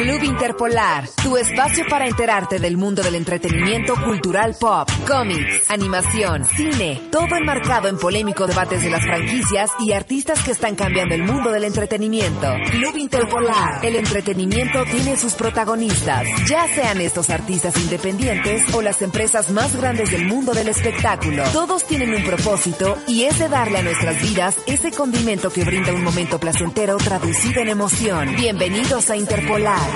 Club 0.00 0.22
Interpolar, 0.22 1.10
tu 1.22 1.36
espacio 1.36 1.84
para 1.86 2.06
enterarte 2.06 2.58
del 2.58 2.78
mundo 2.78 3.02
del 3.02 3.16
entretenimiento 3.16 3.94
cultural 4.02 4.56
pop, 4.58 4.88
cómics, 5.06 5.70
animación, 5.70 6.46
cine, 6.46 7.02
todo 7.12 7.36
enmarcado 7.36 7.86
en 7.86 7.98
polémico 7.98 8.46
debates 8.46 8.82
de 8.82 8.88
las 8.88 9.02
franquicias 9.02 9.70
y 9.78 9.92
artistas 9.92 10.42
que 10.42 10.52
están 10.52 10.74
cambiando 10.74 11.14
el 11.14 11.22
mundo 11.22 11.52
del 11.52 11.64
entretenimiento. 11.64 12.50
Club 12.70 12.96
Interpolar, 12.96 13.84
el 13.84 13.96
entretenimiento 13.96 14.86
tiene 14.86 15.18
sus 15.18 15.34
protagonistas, 15.34 16.26
ya 16.48 16.66
sean 16.68 16.98
estos 17.02 17.28
artistas 17.28 17.76
independientes 17.76 18.72
o 18.72 18.80
las 18.80 19.02
empresas 19.02 19.50
más 19.50 19.76
grandes 19.76 20.12
del 20.12 20.24
mundo 20.24 20.54
del 20.54 20.68
espectáculo. 20.68 21.44
Todos 21.52 21.84
tienen 21.84 22.14
un 22.14 22.24
propósito 22.24 22.96
y 23.06 23.24
es 23.24 23.38
de 23.38 23.50
darle 23.50 23.76
a 23.76 23.82
nuestras 23.82 24.18
vidas 24.22 24.56
ese 24.66 24.92
condimento 24.92 25.50
que 25.50 25.64
brinda 25.64 25.92
un 25.92 26.02
momento 26.02 26.40
placentero 26.40 26.96
traducido 26.96 27.60
en 27.60 27.68
emoción. 27.68 28.34
Bienvenidos 28.36 29.10
a 29.10 29.16
Interpolar, 29.16 29.89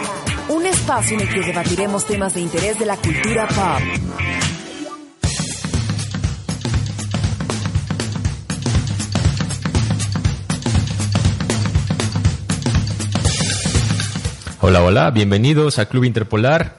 un 0.48 0.66
espacio 0.66 1.16
en 1.16 1.22
el 1.22 1.28
que 1.28 1.40
debatiremos 1.40 2.04
temas 2.06 2.34
de 2.34 2.40
interés 2.40 2.78
de 2.78 2.86
la 2.86 2.96
cultura 2.96 3.46
pop. 3.48 4.14
Hola, 14.66 14.82
hola, 14.82 15.10
bienvenidos 15.10 15.78
a 15.78 15.86
Club 15.86 16.04
Interpolar, 16.04 16.78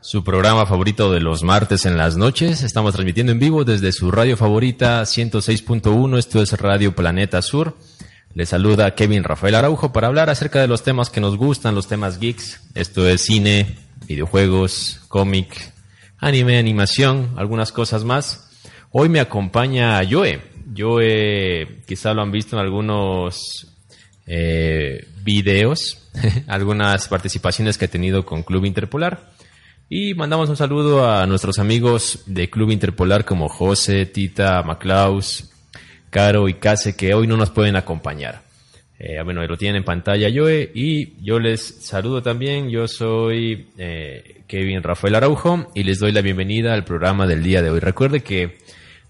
su 0.00 0.24
programa 0.24 0.66
favorito 0.66 1.12
de 1.12 1.20
los 1.20 1.44
martes 1.44 1.86
en 1.86 1.96
las 1.96 2.16
noches. 2.16 2.64
Estamos 2.64 2.92
transmitiendo 2.92 3.30
en 3.30 3.38
vivo 3.38 3.64
desde 3.64 3.92
su 3.92 4.10
radio 4.10 4.36
favorita 4.36 5.00
106.1, 5.02 6.18
esto 6.18 6.42
es 6.42 6.52
Radio 6.60 6.94
Planeta 6.96 7.40
Sur. 7.40 7.76
Les 8.34 8.48
saluda 8.48 8.96
Kevin 8.96 9.22
Rafael 9.22 9.54
Araujo 9.54 9.92
para 9.92 10.08
hablar 10.08 10.28
acerca 10.28 10.60
de 10.60 10.66
los 10.66 10.82
temas 10.82 11.08
que 11.08 11.20
nos 11.20 11.36
gustan, 11.36 11.76
los 11.76 11.86
temas 11.86 12.18
geeks. 12.18 12.60
Esto 12.74 13.08
es 13.08 13.20
cine, 13.20 13.76
videojuegos, 14.08 15.02
cómic, 15.06 15.72
anime, 16.18 16.58
animación, 16.58 17.30
algunas 17.36 17.70
cosas 17.70 18.02
más. 18.02 18.50
Hoy 18.90 19.08
me 19.08 19.20
acompaña 19.20 20.02
Joe. 20.10 20.40
Joe, 20.76 21.82
quizá 21.86 22.12
lo 22.12 22.22
han 22.22 22.32
visto 22.32 22.56
en 22.56 22.62
algunos 22.62 23.68
eh, 24.26 25.06
videos, 25.22 26.10
algunas 26.48 27.06
participaciones 27.06 27.78
que 27.78 27.84
ha 27.84 27.88
tenido 27.88 28.26
con 28.26 28.42
Club 28.42 28.64
Interpolar. 28.64 29.30
Y 29.88 30.14
mandamos 30.14 30.48
un 30.48 30.56
saludo 30.56 31.08
a 31.08 31.24
nuestros 31.26 31.60
amigos 31.60 32.24
de 32.26 32.50
Club 32.50 32.72
Interpolar 32.72 33.24
como 33.24 33.48
José, 33.48 34.06
Tita, 34.06 34.60
Maclaus, 34.64 35.53
Caro 36.14 36.48
y 36.48 36.54
Case 36.54 36.94
que 36.94 37.12
hoy 37.12 37.26
no 37.26 37.36
nos 37.36 37.50
pueden 37.50 37.74
acompañar. 37.74 38.42
Eh, 39.00 39.20
bueno, 39.24 39.44
lo 39.44 39.56
tienen 39.56 39.78
en 39.78 39.84
pantalla 39.84 40.28
Joe 40.32 40.70
y 40.72 41.20
yo 41.20 41.40
les 41.40 41.84
saludo 41.84 42.22
también. 42.22 42.70
Yo 42.70 42.86
soy 42.86 43.66
eh, 43.76 44.42
Kevin 44.46 44.84
Rafael 44.84 45.16
Araujo 45.16 45.72
y 45.74 45.82
les 45.82 45.98
doy 45.98 46.12
la 46.12 46.20
bienvenida 46.20 46.72
al 46.72 46.84
programa 46.84 47.26
del 47.26 47.42
día 47.42 47.62
de 47.62 47.70
hoy. 47.70 47.80
Recuerde 47.80 48.22
que 48.22 48.58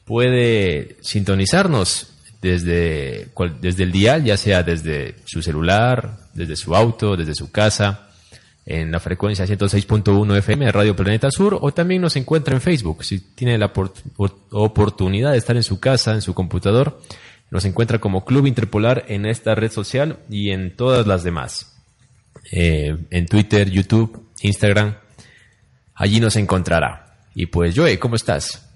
puede 0.07 0.97
sintonizarnos 1.03 2.15
desde, 2.41 3.29
desde 3.61 3.83
el 3.83 3.93
dial, 3.93 4.25
ya 4.25 4.39
sea 4.39 4.63
desde 4.63 5.17
su 5.27 5.43
celular, 5.43 6.17
desde 6.33 6.57
su 6.57 6.75
auto, 6.75 7.19
desde 7.19 7.35
su 7.35 7.53
casa, 7.53 8.09
en 8.67 8.91
la 8.91 8.99
frecuencia 9.01 9.45
106.1 9.47 10.37
FM 10.39 10.65
de 10.67 10.73
Radio 10.73 10.97
Planeta 10.97 11.31
Sur, 11.31 11.59
o 11.61 11.73
también 11.75 12.01
nos 12.03 12.17
encuentra 12.17 12.55
en 12.55 12.61
Facebook. 12.61 13.05
Si 13.05 13.19
tiene 13.21 13.59
la 13.59 13.73
por- 13.73 13.93
por- 14.17 14.37
oportunidad 14.51 15.33
de 15.33 15.39
estar 15.39 15.57
en 15.57 15.63
su 15.63 15.81
casa, 15.81 16.13
en 16.15 16.23
su 16.23 16.33
computador, 16.35 17.01
nos 17.51 17.65
encuentra 17.67 17.99
como 17.99 18.25
Club 18.25 18.47
Interpolar 18.47 19.05
en 19.09 19.27
esta 19.27 19.55
red 19.55 19.71
social 19.71 20.19
y 20.31 20.51
en 20.51 20.75
todas 20.75 21.07
las 21.07 21.23
demás. 21.25 21.77
Eh, 22.53 22.97
en 23.11 23.27
Twitter, 23.27 23.71
YouTube, 23.71 24.29
Instagram, 24.41 24.95
allí 25.95 26.21
nos 26.21 26.37
encontrará. 26.37 27.19
Y 27.35 27.47
pues, 27.47 27.75
Joe, 27.77 27.99
¿cómo 27.99 28.17
estás? 28.17 28.69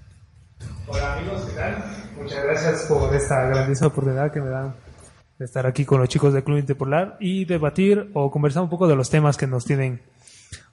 Hola 0.87 1.15
amigos, 1.15 1.43
¿qué 1.47 1.55
tal? 1.55 1.85
Muchas 2.21 2.45
gracias 2.45 2.87
por 2.89 3.15
esta 3.15 3.47
grandiosa 3.49 3.87
oportunidad 3.87 4.33
que 4.33 4.41
me 4.41 4.51
dan 4.51 4.75
de 5.39 5.45
estar 5.45 5.67
aquí 5.67 5.85
con 5.85 6.01
los 6.01 6.09
chicos 6.09 6.33
del 6.33 6.43
Club 6.43 6.59
Interpolar 6.59 7.17
y 7.21 7.45
debatir 7.45 8.11
o 8.15 8.31
conversar 8.31 8.63
un 8.63 8.69
poco 8.69 8.89
de 8.89 8.97
los 8.97 9.09
temas 9.09 9.37
que 9.37 9.47
nos 9.47 9.65
tienen 9.65 10.01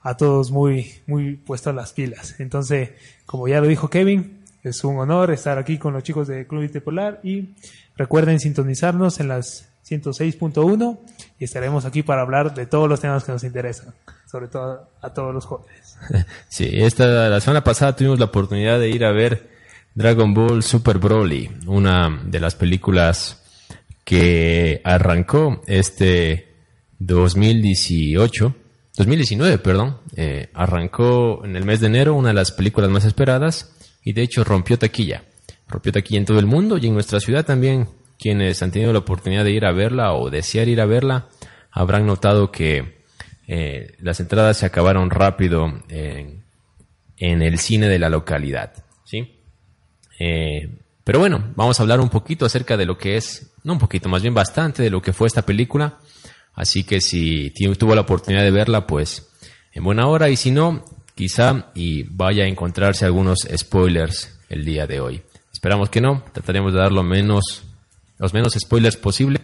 a 0.02 0.16
todos 0.16 0.50
muy, 0.50 0.92
muy 1.06 1.36
puestos 1.36 1.74
las 1.74 1.92
pilas. 1.92 2.40
Entonces, 2.40 2.90
como 3.26 3.46
ya 3.48 3.60
lo 3.60 3.68
dijo 3.68 3.88
Kevin, 3.88 4.42
es 4.62 4.82
un 4.82 4.98
honor 4.98 5.30
estar 5.30 5.58
aquí 5.58 5.78
con 5.78 5.92
los 5.92 6.02
chicos 6.02 6.26
del 6.26 6.46
Club 6.46 6.64
Interpolar 6.64 7.20
y 7.22 7.54
recuerden 7.96 8.40
sintonizarnos 8.40 9.20
en 9.20 9.28
las 9.28 9.68
106.1 9.88 10.98
y 11.38 11.44
estaremos 11.44 11.84
aquí 11.84 12.02
para 12.02 12.22
hablar 12.22 12.54
de 12.54 12.66
todos 12.66 12.88
los 12.88 13.00
temas 13.00 13.22
que 13.22 13.30
nos 13.30 13.44
interesan, 13.44 13.94
sobre 14.26 14.48
todo 14.48 14.90
a 15.00 15.10
todos 15.10 15.32
los 15.32 15.46
jóvenes. 15.46 15.96
Sí, 16.48 16.68
esta, 16.72 17.28
la 17.28 17.40
semana 17.40 17.62
pasada 17.62 17.94
tuvimos 17.94 18.18
la 18.18 18.26
oportunidad 18.26 18.80
de 18.80 18.90
ir 18.90 19.04
a 19.04 19.12
ver 19.12 19.48
Dragon 19.94 20.34
Ball 20.34 20.62
Super 20.62 20.98
Broly, 20.98 21.50
una 21.66 22.22
de 22.24 22.40
las 22.40 22.54
películas 22.54 23.45
que 24.06 24.80
arrancó 24.84 25.62
este 25.66 26.54
2018, 27.00 28.54
2019, 28.96 29.58
perdón, 29.58 29.98
eh, 30.14 30.48
arrancó 30.54 31.44
en 31.44 31.56
el 31.56 31.64
mes 31.64 31.80
de 31.80 31.88
enero, 31.88 32.14
una 32.14 32.28
de 32.28 32.34
las 32.34 32.52
películas 32.52 32.88
más 32.88 33.04
esperadas 33.04 33.76
y 34.04 34.12
de 34.12 34.22
hecho 34.22 34.44
rompió 34.44 34.78
taquilla, 34.78 35.24
rompió 35.66 35.90
taquilla 35.90 36.20
en 36.20 36.24
todo 36.24 36.38
el 36.38 36.46
mundo 36.46 36.78
y 36.78 36.86
en 36.86 36.94
nuestra 36.94 37.18
ciudad 37.18 37.44
también. 37.44 37.88
Quienes 38.16 38.62
han 38.62 38.70
tenido 38.70 38.92
la 38.92 39.00
oportunidad 39.00 39.42
de 39.42 39.50
ir 39.50 39.66
a 39.66 39.72
verla 39.72 40.14
o 40.14 40.30
desear 40.30 40.68
ir 40.68 40.80
a 40.80 40.86
verla 40.86 41.26
habrán 41.72 42.06
notado 42.06 42.52
que 42.52 43.02
eh, 43.48 43.96
las 43.98 44.20
entradas 44.20 44.56
se 44.56 44.66
acabaron 44.66 45.10
rápido 45.10 45.82
en, 45.88 46.44
el 47.18 47.58
cine 47.58 47.88
de 47.88 47.98
la 47.98 48.08
localidad, 48.08 48.72
¿sí? 49.04 49.40
Eh, 50.20 50.78
pero 51.02 51.18
bueno, 51.18 51.52
vamos 51.56 51.78
a 51.78 51.82
hablar 51.82 52.00
un 52.00 52.08
poquito 52.08 52.46
acerca 52.46 52.76
de 52.76 52.86
lo 52.86 52.96
que 52.96 53.16
es, 53.16 53.52
no 53.66 53.72
un 53.72 53.78
poquito, 53.80 54.08
más 54.08 54.22
bien 54.22 54.32
bastante 54.32 54.84
de 54.84 54.90
lo 54.90 55.02
que 55.02 55.12
fue 55.12 55.26
esta 55.26 55.42
película. 55.42 55.98
Así 56.54 56.84
que 56.84 57.00
si 57.00 57.50
tuvo 57.50 57.96
la 57.96 58.02
oportunidad 58.02 58.44
de 58.44 58.52
verla, 58.52 58.86
pues 58.86 59.28
en 59.72 59.82
buena 59.82 60.06
hora 60.06 60.30
y 60.30 60.36
si 60.36 60.52
no, 60.52 60.84
quizá 61.16 61.72
y 61.74 62.04
vaya 62.04 62.44
a 62.44 62.46
encontrarse 62.46 63.04
algunos 63.04 63.40
spoilers 63.56 64.38
el 64.50 64.64
día 64.64 64.86
de 64.86 65.00
hoy. 65.00 65.22
Esperamos 65.52 65.90
que 65.90 66.00
no, 66.00 66.22
trataremos 66.32 66.72
de 66.72 66.78
dar 66.78 66.92
lo 66.92 67.02
menos, 67.02 67.64
los 68.18 68.32
menos 68.32 68.54
spoilers 68.54 68.96
posible. 68.96 69.40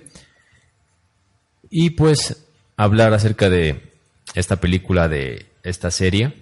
Y 1.69 1.91
pues 1.91 2.47
hablar 2.77 3.13
acerca 3.15 3.51
de 3.51 3.93
esta 4.37 4.61
película, 4.61 5.09
de 5.09 5.47
esta 5.65 5.91
serie, 5.91 6.33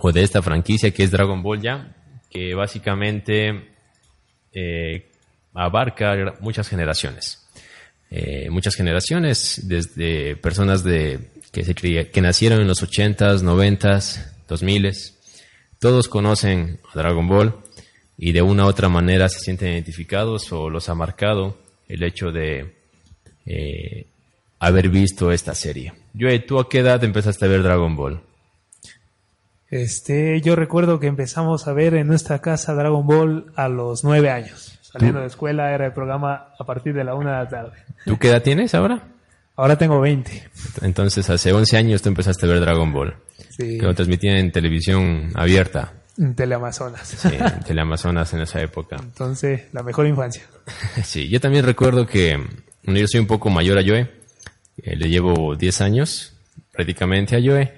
o 0.00 0.10
de 0.10 0.24
esta 0.24 0.42
franquicia 0.42 0.90
que 0.90 1.04
es 1.04 1.12
Dragon 1.12 1.40
Ball 1.40 1.62
ya, 1.62 1.94
que 2.30 2.56
básicamente 2.56 3.74
eh, 4.52 5.08
abarca 5.54 6.36
muchas 6.40 6.68
generaciones. 6.68 7.46
Eh, 8.10 8.48
muchas 8.50 8.74
generaciones, 8.74 9.62
desde 9.64 10.36
personas 10.36 10.82
de, 10.82 11.30
que, 11.52 11.64
se 11.64 11.74
que 11.74 12.20
nacieron 12.20 12.60
en 12.60 12.68
los 12.68 12.82
80s, 12.82 13.42
90s, 13.42 14.32
2000s. 14.48 15.14
Todos 15.78 16.08
conocen 16.08 16.80
a 16.92 16.98
Dragon 16.98 17.28
Ball 17.28 17.54
y 18.16 18.32
de 18.32 18.42
una 18.42 18.64
u 18.64 18.68
otra 18.68 18.88
manera 18.88 19.28
se 19.28 19.40
sienten 19.40 19.72
identificados 19.72 20.52
o 20.52 20.70
los 20.70 20.88
ha 20.88 20.94
marcado 20.94 21.58
el 21.88 22.02
hecho 22.02 22.32
de 22.32 22.74
eh, 23.46 24.06
haber 24.58 24.88
visto 24.88 25.30
esta 25.30 25.54
serie. 25.54 25.92
Joey, 26.18 26.44
¿tú 26.44 26.58
a 26.58 26.68
qué 26.68 26.80
edad 26.80 27.02
empezaste 27.04 27.44
a 27.44 27.48
ver 27.48 27.62
Dragon 27.62 27.94
Ball? 27.94 28.20
Este, 29.68 30.40
yo 30.40 30.56
recuerdo 30.56 30.98
que 30.98 31.06
empezamos 31.06 31.68
a 31.68 31.74
ver 31.74 31.94
en 31.94 32.06
nuestra 32.06 32.40
casa 32.40 32.74
Dragon 32.74 33.06
Ball 33.06 33.52
a 33.54 33.68
los 33.68 34.02
nueve 34.02 34.30
años. 34.30 34.77
Saliendo 34.92 35.20
de 35.20 35.26
escuela 35.26 35.72
era 35.72 35.86
el 35.86 35.92
programa 35.92 36.48
a 36.58 36.64
partir 36.64 36.94
de 36.94 37.04
la 37.04 37.14
una 37.14 37.32
de 37.38 37.44
la 37.44 37.48
tarde. 37.48 37.72
¿Tú 38.06 38.18
qué 38.18 38.28
edad 38.28 38.42
tienes 38.42 38.74
ahora? 38.74 39.02
Ahora 39.56 39.76
tengo 39.76 40.00
20. 40.00 40.48
Entonces, 40.82 41.28
hace 41.30 41.52
11 41.52 41.76
años 41.76 42.00
tú 42.02 42.08
empezaste 42.08 42.46
a 42.46 42.48
ver 42.48 42.60
Dragon 42.60 42.92
Ball, 42.92 43.14
Sí, 43.50 43.78
que 43.78 43.84
lo 43.86 43.94
transmitían 43.94 44.36
en 44.36 44.52
televisión 44.52 45.30
abierta, 45.34 45.92
en 46.16 46.34
Teleamazonas. 46.34 47.06
sí, 47.08 47.28
en 47.38 47.60
Teleamazonas 47.60 48.32
en 48.34 48.40
esa 48.42 48.60
época. 48.62 48.96
Entonces, 49.00 49.62
la 49.72 49.82
mejor 49.82 50.06
infancia. 50.06 50.42
Sí, 51.04 51.28
yo 51.28 51.40
también 51.40 51.64
recuerdo 51.64 52.06
que 52.06 52.36
bueno, 52.84 53.00
yo 53.00 53.06
soy 53.08 53.20
un 53.20 53.26
poco 53.26 53.50
mayor 53.50 53.78
a 53.78 53.82
Joe, 53.84 54.10
eh, 54.82 54.96
le 54.96 55.08
llevo 55.10 55.54
10 55.56 55.80
años 55.80 56.34
prácticamente 56.72 57.36
a 57.36 57.40
Joe, 57.42 57.72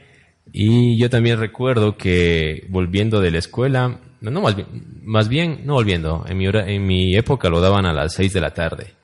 y 0.52 0.98
yo 1.00 1.08
también 1.10 1.38
recuerdo 1.40 1.96
que 1.96 2.66
volviendo 2.68 3.20
de 3.20 3.30
la 3.30 3.38
escuela, 3.38 3.98
no, 4.20 4.30
no, 4.30 4.40
más 4.42 4.56
bien, 4.56 4.66
más 5.04 5.28
bien, 5.28 5.60
no 5.64 5.74
volviendo, 5.74 6.24
en 6.28 6.36
mi, 6.38 6.46
hora, 6.46 6.68
en 6.70 6.86
mi 6.86 7.16
época 7.16 7.48
lo 7.48 7.60
daban 7.60 7.86
a 7.86 7.92
las 7.92 8.14
6 8.14 8.32
de 8.32 8.40
la 8.40 8.52
tarde, 8.54 8.94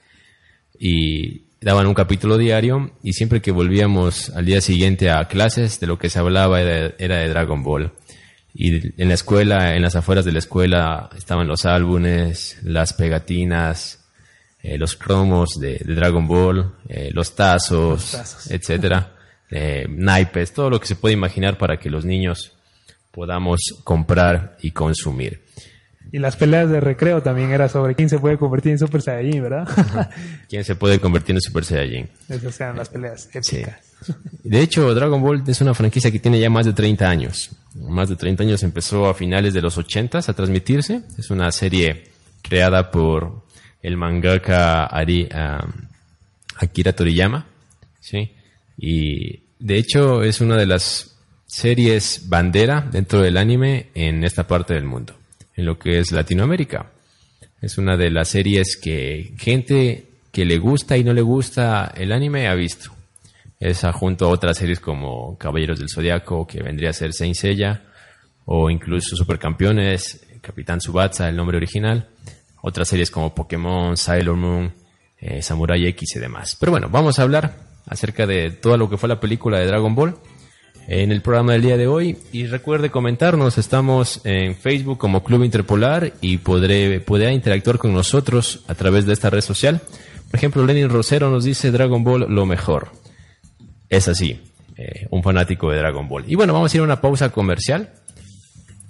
y 0.79 1.43
daban 1.61 1.87
un 1.87 1.95
capítulo 1.95 2.37
diario, 2.39 2.93
y 3.03 3.13
siempre 3.15 3.41
que 3.41 3.51
volvíamos 3.51 4.31
al 4.31 4.45
día 4.45 4.61
siguiente 4.61 5.11
a 5.11 5.25
clases, 5.27 5.81
de 5.81 5.87
lo 5.87 5.99
que 5.99 6.11
se 6.11 6.19
hablaba 6.19 6.61
era, 6.61 6.95
era 6.99 7.17
de 7.19 7.29
Dragon 7.29 7.63
Ball. 7.63 7.93
Y 8.55 9.01
en 9.03 9.09
la 9.09 9.15
escuela, 9.15 9.75
en 9.75 9.83
las 9.83 9.97
afueras 9.97 10.25
de 10.25 10.33
la 10.33 10.39
escuela, 10.39 11.11
estaban 11.17 11.47
los 11.47 11.67
álbumes, 11.67 12.59
las 12.63 12.95
pegatinas, 12.95 14.07
eh, 14.63 14.79
los 14.79 14.97
cromos 14.97 15.61
de, 15.61 15.79
de 15.85 15.95
Dragon 15.95 16.27
Ball, 16.27 16.73
eh, 16.89 17.11
los 17.13 17.35
tazos, 17.37 17.91
Los 18.01 18.13
tazos. 18.13 18.51
etcétera. 18.51 19.13
eh, 19.51 19.87
naipes, 19.89 20.53
todo 20.55 20.71
lo 20.71 20.81
que 20.81 20.87
se 20.87 20.97
puede 20.97 21.13
imaginar 21.15 21.59
para 21.59 21.77
que 21.79 21.91
los 21.91 22.05
niños 22.07 22.56
podamos 23.17 23.61
comprar 23.83 24.59
y 24.61 24.73
consumir. 24.73 25.43
Y 26.13 26.19
las 26.19 26.37
peleas 26.37 26.71
de 26.71 26.81
recreo 26.81 27.23
también 27.23 27.51
era 27.51 27.69
sobre 27.71 27.95
quién 27.95 28.11
se 28.11 28.19
puede 28.19 28.37
convertir 28.37 28.73
en 28.73 28.79
Super 28.79 29.01
Saiyajin, 29.01 29.43
¿verdad? 29.43 29.67
¿Quién 30.51 30.65
se 30.65 30.77
puede 30.77 31.01
convertir 31.01 31.35
en 31.35 31.41
Super 31.41 31.65
Saiyajin? 31.65 32.11
Esas 32.29 32.61
eran 32.61 32.77
las 32.77 32.91
peleas 32.91 33.29
épicas. 33.35 33.81
De 34.45 34.61
hecho, 34.61 34.95
Dragon 34.95 35.21
Ball 35.21 35.43
es 35.47 35.61
una 35.63 35.73
franquicia 35.73 36.13
que 36.13 36.21
tiene 36.21 36.39
ya 36.39 36.51
más 36.51 36.67
de 36.67 36.75
30 36.75 37.09
años. 37.09 37.51
Más 37.75 38.11
de 38.11 38.17
30 38.17 38.43
años 38.43 38.63
empezó 38.63 39.09
a 39.09 39.15
finales 39.15 39.55
de 39.55 39.63
los 39.63 39.79
80 39.79 40.19
a 40.19 40.33
transmitirse. 40.35 41.01
Es 41.19 41.31
una 41.31 41.51
serie 41.51 42.05
creada 42.43 42.91
por 42.91 43.45
el 43.83 43.97
mangaka 43.97 44.85
Ari, 44.85 45.27
ah, 45.33 45.67
Akira 46.59 46.93
Toriyama. 46.93 47.47
¿sí? 47.99 48.31
Y 48.77 49.41
de 49.59 49.79
hecho 49.79 50.23
es 50.23 50.43
una 50.43 50.57
de 50.57 50.67
las 50.67 51.16
series 51.47 52.29
bandera 52.29 52.81
dentro 52.81 53.23
del 53.23 53.37
anime 53.37 53.89
en 53.95 54.25
esta 54.25 54.47
parte 54.47 54.75
del 54.75 54.85
mundo, 54.85 55.15
en 55.55 55.65
lo 55.65 55.79
que 55.79 55.99
es 55.99 56.13
Latinoamérica. 56.13 56.93
Es 57.61 57.79
una 57.79 57.97
de 57.97 58.11
las 58.11 58.29
series 58.29 58.77
que 58.77 59.35
gente 59.39 60.07
que 60.33 60.45
le 60.45 60.59
gusta 60.59 60.97
y 60.97 61.05
no 61.05 61.15
le 61.15 61.23
gusta 61.23 61.93
el 61.97 62.13
anime 62.13 62.49
ha 62.49 62.55
visto. 62.55 62.91
Esa 63.59 63.93
junto 63.93 64.27
a 64.27 64.31
otras 64.31 64.59
series 64.59 64.81
como 64.81 65.39
Caballeros 65.39 65.79
del 65.79 65.89
Zodiaco, 65.89 66.47
que 66.47 66.63
vendría 66.63 66.91
a 66.91 66.93
ser 66.93 67.15
Saint 67.15 67.35
Seiya, 67.35 67.85
o 68.45 68.69
incluso 68.69 69.17
Supercampeones, 69.17 70.27
Capitán 70.43 70.81
Subatsa, 70.81 71.29
el 71.29 71.37
nombre 71.37 71.57
original. 71.57 72.09
Otras 72.61 72.89
series 72.89 73.11
como 73.11 73.35
Pokémon, 73.35 73.97
Sailor 73.97 74.37
Moon, 74.37 74.73
eh, 75.19 75.41
Samurai 75.41 75.87
X 75.87 76.17
y 76.17 76.19
demás. 76.19 76.57
Pero 76.59 76.73
bueno, 76.73 76.89
vamos 76.91 77.19
a 77.19 77.23
hablar 77.23 77.55
acerca 77.87 78.27
de 78.27 78.51
todo 78.51 78.77
lo 78.77 78.91
que 78.91 78.99
fue 78.99 79.09
la 79.09 79.21
película 79.21 79.59
de 79.59 79.67
Dragon 79.67 79.95
Ball 79.95 80.17
en 80.89 81.13
el 81.13 81.21
programa 81.21 81.53
del 81.53 81.63
día 81.63 81.77
de 81.77 81.87
hoy. 81.87 82.19
Y 82.33 82.47
recuerde 82.47 82.91
comentarnos, 82.91 83.59
estamos 83.59 84.21
en 84.25 84.55
Facebook 84.55 84.99
como 84.99 85.25
Club 85.25 85.45
Interpolar 85.45 86.13
y 86.21 86.39
podré, 86.39 87.01
podrá 87.01 87.33
interactuar 87.33 87.79
con 87.79 87.93
nosotros 87.93 88.65
a 88.69 88.75
través 88.75 89.07
de 89.07 89.13
esta 89.13 89.31
red 89.31 89.41
social. 89.41 89.81
Por 90.31 90.39
ejemplo, 90.39 90.65
Lenin 90.65 90.89
Rosero 90.89 91.31
nos 91.31 91.45
dice 91.45 91.71
Dragon 91.71 92.03
Ball 92.03 92.27
lo 92.29 92.47
mejor. 92.47 92.91
Es 93.89 94.09
así, 94.09 94.41
eh, 94.77 95.07
un 95.11 95.23
fanático 95.23 95.71
de 95.71 95.79
Dragon 95.79 96.09
Ball. 96.09 96.25
Y 96.27 96.35
bueno, 96.35 96.53
vamos 96.53 96.73
a 96.73 96.77
ir 96.77 96.81
a 96.81 96.85
una 96.85 97.01
pausa 97.01 97.31
comercial 97.31 97.93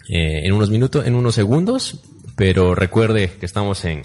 eh, 0.08 0.42
en 0.44 0.52
unos 0.52 0.70
minutos, 0.70 1.06
en 1.06 1.14
unos 1.14 1.34
segundos, 1.34 2.02
pero 2.36 2.74
recuerde 2.74 3.32
que 3.38 3.46
estamos 3.46 3.84
en 3.84 4.02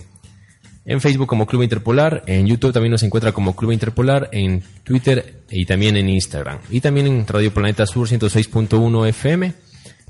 en 0.85 0.99
Facebook 0.99 1.27
como 1.27 1.45
Club 1.45 1.63
Interpolar, 1.63 2.23
en 2.25 2.47
YouTube 2.47 2.73
también 2.73 2.91
nos 2.91 3.03
encuentra 3.03 3.31
como 3.31 3.55
Club 3.55 3.71
Interpolar, 3.71 4.29
en 4.31 4.63
Twitter 4.83 5.43
y 5.49 5.65
también 5.65 5.95
en 5.95 6.09
Instagram. 6.09 6.59
Y 6.69 6.81
también 6.81 7.07
en 7.07 7.27
Radio 7.27 7.53
Planeta 7.53 7.85
Sur 7.85 8.07
106.1 8.07 9.07
FM. 9.09 9.53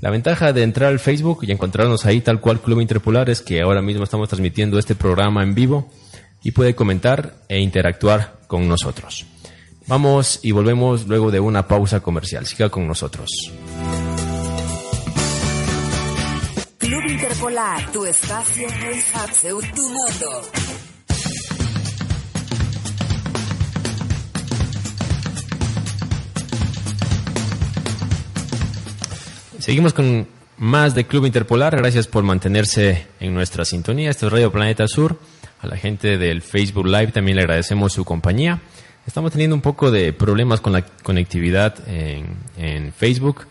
La 0.00 0.10
ventaja 0.10 0.52
de 0.52 0.62
entrar 0.62 0.90
al 0.90 0.98
Facebook 0.98 1.40
y 1.42 1.52
encontrarnos 1.52 2.06
ahí 2.06 2.20
tal 2.20 2.40
cual 2.40 2.60
Club 2.60 2.80
Interpolar 2.80 3.30
es 3.30 3.40
que 3.40 3.60
ahora 3.60 3.82
mismo 3.82 4.02
estamos 4.02 4.28
transmitiendo 4.28 4.78
este 4.78 4.94
programa 4.94 5.42
en 5.42 5.54
vivo 5.54 5.90
y 6.42 6.50
puede 6.50 6.74
comentar 6.74 7.36
e 7.48 7.60
interactuar 7.60 8.40
con 8.48 8.66
nosotros. 8.66 9.26
Vamos 9.86 10.40
y 10.42 10.52
volvemos 10.52 11.06
luego 11.06 11.30
de 11.30 11.40
una 11.40 11.68
pausa 11.68 12.00
comercial. 12.00 12.46
Siga 12.46 12.68
con 12.68 12.86
nosotros. 12.86 13.28
Club 16.92 17.10
Interpolar, 17.10 17.90
tu 17.90 18.04
espacio 18.04 18.68
tu 19.74 19.82
mundo. 19.82 20.42
Seguimos 29.58 29.94
con 29.94 30.28
más 30.58 30.94
de 30.94 31.06
Club 31.06 31.24
Interpolar. 31.24 31.74
Gracias 31.74 32.06
por 32.06 32.24
mantenerse 32.24 33.06
en 33.20 33.32
nuestra 33.32 33.64
sintonía. 33.64 34.10
Este 34.10 34.26
es 34.26 34.32
Radio 34.32 34.52
Planeta 34.52 34.86
Sur. 34.86 35.18
A 35.62 35.66
la 35.66 35.78
gente 35.78 36.18
del 36.18 36.42
Facebook 36.42 36.84
Live 36.84 37.12
también 37.12 37.36
le 37.36 37.44
agradecemos 37.44 37.94
su 37.94 38.04
compañía. 38.04 38.60
Estamos 39.06 39.32
teniendo 39.32 39.56
un 39.56 39.62
poco 39.62 39.90
de 39.90 40.12
problemas 40.12 40.60
con 40.60 40.74
la 40.74 40.82
conectividad 40.82 41.74
en 41.88 42.92
Facebook, 42.92 43.46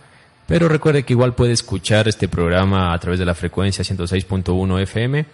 pero 0.52 0.68
recuerde 0.68 1.04
que 1.04 1.14
igual 1.14 1.34
puede 1.34 1.54
escuchar 1.54 2.10
este 2.10 2.28
programa 2.28 2.94
a 2.94 3.00
través 3.00 3.18
de 3.18 3.26
la 3.26 3.34
frecuencia 3.34 3.86
106.1 3.86 4.82
FM. 4.82 5.26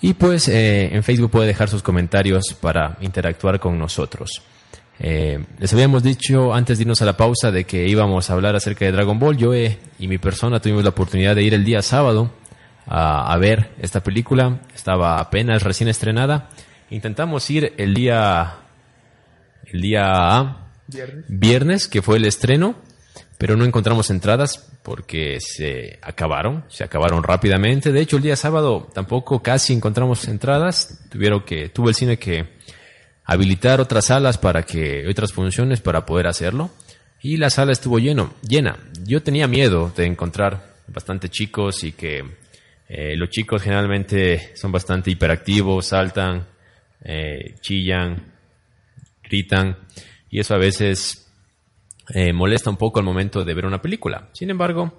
Y 0.00 0.14
pues 0.14 0.48
eh, 0.48 0.92
en 0.92 1.04
Facebook 1.04 1.30
puede 1.30 1.46
dejar 1.46 1.68
sus 1.68 1.84
comentarios 1.84 2.52
para 2.60 2.98
interactuar 3.00 3.60
con 3.60 3.78
nosotros. 3.78 4.42
Eh, 4.98 5.38
les 5.60 5.72
habíamos 5.72 6.02
dicho 6.02 6.52
antes 6.52 6.78
de 6.78 6.82
irnos 6.82 7.00
a 7.00 7.04
la 7.04 7.16
pausa 7.16 7.52
de 7.52 7.62
que 7.62 7.86
íbamos 7.86 8.28
a 8.28 8.32
hablar 8.32 8.56
acerca 8.56 8.84
de 8.86 8.90
Dragon 8.90 9.20
Ball. 9.20 9.36
Yo 9.36 9.54
y 9.54 10.08
mi 10.08 10.18
persona 10.18 10.58
tuvimos 10.58 10.82
la 10.82 10.90
oportunidad 10.90 11.36
de 11.36 11.44
ir 11.44 11.54
el 11.54 11.64
día 11.64 11.80
sábado 11.80 12.32
a, 12.88 13.36
ver 13.38 13.70
esta 13.78 14.02
película. 14.02 14.62
Estaba 14.74 15.20
apenas 15.20 15.62
recién 15.62 15.88
estrenada. 15.88 16.48
Intentamos 16.90 17.48
ir 17.50 17.72
el 17.76 17.94
día 17.94 18.56
el 19.66 19.80
día 19.80 20.56
Viernes. 20.88 21.24
viernes, 21.28 21.86
que 21.86 22.02
fue 22.02 22.16
el 22.16 22.24
estreno, 22.24 22.74
pero 23.38 23.56
no 23.56 23.64
encontramos 23.64 24.10
entradas 24.10 24.68
porque 24.82 25.38
se 25.40 25.98
acabaron, 26.02 26.64
se 26.68 26.82
acabaron 26.82 27.22
rápidamente. 27.22 27.92
De 27.92 28.00
hecho, 28.00 28.16
el 28.16 28.22
día 28.22 28.34
sábado 28.34 28.88
tampoco 28.92 29.40
casi 29.40 29.72
encontramos 29.72 30.26
entradas. 30.26 31.06
Tuvieron 31.08 31.44
que, 31.44 31.68
tuvo 31.68 31.88
el 31.88 31.94
cine 31.94 32.18
que 32.18 32.48
habilitar 33.24 33.80
otras 33.80 34.06
salas 34.06 34.38
para 34.38 34.64
que, 34.64 35.06
otras 35.08 35.32
funciones 35.32 35.80
para 35.80 36.04
poder 36.04 36.26
hacerlo. 36.26 36.70
Y 37.22 37.36
la 37.36 37.50
sala 37.50 37.72
estuvo 37.72 38.00
lleno, 38.00 38.34
llena. 38.42 38.76
Yo 39.04 39.22
tenía 39.22 39.46
miedo 39.46 39.92
de 39.96 40.06
encontrar 40.06 40.74
bastante 40.88 41.28
chicos 41.28 41.84
y 41.84 41.92
que 41.92 42.24
eh, 42.88 43.16
los 43.16 43.30
chicos 43.30 43.62
generalmente 43.62 44.56
son 44.56 44.72
bastante 44.72 45.10
hiperactivos, 45.10 45.86
saltan, 45.86 46.46
eh, 47.04 47.54
chillan, 47.60 48.32
gritan 49.22 49.76
y 50.30 50.40
eso 50.40 50.54
a 50.54 50.58
veces 50.58 51.27
eh, 52.10 52.32
molesta 52.32 52.70
un 52.70 52.76
poco 52.76 52.98
al 52.98 53.04
momento 53.04 53.44
de 53.44 53.54
ver 53.54 53.66
una 53.66 53.82
película. 53.82 54.28
Sin 54.32 54.50
embargo, 54.50 54.98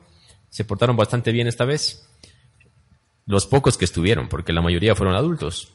se 0.49 0.65
portaron 0.65 0.95
bastante 0.95 1.31
bien 1.31 1.47
esta 1.47 1.65
vez. 1.65 2.07
Los 3.25 3.45
pocos 3.45 3.77
que 3.77 3.85
estuvieron, 3.85 4.27
porque 4.27 4.53
la 4.53 4.61
mayoría 4.61 4.95
fueron 4.95 5.15
adultos. 5.15 5.71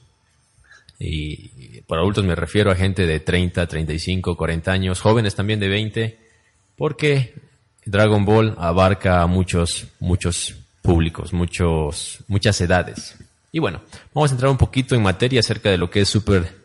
Y 0.98 1.80
por 1.82 1.98
adultos 1.98 2.24
me 2.24 2.34
refiero 2.34 2.70
a 2.70 2.76
gente 2.76 3.06
de 3.06 3.20
30, 3.20 3.66
35, 3.66 4.36
40 4.36 4.72
años, 4.72 5.00
jóvenes 5.00 5.34
también 5.34 5.60
de 5.60 5.68
20, 5.68 6.18
porque 6.76 7.34
Dragon 7.84 8.24
Ball 8.24 8.54
abarca 8.58 9.22
a 9.22 9.26
muchos, 9.26 9.88
muchos 9.98 10.54
públicos, 10.82 11.32
muchos, 11.32 12.18
muchas 12.28 12.60
edades. 12.60 13.16
Y 13.50 13.58
bueno, 13.58 13.82
vamos 14.12 14.30
a 14.30 14.34
entrar 14.34 14.50
un 14.50 14.58
poquito 14.58 14.94
en 14.94 15.02
materia 15.02 15.40
acerca 15.40 15.70
de 15.70 15.78
lo 15.78 15.90
que 15.90 16.00
es 16.00 16.08
Super 16.08 16.64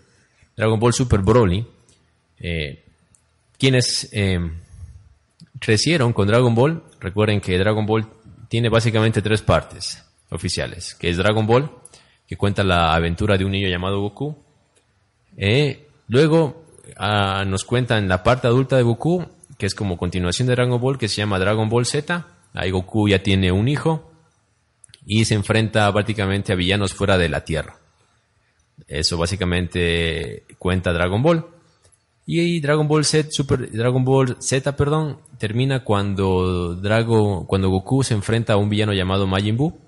Dragon 0.56 0.80
Ball 0.80 0.94
Super 0.94 1.22
Broly. 1.22 1.66
Eh, 2.40 2.84
quienes 3.58 4.10
eh, 4.12 4.40
crecieron 5.60 6.14
con 6.14 6.28
Dragon 6.28 6.56
Ball, 6.56 6.84
recuerden 7.00 7.42
que 7.42 7.58
Dragon 7.58 7.86
Ball 7.86 8.08
tiene 8.48 8.70
básicamente 8.70 9.22
tres 9.22 9.42
partes 9.42 10.04
oficiales, 10.30 10.96
que 10.96 11.10
es 11.10 11.18
Dragon 11.18 11.46
Ball, 11.46 11.70
que 12.28 12.38
cuenta 12.38 12.64
la 12.64 12.94
aventura 12.94 13.38
de 13.38 13.46
un 13.46 13.52
niño 13.52 13.68
llamado 13.68 14.02
Goku. 14.02 14.38
Eh, 15.38 15.88
luego 16.08 16.66
ah, 16.98 17.44
nos 17.46 17.64
cuentan 17.64 18.08
la 18.08 18.24
parte 18.24 18.48
adulta 18.48 18.78
de 18.78 18.84
Goku, 18.84 19.26
que 19.58 19.66
es 19.66 19.76
como 19.76 19.98
continuación 19.98 20.48
de 20.48 20.56
Dragon 20.56 20.80
Ball, 20.80 20.98
que 20.98 21.08
se 21.08 21.18
llama 21.18 21.40
Dragon 21.40 21.70
Ball 21.70 21.86
Z. 21.86 22.28
Ahí 22.54 22.72
Goku 22.72 23.10
ya 23.10 23.22
tiene 23.22 23.52
un 23.52 23.68
hijo 23.68 24.12
y 25.06 25.26
se 25.26 25.36
enfrenta 25.36 25.92
prácticamente 25.92 26.54
a 26.54 26.56
villanos 26.56 26.94
fuera 26.94 27.18
de 27.18 27.30
la 27.30 27.44
Tierra. 27.44 27.78
Eso 28.88 29.18
básicamente 29.18 30.44
cuenta 30.58 30.94
Dragon 30.94 31.22
Ball. 31.22 31.46
Y 32.26 32.60
Dragon 32.60 32.88
Ball 32.88 33.06
Z, 33.06 33.30
Super 33.32 33.72
Dragon 33.72 34.06
Ball 34.06 34.38
Z, 34.40 34.76
perdón, 34.76 35.20
termina 35.40 35.84
cuando 35.84 36.76
Drago, 36.76 37.48
cuando 37.48 37.70
Goku 37.70 38.04
se 38.04 38.14
enfrenta 38.14 38.54
a 38.54 38.58
un 38.58 38.70
villano 38.70 38.94
llamado 38.94 39.26
Majin 39.26 39.58
Buu. 39.58 39.80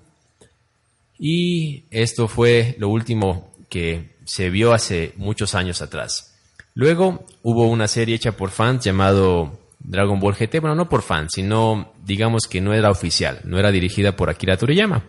Y 1.18 1.84
esto 1.90 2.26
fue 2.26 2.74
lo 2.78 2.88
último 2.88 3.52
que 3.68 4.16
se 4.24 4.50
vio 4.50 4.72
hace 4.72 5.12
muchos 5.16 5.54
años 5.54 5.80
atrás. 5.82 6.36
Luego 6.74 7.24
hubo 7.42 7.68
una 7.68 7.86
serie 7.86 8.16
hecha 8.16 8.32
por 8.32 8.50
fans 8.50 8.84
llamado 8.84 9.60
Dragon 9.78 10.18
Ball 10.18 10.34
GT, 10.34 10.60
bueno, 10.60 10.74
no 10.74 10.88
por 10.88 11.02
fans, 11.02 11.32
sino 11.34 11.92
digamos 12.04 12.46
que 12.48 12.60
no 12.60 12.72
era 12.72 12.90
oficial, 12.90 13.40
no 13.44 13.58
era 13.58 13.70
dirigida 13.70 14.16
por 14.16 14.30
Akira 14.30 14.56
Toriyama. 14.56 15.04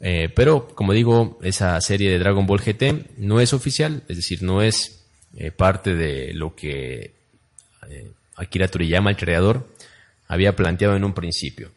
Eh, 0.00 0.28
pero, 0.34 0.68
como 0.68 0.92
digo, 0.92 1.38
esa 1.42 1.80
serie 1.80 2.10
de 2.10 2.18
Dragon 2.18 2.46
Ball 2.46 2.60
GT 2.60 3.16
no 3.18 3.40
es 3.40 3.52
oficial, 3.52 4.02
es 4.08 4.16
decir, 4.16 4.42
no 4.42 4.62
es 4.62 5.06
eh, 5.34 5.50
parte 5.50 5.94
de 5.94 6.32
lo 6.34 6.54
que 6.54 7.14
eh, 7.88 8.12
Akira 8.38 8.68
Toriyama, 8.68 9.10
el 9.10 9.16
creador, 9.16 9.68
había 10.28 10.56
planteado 10.56 10.96
en 10.96 11.04
un 11.04 11.12
principio. 11.12 11.70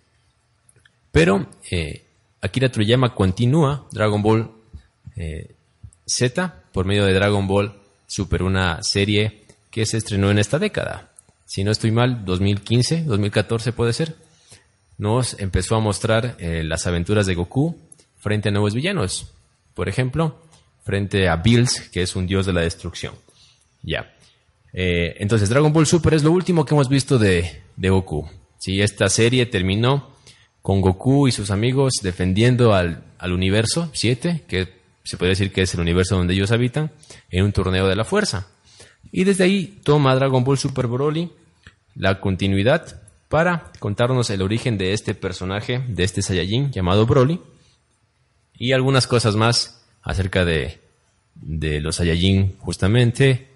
Pero 1.12 1.50
eh, 1.70 2.04
Akira 2.42 2.70
Toriyama 2.70 3.14
continúa 3.14 3.88
Dragon 3.92 4.22
Ball 4.22 4.52
eh, 5.16 5.52
Z 6.06 6.64
por 6.72 6.86
medio 6.86 7.06
de 7.06 7.14
Dragon 7.14 7.48
Ball 7.48 7.74
Super, 8.08 8.44
una 8.44 8.80
serie 8.82 9.42
que 9.70 9.86
se 9.86 9.98
estrenó 9.98 10.32
en 10.32 10.40
esta 10.40 10.60
década. 10.60 11.12
si 11.46 11.64
no 11.64 11.72
estoy 11.72 11.92
mal, 11.92 12.26
2015, 12.26 13.04
2014 13.04 13.72
puede 13.74 13.94
ser, 13.94 14.16
nos 14.98 15.40
empezó 15.40 15.76
a 15.76 15.80
mostrar 15.80 16.36
eh, 16.40 16.64
las 16.64 16.88
aventuras 16.88 17.26
de 17.26 17.36
Goku 17.36 17.78
frente 18.18 18.50
a 18.50 18.52
nuevos 18.52 18.74
villanos. 18.74 19.34
Por 19.74 19.90
ejemplo, 19.90 20.42
frente 20.84 21.28
a 21.28 21.38
Bills, 21.38 21.90
que 21.90 22.02
es 22.02 22.16
un 22.16 22.28
dios 22.28 22.46
de 22.46 22.54
la 22.54 22.62
destrucción. 22.62 23.16
Ya. 23.82 24.14
Eh, 24.74 25.16
entonces, 25.20 25.50
Dragon 25.50 25.74
Ball 25.74 25.86
Super 25.86 26.14
es 26.14 26.24
lo 26.24 26.32
último 26.32 26.66
que 26.66 26.74
hemos 26.74 26.90
visto 26.90 27.18
de, 27.18 27.62
Goku. 27.78 28.30
Sí, 28.58 28.82
esta 28.82 29.10
serie 29.10 29.46
terminó 29.46 30.12
con 30.62 30.82
Goku 30.82 31.28
y 31.28 31.32
sus 31.32 31.52
amigos 31.52 31.94
defendiendo 32.02 32.74
al, 32.74 33.04
al 33.18 33.34
universo 33.34 33.90
7, 33.94 34.44
que 34.48 34.70
se 35.04 35.18
puede 35.18 35.32
decir 35.32 35.52
que 35.52 35.64
es 35.64 35.74
el 35.74 35.82
universo 35.82 36.16
donde 36.16 36.34
ellos 36.34 36.52
habitan, 36.52 36.92
en 37.30 37.44
un 37.44 37.52
torneo 37.52 37.88
de 37.88 37.96
la 37.96 38.06
fuerza. 38.06 38.48
Y 39.12 39.24
desde 39.24 39.44
ahí 39.44 39.80
toma 39.84 40.16
Dragon 40.16 40.44
Ball 40.44 40.58
Super 40.58 40.88
Broly 40.88 41.32
la 41.96 42.20
continuidad 42.22 43.02
para 43.30 43.72
contarnos 43.80 44.30
el 44.30 44.42
origen 44.42 44.78
de 44.78 44.94
este 44.94 45.16
personaje, 45.16 45.80
de 45.88 46.04
este 46.04 46.22
Saiyajin 46.22 46.72
llamado 46.72 47.06
Broly, 47.06 47.40
y 48.58 48.74
algunas 48.74 49.08
cosas 49.08 49.36
más 49.36 49.86
acerca 50.04 50.46
de, 50.46 50.80
de 51.36 51.80
los 51.80 51.96
Saiyajin 51.96 52.58
justamente, 52.60 53.48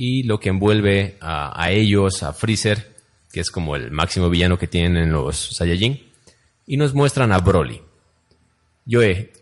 y 0.00 0.22
lo 0.22 0.38
que 0.38 0.48
envuelve 0.50 1.16
a, 1.20 1.60
a 1.60 1.72
ellos, 1.72 2.22
a 2.22 2.32
Freezer, 2.32 2.94
que 3.32 3.40
es 3.40 3.50
como 3.50 3.74
el 3.74 3.90
máximo 3.90 4.30
villano 4.30 4.56
que 4.56 4.68
tienen 4.68 5.10
los 5.10 5.56
Saiyajin, 5.56 6.00
y 6.68 6.76
nos 6.76 6.94
muestran 6.94 7.32
a 7.32 7.38
Broly. 7.38 7.82
Joe, 8.88 9.32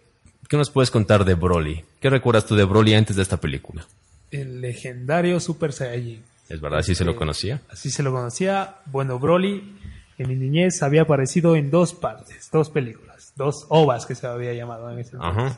¿qué 0.49 0.57
nos 0.57 0.71
puedes 0.71 0.91
contar 0.91 1.27
de 1.27 1.35
Broly? 1.35 1.85
¿Qué 2.01 2.09
recuerdas 2.09 2.47
tú 2.47 2.57
de 2.57 2.65
Broly 2.65 2.95
antes 2.95 3.17
de 3.17 3.23
esta 3.23 3.37
película? 3.37 3.87
El 4.31 4.63
legendario 4.63 5.39
Super 5.41 5.75
Saiyajin. 5.75 6.23
¿Es 6.49 6.59
verdad? 6.61 6.79
¿Así 6.79 6.95
se 6.95 7.05
lo 7.05 7.13
Eh, 7.13 7.17
conocía? 7.17 7.61
Así 7.69 7.91
se 7.91 8.03
lo 8.03 8.11
conocía. 8.13 8.77
Bueno, 8.87 9.19
Broly 9.19 9.77
en 10.17 10.29
mi 10.29 10.37
niñez 10.37 10.83
había 10.83 11.03
aparecido 11.03 11.55
en 11.57 11.71
dos 11.71 11.93
partes, 11.93 12.49
dos 12.51 12.71
películas, 12.71 13.35
dos 13.37 13.67
ovas 13.69 14.07
que 14.07 14.15
se 14.15 14.27
había 14.27 14.55
llamado 14.55 14.91
en 14.91 15.01
ese 15.01 15.19
momento. 15.19 15.55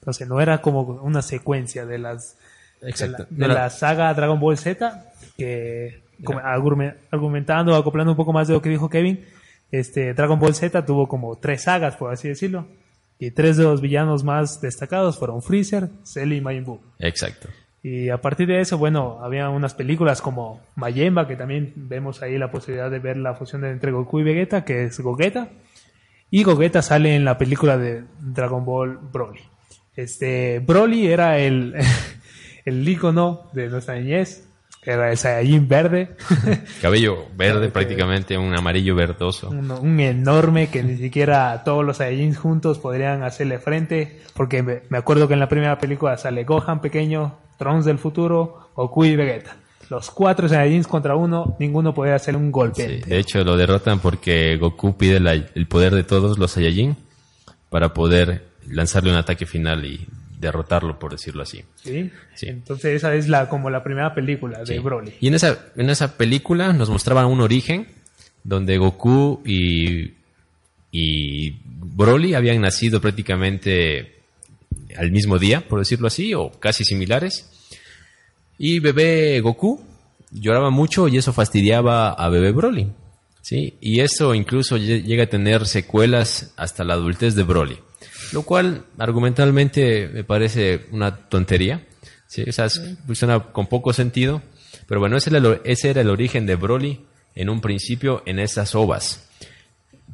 Entonces 0.00 0.26
no 0.26 0.40
era 0.40 0.62
como 0.62 0.80
una 1.02 1.20
secuencia 1.20 1.84
de 1.84 1.98
las 1.98 2.38
de 2.80 2.90
Exacto. 2.90 3.22
la, 3.22 3.28
de 3.30 3.36
No 3.38 3.44
era- 3.46 3.54
la 3.64 3.70
saga 3.70 4.12
Dragon 4.14 4.38
Ball 4.40 4.56
Z 4.58 5.04
que 5.36 6.02
como 6.24 6.40
argume- 6.40 6.94
argumentando, 7.10 7.74
acoplando 7.76 8.12
un 8.12 8.16
poco 8.16 8.32
más 8.32 8.48
de 8.48 8.54
lo 8.54 8.62
que 8.62 8.68
dijo 8.70 8.88
Kevin, 8.88 9.24
este 9.70 10.14
Dragon 10.14 10.38
Ball 10.38 10.54
Z 10.54 10.84
tuvo 10.84 11.06
como 11.08 11.36
tres 11.36 11.62
sagas, 11.62 11.94
por 11.96 12.12
así 12.12 12.26
decirlo, 12.28 12.66
y 13.20 13.30
tres 13.30 13.56
de 13.56 13.64
los 13.64 13.80
villanos 13.80 14.24
más 14.24 14.60
destacados 14.60 15.16
fueron 15.18 15.42
Freezer, 15.42 15.88
Cell 16.04 16.32
y 16.32 16.40
Majin 16.40 16.64
Buu. 16.64 16.80
Exacto. 16.98 17.48
Y 17.82 18.08
a 18.08 18.20
partir 18.20 18.48
de 18.48 18.60
eso, 18.60 18.76
bueno, 18.78 19.20
había 19.22 19.48
unas 19.50 19.74
películas 19.74 20.20
como 20.20 20.60
Mayemba, 20.74 21.28
que 21.28 21.36
también 21.36 21.72
vemos 21.76 22.22
ahí 22.22 22.36
la 22.36 22.50
posibilidad 22.50 22.90
de 22.90 22.98
ver 22.98 23.16
la 23.16 23.34
fusión 23.34 23.60
de- 23.62 23.70
entre 23.70 23.92
Goku 23.92 24.18
y 24.20 24.24
Vegeta, 24.24 24.64
que 24.64 24.84
es 24.84 24.98
Gogeta. 24.98 25.48
Y 26.30 26.42
Gogeta 26.42 26.82
sale 26.82 27.14
en 27.14 27.24
la 27.24 27.38
película 27.38 27.78
de 27.78 28.02
Dragon 28.20 28.64
Ball 28.64 28.98
Broly. 29.12 29.40
Este, 29.94 30.58
Broly 30.60 31.06
era 31.06 31.38
el, 31.38 31.74
el 32.68 32.88
ícono 32.88 33.48
de 33.52 33.68
nuestra 33.68 33.94
niñez, 33.96 34.44
era 34.84 35.10
el 35.10 35.18
Saiyajin 35.18 35.68
verde, 35.68 36.16
Cabello 36.80 37.26
verde, 37.36 37.66
Ok. 37.66 37.72
prácticamente 37.72 38.38
un 38.38 38.54
amarillo 38.56 38.94
verdoso. 38.94 39.50
un, 39.50 39.70
un 39.70 40.00
enorme 40.00 40.68
que 40.68 40.82
ni 40.82 40.96
siquiera 40.96 41.62
todos 41.64 41.84
los 41.84 41.96
Saiyajins 41.98 42.38
juntos 42.38 42.78
podrían 42.78 43.22
hacerle 43.22 43.58
frente, 43.58 44.20
porque 44.34 44.62
me, 44.62 44.82
me 44.88 44.98
acuerdo 44.98 45.26
que 45.28 45.34
en 45.34 45.40
la 45.40 45.48
primera 45.48 45.78
película 45.78 46.16
sale 46.16 46.44
Gohan 46.44 46.80
pequeño, 46.80 47.36
Trunks 47.58 47.84
del 47.86 47.98
futuro, 47.98 48.70
Goku 48.76 49.04
y 49.04 49.16
Vegeta. 49.16 49.56
Los 49.90 50.10
cuatro 50.10 50.48
Saiyajins 50.48 50.86
contra 50.86 51.16
uno, 51.16 51.56
ninguno 51.58 51.92
podía 51.92 52.14
hacer 52.14 52.36
un 52.36 52.52
golpe. 52.52 52.86
Sí, 53.02 53.08
de 53.10 53.18
hecho, 53.18 53.42
lo 53.42 53.56
derrotan 53.56 53.98
porque 54.00 54.56
Goku 54.58 54.96
pide 54.96 55.18
la- 55.18 55.32
el 55.32 55.66
poder 55.66 55.94
de 55.94 56.04
todos 56.04 56.38
los 56.38 56.52
Saiyajin 56.52 56.94
para 57.68 57.92
poder 57.94 58.44
lanzarle 58.68 59.10
un 59.10 59.16
ataque 59.16 59.44
final 59.46 59.84
y 59.86 60.06
derrotarlo, 60.40 60.98
por 60.98 61.12
decirlo 61.12 61.42
así. 61.42 61.64
¿Sí? 61.82 62.10
Sí. 62.34 62.46
Entonces 62.48 62.94
esa 62.96 63.14
es 63.14 63.28
la 63.28 63.48
como 63.48 63.70
la 63.70 63.82
primera 63.82 64.14
película 64.14 64.60
de 64.60 64.66
Sí. 64.66 64.78
Broly. 64.78 65.14
Y 65.20 65.28
en 65.28 65.34
esa, 65.34 65.66
en 65.76 65.90
esa 65.90 66.16
película 66.16 66.72
nos 66.72 66.90
mostraban 66.90 67.26
un 67.26 67.40
origen 67.40 67.88
donde 68.44 68.78
Goku 68.78 69.42
y, 69.44 70.12
y 70.92 71.56
Broly 71.64 72.34
habían 72.34 72.60
nacido 72.60 73.00
prácticamente 73.00 74.14
al 74.96 75.10
mismo 75.10 75.38
día, 75.38 75.66
por 75.68 75.78
decirlo 75.80 76.06
así, 76.06 76.34
o 76.34 76.50
casi 76.52 76.84
similares. 76.84 77.50
Y 78.58 78.80
bebé 78.80 79.40
Goku 79.40 79.84
lloraba 80.30 80.70
mucho 80.70 81.08
y 81.08 81.16
eso 81.16 81.32
fastidiaba 81.32 82.10
a 82.10 82.28
bebé 82.28 82.52
Broly. 82.52 82.92
¿sí? 83.42 83.74
Y 83.80 84.00
eso 84.00 84.34
incluso 84.34 84.76
lle- 84.76 85.02
llega 85.02 85.24
a 85.24 85.28
tener 85.28 85.66
secuelas 85.66 86.52
hasta 86.56 86.84
la 86.84 86.94
adultez 86.94 87.34
de 87.34 87.42
Broly. 87.44 87.78
Lo 88.32 88.42
cual 88.42 88.84
argumentalmente 88.98 90.08
me 90.08 90.24
parece 90.24 90.86
una 90.90 91.16
tontería. 91.28 91.86
¿sí? 92.26 92.42
O 92.48 92.52
sea, 92.52 92.66
es- 92.66 92.80
suena 93.14 93.40
con 93.52 93.66
poco 93.66 93.92
sentido. 93.92 94.42
Pero 94.86 95.00
bueno, 95.00 95.16
ese 95.16 95.30
era, 95.30 95.38
el, 95.38 95.60
ese 95.64 95.90
era 95.90 96.00
el 96.00 96.10
origen 96.10 96.46
de 96.46 96.56
Broly 96.56 97.00
en 97.34 97.48
un 97.50 97.60
principio 97.60 98.22
en 98.26 98.38
esas 98.38 98.74
ovas. 98.74 99.28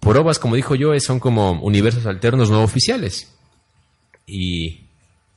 Por 0.00 0.16
ovas, 0.18 0.38
como 0.38 0.56
dijo 0.56 0.74
yo, 0.74 0.98
son 1.00 1.20
como 1.20 1.52
universos 1.62 2.06
alternos 2.06 2.50
no 2.50 2.62
oficiales. 2.62 3.32
Y 4.26 4.80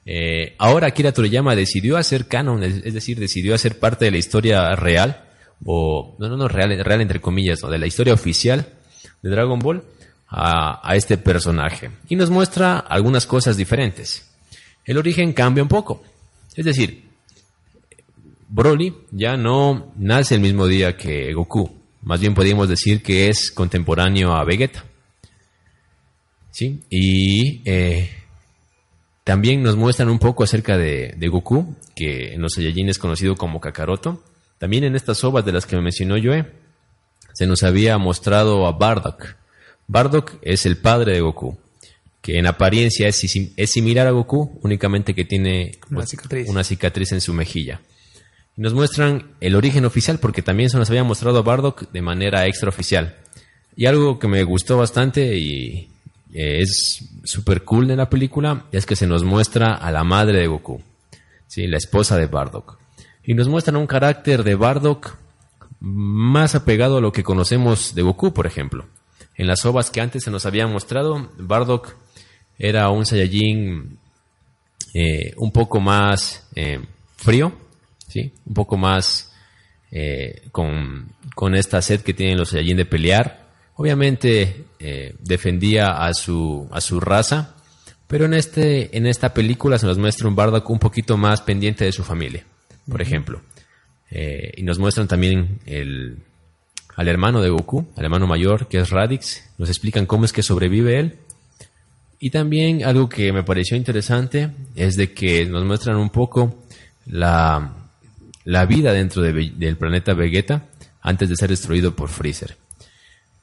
eh, 0.06 0.56
ahora 0.58 0.88
Akira 0.88 1.12
Toriyama 1.12 1.56
decidió 1.56 1.98
hacer 1.98 2.28
canon, 2.28 2.64
es, 2.64 2.82
es 2.86 2.94
decir, 2.94 3.20
decidió 3.20 3.54
hacer 3.56 3.80
parte 3.80 4.06
de 4.06 4.12
la 4.12 4.18
historia 4.18 4.76
real, 4.76 5.24
o 5.66 6.16
no, 6.20 6.30
no, 6.30 6.38
no, 6.38 6.48
real, 6.48 6.84
real 6.84 7.02
entre 7.02 7.20
comillas, 7.22 7.62
¿no? 7.64 7.70
de 7.70 7.78
la 7.80 7.88
historia 7.88 8.14
oficial 8.14 8.68
de 9.22 9.30
Dragon 9.30 9.60
Ball 9.60 9.84
a, 10.30 10.96
este 10.96 11.18
personaje. 11.18 11.92
Y 12.10 12.16
nos 12.16 12.30
muestra 12.30 12.80
algunas 12.80 13.26
cosas 13.26 13.58
diferentes. 13.58 14.30
El 14.86 14.98
origen 14.98 15.34
cambia 15.34 15.64
un 15.64 15.70
poco. 15.70 16.04
Es 16.56 16.66
decir, 16.66 17.06
Broly 18.50 18.94
ya 19.12 19.38
no 19.38 19.94
nace 19.98 20.36
el 20.36 20.42
mismo 20.42 20.68
día 20.68 20.96
que 20.96 21.34
Goku. 21.34 21.72
Más 22.04 22.20
bien 22.20 22.34
podríamos 22.34 22.70
decir 22.70 23.02
que 23.04 23.30
es 23.30 23.52
contemporáneo 23.52 24.34
a 24.34 24.44
Vegeta. 24.44 24.84
¿Sí? 26.52 26.82
Y 26.90 27.62
eh, 27.66 28.10
también 29.24 29.62
nos 29.62 29.76
muestran 29.76 30.10
un 30.10 30.20
poco 30.20 30.44
acerca 30.44 30.78
de, 30.78 31.16
Goku, 31.30 31.76
que 31.96 32.34
en 32.34 32.42
los 32.42 32.54
Saiyajin 32.54 32.90
es 32.90 32.98
conocido 32.98 33.36
como 33.36 33.60
Kakaroto. 33.60 34.24
También 34.58 34.86
en 34.86 34.96
estas 34.96 35.22
ovas 35.24 35.46
de 35.46 35.52
las 35.52 35.66
que 35.66 35.76
me 35.76 35.82
mencionó 35.82 36.16
Joe, 36.16 36.50
se 37.34 37.46
nos 37.46 37.62
había 37.64 37.98
mostrado 37.98 38.66
a 38.66 38.72
Bardock. 38.72 39.36
Bardock 39.88 40.34
es 40.42 40.66
el 40.66 40.78
padre 40.78 41.14
de 41.14 41.22
Goku, 41.22 41.58
que 42.22 42.38
en 42.38 42.46
apariencia 42.48 43.08
es, 43.08 43.16
sim- 43.18 43.52
es 43.56 43.72
similar 43.72 44.08
a 44.08 44.12
Goku, 44.12 44.60
únicamente 44.64 45.14
que 45.16 45.26
tiene 45.26 45.78
Una 45.90 46.06
cicatriz. 46.06 46.50
una 46.50 46.64
cicatriz 46.64 47.12
en 47.14 47.22
su 47.22 47.34
mejilla. 47.34 47.82
Y 48.58 48.62
nos 48.62 48.74
muestran 48.74 49.32
el 49.40 49.56
origen 49.56 49.86
oficial, 49.86 50.20
porque 50.20 50.42
también 50.42 50.70
se 50.70 50.78
nos 50.78 50.90
había 50.90 51.04
mostrado 51.04 51.38
a 51.40 51.42
Bardock 51.44 51.92
de 51.92 52.02
manera 52.02 52.46
extraoficial. 52.48 53.16
Y 53.76 53.86
algo 53.86 54.18
que 54.20 54.28
me 54.28 54.44
gustó 54.44 54.78
bastante 54.78 55.38
y 55.38 55.90
eh, 56.34 56.62
es 56.62 57.06
súper 57.24 57.64
cool 57.64 57.88
de 57.88 57.96
la 57.96 58.10
película 58.10 58.66
es 58.72 58.86
que 58.86 58.96
se 58.96 59.06
nos 59.08 59.24
muestra 59.24 59.74
a 59.76 59.92
la 59.92 60.04
madre 60.04 60.40
de 60.40 60.48
Goku, 60.48 60.82
¿sí? 61.48 61.68
la 61.68 61.78
esposa 61.78 62.18
de 62.18 62.26
Bardock. 62.26 62.78
Y 63.24 63.36
nos 63.36 63.48
muestran 63.48 63.76
un 63.76 63.88
carácter 63.88 64.44
de 64.44 64.56
Bardock 64.56 65.16
más 65.80 66.56
apegado 66.56 66.98
a 66.98 67.02
lo 67.02 67.12
que 67.12 67.24
conocemos 67.24 67.94
de 67.94 68.02
Goku, 68.02 68.34
por 68.34 68.48
ejemplo. 68.48 68.86
En 69.38 69.46
las 69.46 69.64
ovas 69.66 69.92
que 69.92 70.02
antes 70.02 70.24
se 70.24 70.32
nos 70.32 70.46
habían 70.48 70.72
mostrado, 70.72 71.30
Bardock 71.38 71.96
era 72.58 72.90
un 72.90 73.06
Saiyajin 73.06 74.00
eh, 74.96 75.34
un 75.38 75.52
poco 75.52 75.80
más 75.80 76.50
eh, 76.56 76.80
frío, 77.16 77.54
¿sí? 78.08 78.34
Un 78.46 78.54
poco 78.56 78.78
más 78.78 79.32
eh, 79.92 80.48
con, 80.52 81.14
con 81.36 81.54
esta 81.54 81.84
sed 81.84 82.02
que 82.02 82.16
tienen 82.16 82.38
los 82.38 82.50
Saiyajin 82.50 82.78
de 82.78 82.86
pelear. 82.86 83.48
Obviamente 83.76 84.66
defendía 85.20 86.04
a 86.04 86.16
su, 86.16 86.68
a 86.72 86.82
su 86.82 87.00
raza, 87.00 87.56
pero 88.08 88.26
en, 88.26 88.34
este, 88.34 88.98
en 88.98 89.06
esta 89.06 89.36
película 89.36 89.78
se 89.78 89.86
nos 89.86 90.00
muestra 90.00 90.28
un 90.28 90.36
Bardock 90.36 90.68
un 90.72 90.80
poquito 90.80 91.16
más 91.16 91.42
pendiente 91.42 91.86
de 91.86 91.92
su 91.92 92.04
familia, 92.04 92.44
por 92.90 93.04
ejemplo. 93.04 93.40
Y 94.10 94.64
nos 94.64 94.80
muestran 94.80 95.08
también 95.08 95.60
el, 95.68 96.18
al 96.98 97.08
hermano 97.08 97.42
de 97.42 97.50
Goku, 97.50 97.88
al 97.96 98.06
hermano 98.06 98.26
mayor, 98.26 98.68
que 98.68 98.80
es 98.80 98.90
Radix. 98.90 99.44
Nos 99.60 99.70
explican 99.70 100.08
cómo 100.08 100.26
es 100.26 100.34
que 100.34 100.42
sobrevive 100.42 101.00
él. 101.00 101.20
Y 102.20 102.32
también 102.32 102.84
algo 102.84 103.08
que 103.08 103.32
me 103.32 103.44
pareció 103.44 103.78
interesante 103.78 104.50
es 104.76 104.96
de 104.98 105.14
que 105.14 105.46
nos 105.46 105.64
muestran 105.64 105.98
un 105.98 106.10
poco 106.10 106.64
la, 107.06 107.72
la 108.46 108.66
vida 108.66 108.94
dentro 108.94 109.22
del 109.22 109.78
planeta 109.78 110.16
Vegeta 110.16 110.66
antes 111.00 111.30
de 111.30 111.36
ser 111.36 111.52
destruido 111.52 111.96
por 111.96 112.10
Freezer. 112.10 112.58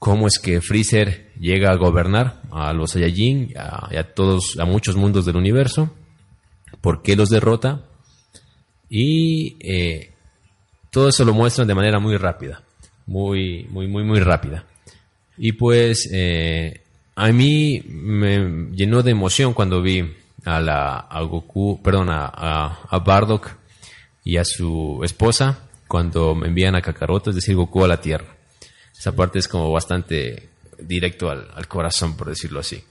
Cómo 0.00 0.26
es 0.26 0.40
que 0.40 0.60
Freezer 0.60 1.30
llega 1.38 1.70
a 1.70 1.76
gobernar 1.76 2.42
a 2.50 2.72
los 2.72 2.90
Saiyajin 2.90 3.54
a, 3.56 3.88
a 3.96 4.02
todos, 4.02 4.58
a 4.58 4.64
muchos 4.64 4.96
mundos 4.96 5.26
del 5.26 5.36
universo. 5.36 5.94
¿Por 6.80 7.02
qué 7.02 7.14
los 7.14 7.28
derrota? 7.28 7.82
Y 8.90 9.56
eh, 9.60 10.12
todo 10.90 11.08
eso 11.08 11.24
lo 11.24 11.32
muestran 11.34 11.68
de 11.68 11.76
manera 11.76 12.00
muy 12.00 12.16
rápida. 12.16 12.63
Muy, 13.06 13.66
muy, 13.70 13.86
muy, 13.86 14.04
muy 14.04 14.20
rápida. 14.20 14.64
Y 15.36 15.52
pues 15.52 16.08
eh, 16.12 16.82
a 17.14 17.32
mí 17.32 17.82
me 17.88 18.70
llenó 18.72 19.02
de 19.02 19.10
emoción 19.10 19.54
cuando 19.54 19.82
vi 19.82 20.04
a 20.44 20.60
la 20.60 20.98
a 20.98 21.22
Goku, 21.22 21.80
perdón, 21.82 22.10
a, 22.10 22.26
a, 22.26 22.80
a 22.88 22.98
Bardock 22.98 23.50
y 24.22 24.36
a 24.36 24.44
su 24.44 25.00
esposa 25.02 25.58
cuando 25.88 26.34
me 26.34 26.48
envían 26.48 26.74
a 26.74 26.82
Kakaroto, 26.82 27.30
es 27.30 27.36
decir, 27.36 27.56
Goku 27.56 27.84
a 27.84 27.88
la 27.88 28.00
Tierra. 28.00 28.26
Esa 28.96 29.12
parte 29.12 29.38
es 29.38 29.48
como 29.48 29.70
bastante 29.70 30.48
directo 30.78 31.30
al, 31.30 31.48
al 31.54 31.68
corazón, 31.68 32.16
por 32.16 32.28
decirlo 32.28 32.60
así. 32.60 32.82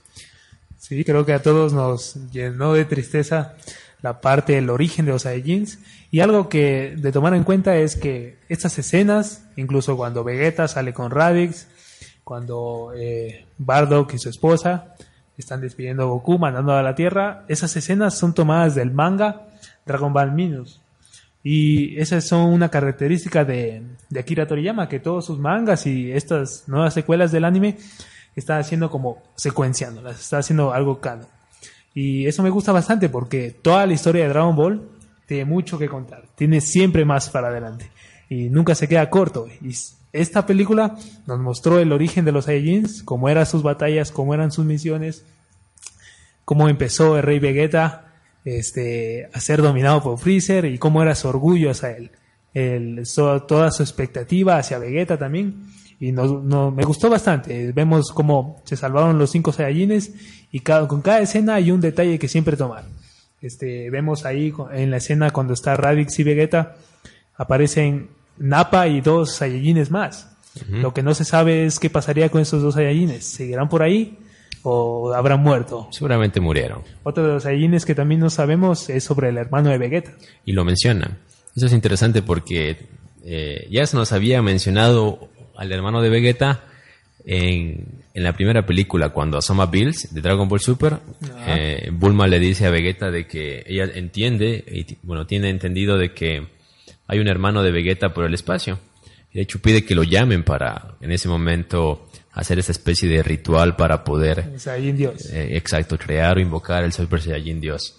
Sí, 0.78 1.02
creo 1.04 1.24
que 1.24 1.32
a 1.32 1.42
todos 1.42 1.72
nos 1.72 2.14
llenó 2.30 2.74
de 2.74 2.84
tristeza 2.84 3.56
la 4.02 4.20
parte 4.20 4.52
del 4.52 4.68
origen 4.68 5.06
de 5.06 5.12
los 5.12 5.22
Saiyajins. 5.22 5.78
Y 6.14 6.20
algo 6.20 6.48
que 6.48 6.94
de 6.96 7.10
tomar 7.10 7.34
en 7.34 7.42
cuenta 7.42 7.74
es 7.74 7.96
que 7.96 8.38
estas 8.48 8.78
escenas, 8.78 9.48
incluso 9.56 9.96
cuando 9.96 10.22
Vegeta 10.22 10.68
sale 10.68 10.94
con 10.94 11.10
Radix, 11.10 11.66
cuando 12.22 12.92
eh, 12.96 13.46
Bardock 13.58 14.14
y 14.14 14.18
su 14.18 14.28
esposa 14.28 14.94
están 15.36 15.60
despidiendo 15.60 16.04
a 16.04 16.06
Goku, 16.06 16.38
mandando 16.38 16.72
a 16.72 16.84
la 16.84 16.94
Tierra, 16.94 17.44
esas 17.48 17.74
escenas 17.74 18.16
son 18.16 18.32
tomadas 18.32 18.76
del 18.76 18.92
manga 18.92 19.48
Dragon 19.86 20.12
Ball 20.12 20.30
Minus. 20.30 20.80
Y 21.42 21.98
esas 21.98 22.22
son 22.22 22.42
una 22.42 22.68
característica 22.68 23.44
de, 23.44 23.82
de 24.08 24.20
Akira 24.20 24.46
Toriyama, 24.46 24.88
que 24.88 25.00
todos 25.00 25.26
sus 25.26 25.40
mangas 25.40 25.84
y 25.84 26.12
estas 26.12 26.68
nuevas 26.68 26.94
secuelas 26.94 27.32
del 27.32 27.44
anime 27.44 27.76
está 28.36 28.58
haciendo 28.58 28.88
como 28.88 29.20
secuenciando, 29.34 30.00
las 30.00 30.20
está 30.20 30.38
haciendo 30.38 30.72
algo 30.72 31.00
canon. 31.00 31.26
Y 31.92 32.26
eso 32.28 32.44
me 32.44 32.50
gusta 32.50 32.70
bastante 32.70 33.08
porque 33.08 33.50
toda 33.50 33.84
la 33.84 33.94
historia 33.94 34.22
de 34.22 34.28
Dragon 34.28 34.54
Ball 34.54 34.93
tiene 35.26 35.44
mucho 35.44 35.78
que 35.78 35.88
contar, 35.88 36.24
tiene 36.34 36.60
siempre 36.60 37.04
más 37.04 37.28
para 37.30 37.48
adelante 37.48 37.90
y 38.28 38.48
nunca 38.48 38.74
se 38.74 38.88
queda 38.88 39.10
corto. 39.10 39.46
Y 39.62 39.74
esta 40.12 40.46
película 40.46 40.96
nos 41.26 41.40
mostró 41.40 41.78
el 41.78 41.92
origen 41.92 42.24
de 42.24 42.32
los 42.32 42.46
Saiyajins, 42.46 43.02
cómo 43.02 43.28
eran 43.28 43.46
sus 43.46 43.62
batallas, 43.62 44.10
cómo 44.10 44.34
eran 44.34 44.52
sus 44.52 44.64
misiones, 44.64 45.24
cómo 46.44 46.68
empezó 46.68 47.16
el 47.16 47.22
Rey 47.22 47.38
Vegeta 47.38 48.12
este, 48.44 49.28
a 49.32 49.40
ser 49.40 49.62
dominado 49.62 50.02
por 50.02 50.18
Freezer 50.18 50.66
y 50.66 50.78
cómo 50.78 51.02
era 51.02 51.14
su 51.14 51.28
orgullo 51.28 51.70
hacia 51.70 51.96
él, 51.96 52.10
el, 52.52 53.02
toda 53.14 53.70
su 53.70 53.82
expectativa 53.82 54.58
hacia 54.58 54.78
Vegeta 54.78 55.18
también 55.18 55.66
y 56.00 56.12
me 56.12 56.84
gustó 56.84 57.08
bastante. 57.08 57.72
Vemos 57.72 58.12
cómo 58.12 58.60
se 58.64 58.76
salvaron 58.76 59.18
los 59.18 59.30
cinco 59.30 59.52
Saiyajines 59.52 60.12
y 60.50 60.60
con 60.60 61.00
cada 61.00 61.20
escena 61.20 61.54
hay 61.54 61.70
un 61.70 61.80
detalle 61.80 62.18
que 62.18 62.28
siempre 62.28 62.56
tomar. 62.56 62.84
Este, 63.44 63.90
vemos 63.90 64.24
ahí 64.24 64.54
en 64.72 64.90
la 64.90 64.96
escena 64.96 65.30
cuando 65.30 65.52
está 65.52 65.76
Radix 65.76 66.18
y 66.18 66.22
Vegeta, 66.22 66.76
aparecen 67.36 68.08
Nappa 68.38 68.88
y 68.88 69.02
dos 69.02 69.34
Saiyajines 69.34 69.90
más. 69.90 70.34
Uh 70.56 70.60
-huh. 70.60 70.80
Lo 70.80 70.94
que 70.94 71.02
no 71.02 71.12
se 71.12 71.26
sabe 71.26 71.66
es 71.66 71.78
qué 71.78 71.90
pasaría 71.90 72.30
con 72.30 72.40
esos 72.40 72.62
dos 72.62 72.72
Saiyajines. 72.72 73.22
¿Seguirán 73.22 73.68
por 73.68 73.82
ahí 73.82 74.16
o 74.62 75.12
habrán 75.12 75.42
muerto? 75.42 75.88
Seguramente 75.90 76.40
murieron. 76.40 76.80
Otro 77.02 77.26
de 77.26 77.34
los 77.34 77.42
Saiyajines 77.42 77.84
que 77.84 77.94
también 77.94 78.18
no 78.18 78.30
sabemos 78.30 78.88
es 78.88 79.04
sobre 79.04 79.28
el 79.28 79.36
hermano 79.36 79.68
de 79.68 79.76
Vegeta. 79.76 80.12
Y 80.46 80.52
lo 80.52 80.64
mencionan. 80.64 81.18
Eso 81.54 81.66
es 81.66 81.74
interesante 81.74 82.22
porque 82.22 82.86
eh, 83.26 83.68
ya 83.70 83.86
se 83.86 83.98
nos 83.98 84.12
había 84.12 84.40
mencionado 84.40 85.28
al 85.54 85.70
hermano 85.70 86.00
de 86.00 86.08
Vegeta 86.08 86.64
en, 87.24 88.04
en, 88.12 88.22
la 88.22 88.34
primera 88.34 88.66
película 88.66 89.08
cuando 89.08 89.38
asoma 89.38 89.66
Bills 89.66 90.12
de 90.12 90.20
Dragon 90.20 90.46
Ball 90.46 90.60
Super 90.60 90.98
eh, 91.46 91.88
Bulma 91.90 92.26
le 92.26 92.38
dice 92.38 92.66
a 92.66 92.70
Vegeta 92.70 93.10
de 93.10 93.26
que 93.26 93.64
ella 93.66 93.84
entiende 93.94 94.62
y 94.66 94.98
bueno 95.02 95.26
tiene 95.26 95.48
entendido 95.48 95.96
de 95.96 96.12
que 96.12 96.46
hay 97.06 97.18
un 97.18 97.28
hermano 97.28 97.62
de 97.62 97.70
Vegeta 97.70 98.12
por 98.12 98.24
el 98.24 98.34
espacio. 98.34 98.78
De 99.32 99.42
hecho 99.42 99.58
pide 99.60 99.84
que 99.84 99.94
lo 99.94 100.02
llamen 100.02 100.44
para 100.44 100.96
en 101.00 101.12
ese 101.12 101.28
momento 101.28 102.08
hacer 102.32 102.58
esa 102.58 102.72
especie 102.72 103.08
de 103.08 103.22
ritual 103.22 103.74
para 103.76 104.04
poder 104.04 104.52
Dios. 104.96 105.30
Eh, 105.30 105.56
exacto 105.56 105.98
crear 105.98 106.36
o 106.36 106.40
invocar 106.40 106.84
el 106.84 106.92
Super 106.92 107.22
Saiyajin 107.22 107.60
Dios. 107.60 107.96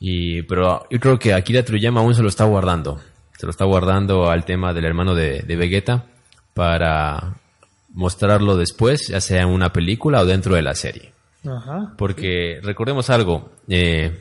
Y 0.00 0.42
pero 0.42 0.86
yo 0.90 0.98
creo 0.98 1.18
que 1.18 1.32
Akira 1.32 1.64
Toriyama 1.64 2.00
aún 2.00 2.14
se 2.14 2.22
lo 2.22 2.28
está 2.28 2.44
guardando. 2.44 3.00
Se 3.38 3.46
lo 3.46 3.50
está 3.50 3.64
guardando 3.64 4.30
al 4.30 4.44
tema 4.44 4.74
del 4.74 4.84
hermano 4.84 5.14
de, 5.14 5.42
de 5.42 5.56
Vegeta 5.56 6.06
para 6.52 7.36
mostrarlo 7.94 8.56
después, 8.56 9.08
ya 9.08 9.20
sea 9.20 9.42
en 9.42 9.48
una 9.48 9.72
película 9.72 10.20
o 10.20 10.26
dentro 10.26 10.56
de 10.56 10.62
la 10.62 10.74
serie. 10.74 11.12
Ajá. 11.46 11.94
Porque 11.96 12.60
recordemos 12.62 13.08
algo, 13.08 13.52
eh, 13.68 14.20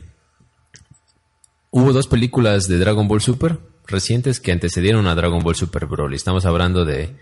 hubo 1.71 1.91
dos 1.91 2.07
películas 2.07 2.67
de 2.67 2.77
Dragon 2.77 3.07
Ball 3.07 3.21
Super 3.21 3.59
recientes 3.87 4.39
que 4.39 4.51
antecedieron 4.51 5.07
a 5.07 5.15
Dragon 5.15 5.43
Ball 5.43 5.55
Super 5.55 5.87
Broly. 5.87 6.15
Estamos 6.15 6.45
hablando 6.45 6.85
de 6.85 7.15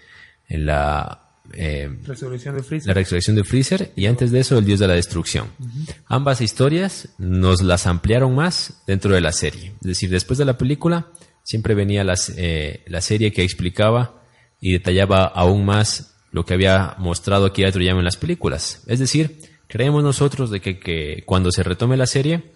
la, 0.50 1.30
eh, 1.54 1.90
resurrección 2.04 2.56
de 2.56 2.64
Freezer. 2.64 2.88
la 2.88 2.94
resurrección 2.94 3.36
de 3.36 3.44
Freezer 3.44 3.92
y 3.96 4.06
antes 4.06 4.32
de 4.32 4.42
eso 4.42 4.58
el 4.58 4.66
Dios 4.66 4.80
de 4.80 4.88
la 4.88 4.94
Destrucción. 4.96 5.48
Uh 5.58 5.64
-huh. 5.64 5.96
Ambas 6.08 6.42
historias 6.42 7.10
nos 7.18 7.62
las 7.62 7.88
ampliaron 7.88 8.36
más 8.36 8.84
dentro 8.86 9.14
de 9.14 9.22
la 9.22 9.32
serie. 9.32 9.74
Es 9.82 9.88
decir, 9.88 10.10
después 10.10 10.38
de 10.38 10.46
la 10.46 10.58
película 10.58 11.08
siempre 11.44 11.76
venía 11.76 12.04
las, 12.04 12.32
eh, 12.36 12.84
la 12.88 13.02
serie 13.02 13.32
que 13.32 13.44
explicaba 13.44 14.22
y 14.60 14.74
detallaba 14.74 15.26
aún 15.26 15.66
más 15.66 16.11
lo 16.32 16.46
que 16.46 16.54
había 16.54 16.96
mostrado 16.98 17.46
Akira 17.46 17.72
Toriyama 17.72 18.00
en 18.00 18.06
las 18.06 18.17
películas. 18.17 18.84
Es 18.88 19.00
decir, 19.00 19.39
creemos 19.67 20.04
nosotros 20.04 20.50
de 20.50 20.62
que, 20.62 20.80
que, 20.80 21.24
cuando 21.26 21.52
se 21.52 21.63
retome 21.63 21.98
la 21.98 22.06
serie, 22.06 22.52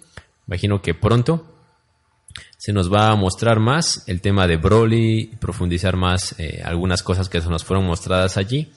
imagino 0.48 0.82
que 0.82 0.94
pronto 0.94 1.56
se 2.58 2.74
nos 2.74 2.92
va 2.92 3.12
a 3.12 3.16
mostrar 3.16 3.60
más 3.60 4.04
el 4.08 4.22
tema 4.22 4.48
de 4.48 4.58
Broly, 4.58 5.28
profundizar 5.40 5.96
más 5.96 6.36
eh, 6.40 6.62
algunas 6.64 7.04
cosas 7.04 7.30
que 7.30 7.42
se 7.42 7.50
nos 7.50 7.64
fueron 7.64 7.86
mostradas 7.86 8.38
allí, 8.38 8.72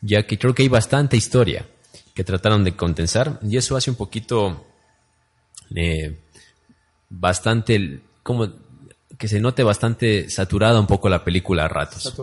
ya 0.00 0.26
que 0.26 0.38
creo 0.38 0.54
que 0.54 0.62
hay 0.62 0.68
bastante 0.68 1.16
historia 1.16 1.66
que 2.14 2.24
trataron 2.24 2.62
de 2.62 2.76
condensar 2.76 3.38
y 3.42 3.56
eso 3.56 3.76
hace 3.76 3.90
un 3.90 3.96
poquito 3.96 4.64
eh, 5.74 6.18
bastante 7.08 8.00
como 8.22 8.52
que 9.18 9.28
se 9.28 9.40
note 9.40 9.62
bastante 9.62 10.28
saturada 10.30 10.80
un 10.80 10.86
poco 10.86 11.08
la 11.08 11.24
película 11.24 11.64
a 11.64 11.68
ratos. 11.68 12.14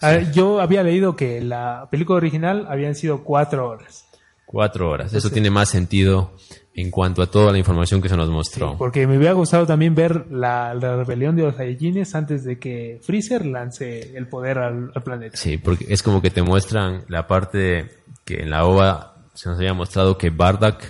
Sí. 0.00 0.06
Yo 0.32 0.60
había 0.60 0.82
leído 0.82 1.16
que 1.16 1.40
la 1.40 1.88
película 1.90 2.18
original 2.18 2.66
habían 2.68 2.94
sido 2.94 3.24
cuatro 3.24 3.68
horas. 3.68 4.06
Cuatro 4.44 4.90
horas. 4.90 5.12
Eso 5.12 5.28
sí. 5.28 5.34
tiene 5.34 5.50
más 5.50 5.68
sentido 5.68 6.32
en 6.76 6.90
cuanto 6.90 7.22
a 7.22 7.26
toda 7.26 7.52
la 7.52 7.58
información 7.58 8.02
que 8.02 8.08
se 8.08 8.16
nos 8.16 8.28
mostró. 8.28 8.70
Sí, 8.70 8.76
porque 8.78 9.06
me 9.06 9.16
hubiera 9.16 9.32
gustado 9.32 9.66
también 9.66 9.94
ver 9.94 10.26
la, 10.30 10.74
la, 10.74 10.96
rebelión 10.96 11.34
de 11.34 11.44
los 11.44 11.56
Saiyajines 11.56 12.14
antes 12.14 12.44
de 12.44 12.58
que 12.58 13.00
Freezer 13.02 13.46
lance 13.46 14.14
el 14.16 14.28
poder 14.28 14.58
al, 14.58 14.92
al, 14.94 15.02
planeta. 15.02 15.36
Sí, 15.36 15.56
porque 15.56 15.86
es 15.88 16.02
como 16.02 16.20
que 16.20 16.30
te 16.30 16.42
muestran 16.42 17.04
la 17.08 17.26
parte 17.26 17.90
que 18.26 18.42
en 18.42 18.50
la 18.50 18.66
OVA 18.66 19.14
se 19.32 19.48
nos 19.48 19.58
había 19.58 19.72
mostrado 19.72 20.18
que 20.18 20.28
Bardock 20.28 20.82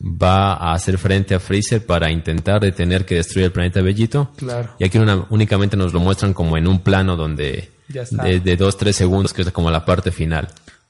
va 0.00 0.54
a 0.54 0.74
hacer 0.74 0.96
frente 0.96 1.34
a 1.34 1.40
Freezer 1.40 1.84
para 1.84 2.10
intentar 2.10 2.60
detener 2.60 3.04
que 3.04 3.16
destruya 3.16 3.46
el 3.46 3.52
planeta 3.52 3.82
Bellito. 3.82 4.30
Claro. 4.36 4.70
Y 4.78 4.84
aquí 4.84 4.98
una, 4.98 5.26
únicamente 5.30 5.76
nos 5.76 5.92
lo 5.92 5.98
muestran 5.98 6.34
como 6.34 6.56
en 6.56 6.68
un 6.68 6.80
plano 6.80 7.16
donde 7.16 7.71
de, 7.88 8.40
de, 8.40 8.56
dos, 8.56 8.76
tres 8.76 8.96
segundos, 8.96 9.32
que 9.32 9.42
es 9.42 9.50
como 9.50 9.70
la 9.70 9.84
parte 9.84 10.10
final. 10.10 10.48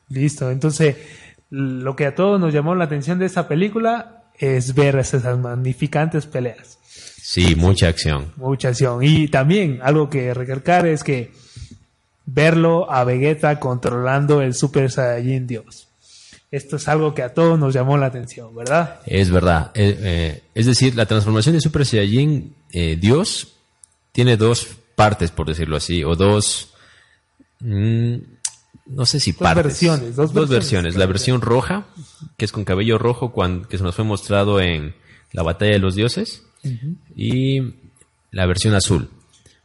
Listo. 0.08 0.50
Entonces, 0.50 0.96
lo 1.50 1.96
que 1.96 2.06
a 2.06 2.14
todos 2.14 2.40
nos 2.40 2.52
llamó 2.52 2.74
la 2.74 2.84
atención 2.84 3.18
de 3.18 3.26
esta 3.26 3.48
película 3.48 4.24
es 4.38 4.74
ver 4.74 4.96
esas 4.96 5.38
magnificantes 5.38 6.26
peleas. 6.26 6.78
Sí, 6.84 7.54
mucha 7.54 7.88
acción. 7.88 8.32
Mucha 8.36 8.68
acción. 8.68 8.98
Y 9.02 9.28
también 9.28 9.80
algo 9.82 10.10
que 10.10 10.34
recalcar 10.34 10.86
es 10.86 11.04
que 11.04 11.30
verlo 12.26 12.90
a 12.90 13.04
Vegeta 13.04 13.60
controlando 13.60 14.42
el 14.42 14.54
Super 14.54 14.90
Saiyajin 14.90 15.46
Dios. 15.46 15.88
Esto 16.50 16.76
es 16.76 16.88
algo 16.88 17.14
que 17.14 17.22
a 17.22 17.32
todos 17.32 17.58
nos 17.58 17.72
llamó 17.72 17.96
la 17.96 18.06
atención, 18.06 18.54
¿verdad? 18.54 19.00
Es 19.06 19.30
verdad. 19.30 19.70
Eh, 19.74 19.96
eh, 20.00 20.42
es 20.54 20.66
decir, 20.66 20.94
la 20.94 21.06
transformación 21.06 21.54
de 21.54 21.60
Super 21.60 21.86
Saiyajin 21.86 22.54
eh, 22.72 22.98
Dios 23.00 23.54
tiene 24.12 24.36
dos 24.36 24.68
partes, 24.94 25.30
por 25.30 25.46
decirlo 25.46 25.76
así, 25.76 26.04
o 26.04 26.14
dos... 26.14 26.71
Mmm, 27.62 28.16
no 28.86 29.06
sé 29.06 29.20
si 29.20 29.32
dos 29.32 29.40
partes. 29.40 29.64
Versiones, 29.64 30.16
dos, 30.16 30.32
dos 30.32 30.48
versiones. 30.48 30.50
versiones. 30.50 30.96
La 30.96 31.06
versión 31.06 31.40
roja, 31.40 31.86
que 32.36 32.44
es 32.44 32.52
con 32.52 32.64
cabello 32.64 32.98
rojo, 32.98 33.32
cuando, 33.32 33.68
que 33.68 33.78
se 33.78 33.84
nos 33.84 33.94
fue 33.94 34.04
mostrado 34.04 34.60
en 34.60 34.94
la 35.32 35.42
batalla 35.42 35.72
de 35.72 35.78
los 35.78 35.94
dioses, 35.94 36.44
uh 36.64 36.68
-huh. 36.68 36.96
y 37.14 37.74
la 38.30 38.46
versión 38.46 38.74
azul, 38.74 39.08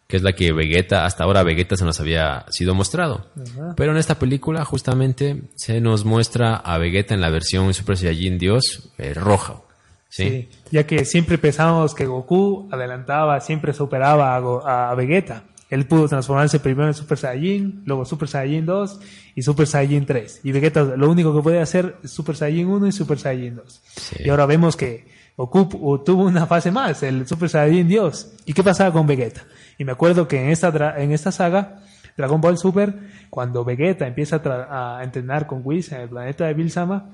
que 0.08 0.18
es 0.18 0.24
la 0.24 0.34
que 0.34 0.54
Vegeta, 0.54 1.06
hasta 1.06 1.24
ahora 1.24 1.44
Vegeta 1.44 1.76
se 1.76 1.84
nos 1.84 2.00
había 2.00 2.46
sido 2.50 2.76
mostrado. 2.76 3.28
Uh 3.36 3.42
-huh. 3.42 3.74
Pero 3.76 3.92
en 3.92 3.98
esta 3.98 4.20
película 4.20 4.64
justamente 4.64 5.44
se 5.56 5.82
nos 5.82 6.06
muestra 6.06 6.56
a 6.56 6.78
Vegeta 6.78 7.14
en 7.14 7.22
la 7.22 7.30
versión 7.30 7.74
Super 7.74 7.98
Saiyajin 7.98 8.38
Dios 8.38 8.90
eh, 8.98 9.14
roja. 9.14 9.62
¿sí? 10.10 10.24
¿sí? 10.30 10.50
ya 10.72 10.86
que 10.86 11.04
siempre 11.06 11.38
pensábamos 11.38 11.94
que 11.94 12.06
Goku 12.06 12.70
adelantaba, 12.72 13.40
siempre 13.42 13.74
superaba 13.74 14.36
a, 14.36 14.40
Go 14.40 14.66
a 14.66 14.94
Vegeta. 14.96 15.44
Él 15.70 15.86
pudo 15.86 16.08
transformarse 16.08 16.60
primero 16.60 16.88
en 16.88 16.94
Super 16.94 17.18
Saiyajin, 17.18 17.82
luego 17.86 18.06
Super 18.06 18.28
Saiyajin 18.30 18.66
2 18.66 19.00
y 19.36 19.42
Super 19.42 19.68
Saiyajin 19.68 20.06
3. 20.06 20.42
Y 20.44 20.52
Vegeta 20.54 20.84
lo 20.84 21.10
único 21.10 21.36
que 21.36 21.42
puede 21.42 21.60
hacer 21.60 21.98
es 22.04 22.12
Super 22.12 22.36
Saiyajin 22.38 22.68
1 22.68 22.88
y 22.88 22.92
Super 22.94 23.20
Saiyajin 23.20 23.56
2. 23.58 23.82
Sí. 23.96 24.16
Y 24.26 24.30
ahora 24.30 24.46
vemos 24.46 24.78
que 24.78 25.06
Goku 25.36 26.00
tuvo 26.06 26.24
una 26.24 26.46
fase 26.48 26.72
más, 26.72 27.04
el 27.04 27.28
Super 27.28 27.50
Saiyajin 27.50 27.88
Dios. 27.88 28.32
¿Y 28.46 28.54
qué 28.54 28.64
pasaba 28.64 28.94
con 28.94 29.06
Vegeta? 29.08 29.46
Y 29.78 29.84
me 29.84 29.92
acuerdo 29.92 30.28
que 30.28 30.42
en 30.42 30.50
esta, 30.52 30.96
en 31.02 31.12
esta 31.12 31.32
saga 31.32 31.80
Dragon 32.16 32.40
Ball 32.42 32.58
Super, 32.58 32.96
cuando 33.30 33.64
Vegeta 33.66 34.08
empieza 34.08 34.42
a 34.70 35.02
entrenar 35.04 35.48
con 35.48 35.62
Whis 35.64 35.92
en 35.92 36.02
el 36.02 36.10
planeta 36.10 36.46
de 36.48 36.54
Bilsama, 36.54 37.10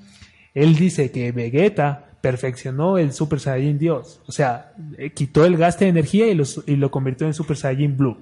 él 0.53 0.75
dice 0.75 1.09
que 1.11 1.31
Vegeta 1.31 2.05
perfeccionó 2.21 2.97
el 2.99 3.11
Super 3.13 3.39
Saiyajin 3.39 3.79
Dios. 3.79 4.21
O 4.27 4.31
sea, 4.31 4.73
eh, 4.97 5.09
quitó 5.09 5.43
el 5.43 5.57
gasto 5.57 5.83
de 5.85 5.89
energía 5.89 6.27
y, 6.27 6.35
los- 6.35 6.63
y 6.67 6.75
lo 6.77 6.91
convirtió 6.91 7.25
en 7.27 7.33
Super 7.33 7.57
Saiyajin 7.57 7.97
Blue. 7.97 8.17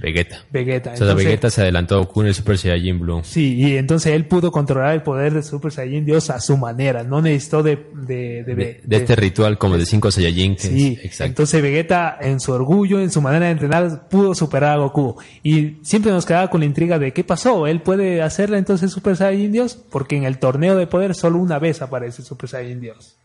Vegeta. 0.00 0.44
Vegeta. 0.50 0.92
O 0.92 0.96
sea, 0.96 1.06
Entonces- 1.06 1.24
Vegeta 1.26 1.50
se 1.50 1.62
adelantó 1.62 1.94
a 1.94 1.98
Goku 1.98 2.20
en 2.20 2.26
el 2.28 2.34
Super 2.34 2.58
Saiyajin 2.58 3.00
Blue. 3.00 3.22
Sí, 3.24 3.54
y 3.56 3.76
entonces 3.76 4.12
él 4.12 4.26
pudo 4.26 4.52
controlar 4.52 4.94
el 4.94 5.02
poder 5.02 5.32
de 5.34 5.42
Super 5.42 5.72
Saiyajin 5.72 6.04
Dios 6.04 6.28
a 6.30 6.40
su 6.40 6.56
manera. 6.56 7.02
No 7.02 7.22
necesitó 7.22 7.62
de... 7.62 7.76
De, 7.94 8.44
de, 8.44 8.54
De, 8.54 8.80
de 8.84 8.96
este 8.96 9.16
ritual 9.16 9.56
como 9.58 9.78
de 9.78 9.86
5 9.86 10.10
Saiyajin. 10.10 10.54
que 10.56 10.62
Sí, 10.62 10.96
es- 10.98 11.04
exacto. 11.06 11.24
entonces 11.30 11.62
Vegeta 11.62 12.18
en 12.20 12.40
su 12.40 12.52
orgullo, 12.52 13.00
en 13.00 13.10
su 13.10 13.20
manera 13.22 13.46
de 13.46 13.52
entrenar, 13.52 14.08
pudo 14.08 14.34
superar 14.34 14.72
a 14.72 14.76
Goku. 14.82 15.16
Y 15.42 15.78
siempre 15.82 16.12
nos 16.12 16.26
quedaba 16.26 16.50
con 16.50 16.60
la 16.60 16.66
intriga 16.66 16.98
de 16.98 17.12
qué 17.12 17.24
pasó. 17.24 17.66
¿Él 17.66 17.80
puede 17.80 18.20
hacerla 18.22 18.58
entonces 18.58 18.90
Super 18.92 19.16
Saiyajin 19.16 19.52
Dios? 19.52 19.78
Porque 19.90 20.16
en 20.16 20.24
el 20.24 20.38
torneo 20.38 20.76
de 20.76 20.86
poder 20.86 21.14
solo 21.14 21.38
una 21.38 21.58
vez 21.58 21.80
aparece 21.82 22.22
Super 22.22 22.48
Saiyajin 22.50 22.80
Dios. 22.80 23.16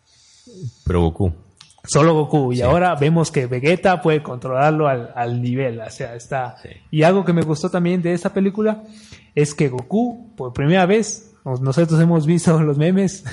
Pero 0.86 1.02
Goku. 1.02 1.34
Solo 1.84 2.14
Goku. 2.14 2.54
Y 2.54 2.58
Sí. 2.58 2.62
ahora 2.62 2.96
vemos 2.96 3.32
que 3.32 3.48
Vegeta 3.48 4.02
puede 4.02 4.22
controlarlo 4.22 4.88
al, 4.88 5.12
al 5.16 5.42
nivel. 5.42 5.80
O 5.80 5.90
sea, 5.90 6.16
está. 6.16 6.56
Sí. 6.62 6.70
Y 6.92 7.04
algo 7.04 7.26
que 7.26 7.34
me 7.34 7.42
gustó 7.42 7.70
también 7.70 8.02
de 8.02 8.14
esta 8.14 8.34
película 8.34 8.84
es 9.36 9.54
que 9.56 9.70
Goku, 9.70 10.34
por 10.36 10.54
primera 10.54 10.86
vez, 10.86 11.34
nos- 11.46 11.62
nosotros 11.62 12.00
hemos 12.00 12.26
visto 12.26 12.60
los 12.62 12.78
memes, 12.78 13.24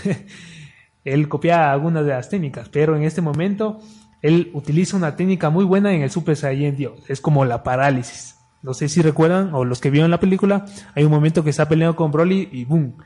él 1.04 1.28
copia 1.28 1.70
algunas 1.72 2.04
de 2.04 2.10
las 2.12 2.28
técnicas, 2.28 2.68
pero 2.68 2.96
en 2.96 3.02
este 3.02 3.20
momento 3.20 3.80
él 4.22 4.50
utiliza 4.54 4.96
una 4.96 5.14
técnica 5.16 5.50
muy 5.50 5.64
buena 5.64 5.92
en 5.94 6.02
el 6.02 6.10
Super 6.10 6.36
Saiyan 6.36 6.76
Dios. 6.76 6.98
Es 7.08 7.20
como 7.20 7.44
la 7.44 7.62
parálisis. 7.62 8.34
No 8.62 8.74
sé 8.74 8.88
si 8.88 9.00
recuerdan, 9.02 9.54
o 9.54 9.64
los 9.64 9.80
que 9.80 9.90
vieron 9.90 10.10
la 10.10 10.18
película, 10.18 10.64
hay 10.94 11.04
un 11.04 11.12
momento 11.12 11.44
que 11.44 11.50
está 11.50 11.68
peleando 11.68 11.94
con 11.94 12.10
Broly 12.10 12.48
y 12.50 12.64
¡boom! 12.64 12.96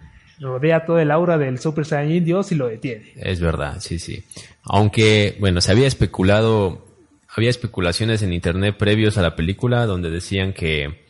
Rodea 0.41 0.87
todo 0.87 0.99
el 0.99 1.11
aura 1.11 1.37
del 1.39 1.59
Super 1.59 1.85
Saiyan 1.85 2.25
Dios 2.25 2.51
y 2.51 2.55
lo 2.55 2.67
detiene. 2.69 3.13
Es 3.17 3.39
verdad, 3.41 3.77
sí, 3.79 3.99
sí. 3.99 4.25
Aunque, 4.65 5.37
bueno, 5.41 5.61
se 5.61 5.73
había 5.73 5.87
especulado, 5.87 6.87
había 7.29 7.51
especulaciones 7.51 8.23
en 8.23 8.33
internet 8.33 8.77
previos 8.79 9.19
a 9.19 9.23
la 9.23 9.35
película 9.37 9.87
donde 9.87 10.11
decían 10.11 10.53
que 10.53 11.05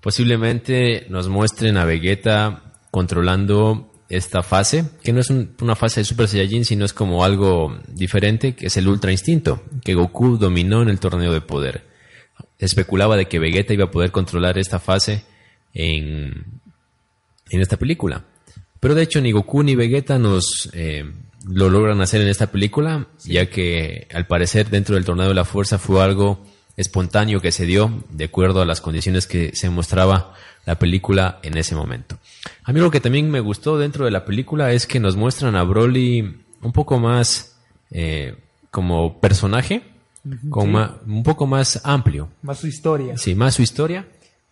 posiblemente 0.00 1.06
nos 1.08 1.28
muestren 1.28 1.76
a 1.76 1.84
Vegeta 1.84 2.74
controlando 2.90 3.92
esta 4.08 4.42
fase, 4.42 4.84
que 5.04 5.12
no 5.12 5.20
es 5.20 5.30
un- 5.30 5.54
una 5.60 5.76
fase 5.76 6.00
de 6.00 6.04
Super 6.04 6.26
Saiyajin, 6.26 6.64
sino 6.64 6.84
es 6.84 6.92
como 6.92 7.22
algo 7.24 7.78
diferente, 7.86 8.56
que 8.56 8.66
es 8.66 8.76
el 8.76 8.88
Ultra 8.88 9.12
Instinto, 9.12 9.62
que 9.84 9.94
Goku 9.94 10.36
dominó 10.36 10.82
en 10.82 10.88
el 10.88 10.98
torneo 10.98 11.32
de 11.32 11.40
poder. 11.40 11.84
Especulaba 12.58 13.16
de 13.16 13.26
que 13.28 13.38
Vegeta 13.38 13.72
iba 13.72 13.84
a 13.84 13.90
poder 13.90 14.10
controlar 14.10 14.58
esta 14.58 14.80
fase 14.80 15.22
en, 15.74 16.44
en 17.50 17.60
esta 17.60 17.76
película. 17.76 18.24
Pero 18.80 18.94
de 18.96 19.02
hecho 19.02 19.20
ni 19.20 19.30
Goku 19.30 19.62
ni 19.62 19.76
Vegeta 19.76 20.18
nos 20.18 20.68
eh, 20.72 21.04
lo 21.48 21.70
logran 21.70 22.00
hacer 22.00 22.20
en 22.20 22.28
esta 22.28 22.48
película, 22.48 23.06
ya 23.24 23.48
que 23.48 24.06
al 24.12 24.26
parecer 24.26 24.68
dentro 24.70 24.94
del 24.94 25.04
torneo 25.04 25.28
de 25.28 25.34
la 25.34 25.44
fuerza 25.44 25.78
fue 25.78 26.02
algo 26.02 26.44
espontáneo 26.76 27.40
que 27.40 27.52
se 27.52 27.66
dio 27.66 28.02
de 28.10 28.24
acuerdo 28.24 28.62
a 28.62 28.66
las 28.66 28.80
condiciones 28.80 29.26
que 29.26 29.54
se 29.54 29.70
mostraba 29.70 30.34
la 30.66 30.78
película 30.78 31.38
en 31.42 31.56
ese 31.56 31.74
momento. 31.74 32.18
A 32.64 32.72
mí 32.72 32.80
lo 32.80 32.90
que 32.90 33.00
también 33.00 33.30
me 33.30 33.40
gustó 33.40 33.78
dentro 33.78 34.04
de 34.04 34.10
la 34.10 34.24
película 34.24 34.72
es 34.72 34.86
que 34.86 35.00
nos 35.00 35.16
muestran 35.16 35.56
a 35.56 35.64
Broly 35.64 36.42
un 36.62 36.72
poco 36.72 36.98
más 36.98 37.56
eh, 37.90 38.36
como 38.70 39.20
personaje, 39.20 39.82
con 40.50 40.72
sí. 40.72 40.90
un 41.06 41.22
poco 41.22 41.46
más 41.46 41.80
amplio. 41.84 42.28
Más 42.42 42.58
su 42.58 42.66
historia. 42.66 43.16
Sí, 43.16 43.34
más 43.34 43.54
su 43.54 43.62
historia. 43.62 44.06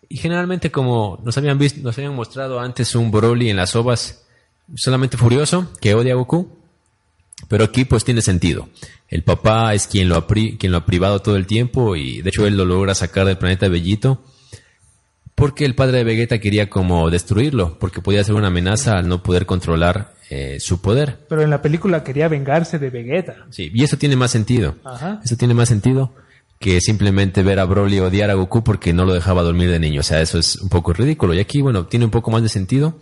Y 0.07 0.17
generalmente 0.17 0.71
como 0.71 1.19
nos 1.23 1.37
habían 1.37 1.59
visto, 1.59 1.81
nos 1.81 1.97
habían 1.97 2.15
mostrado 2.15 2.59
antes 2.59 2.95
un 2.95 3.11
Broly 3.11 3.49
en 3.49 3.57
las 3.57 3.75
ovas 3.75 4.25
solamente 4.75 5.17
furioso, 5.17 5.71
que 5.79 5.93
odia 5.93 6.13
a 6.13 6.15
Goku. 6.15 6.58
Pero 7.47 7.63
aquí 7.63 7.85
pues 7.85 8.03
tiene 8.03 8.21
sentido. 8.21 8.69
El 9.07 9.23
papá 9.23 9.73
es 9.73 9.87
quien 9.87 10.09
lo 10.09 10.15
ha, 10.15 10.27
quien 10.27 10.71
lo 10.71 10.77
ha 10.77 10.85
privado 10.85 11.21
todo 11.21 11.35
el 11.35 11.47
tiempo 11.47 11.95
y 11.95 12.21
de 12.21 12.29
hecho 12.29 12.45
él 12.45 12.57
lo 12.57 12.65
logra 12.65 12.93
sacar 12.93 13.25
del 13.25 13.37
planeta 13.37 13.67
Bellito. 13.67 14.23
Porque 15.35 15.63
el 15.63 15.73
padre 15.73 15.99
de 15.99 16.03
Vegeta 16.03 16.39
quería 16.39 16.69
como 16.69 17.09
destruirlo, 17.09 17.79
porque 17.79 18.01
podía 18.01 18.23
ser 18.25 18.35
una 18.35 18.47
amenaza 18.47 18.97
al 18.97 19.07
no 19.07 19.23
poder 19.23 19.45
controlar 19.45 20.13
eh, 20.29 20.57
su 20.59 20.81
poder. 20.81 21.25
Pero 21.29 21.41
en 21.41 21.49
la 21.49 21.61
película 21.61 22.03
quería 22.03 22.27
vengarse 22.27 22.77
de 22.77 22.89
Vegeta. 22.89 23.47
Sí, 23.49 23.71
y 23.73 23.85
eso 23.85 23.97
tiene 23.97 24.17
más 24.17 24.31
sentido. 24.31 24.75
Ajá. 24.83 25.21
Eso 25.23 25.37
tiene 25.37 25.53
más 25.53 25.69
sentido 25.69 26.13
que 26.59 26.81
simplemente 26.81 27.41
ver 27.41 27.59
a 27.59 27.65
Broly 27.65 27.99
odiar 27.99 28.29
a 28.29 28.33
Goku 28.33 28.63
porque 28.63 28.91
no 28.91 29.05
lo 29.05 29.13
dejaba 29.13 29.41
dormir 29.41 29.71
de 29.71 29.79
niño. 29.79 30.01
O 30.01 30.03
sea, 30.03 30.21
eso 30.21 30.37
es 30.37 30.57
un 30.57 30.67
poco 30.67 30.91
ridículo. 30.91 31.33
Y 31.33 31.39
aquí, 31.39 31.61
bueno, 31.61 31.87
tiene 31.87 32.05
un 32.05 32.11
poco 32.11 32.31
más 32.31 32.43
de 32.43 32.49
sentido. 32.49 32.99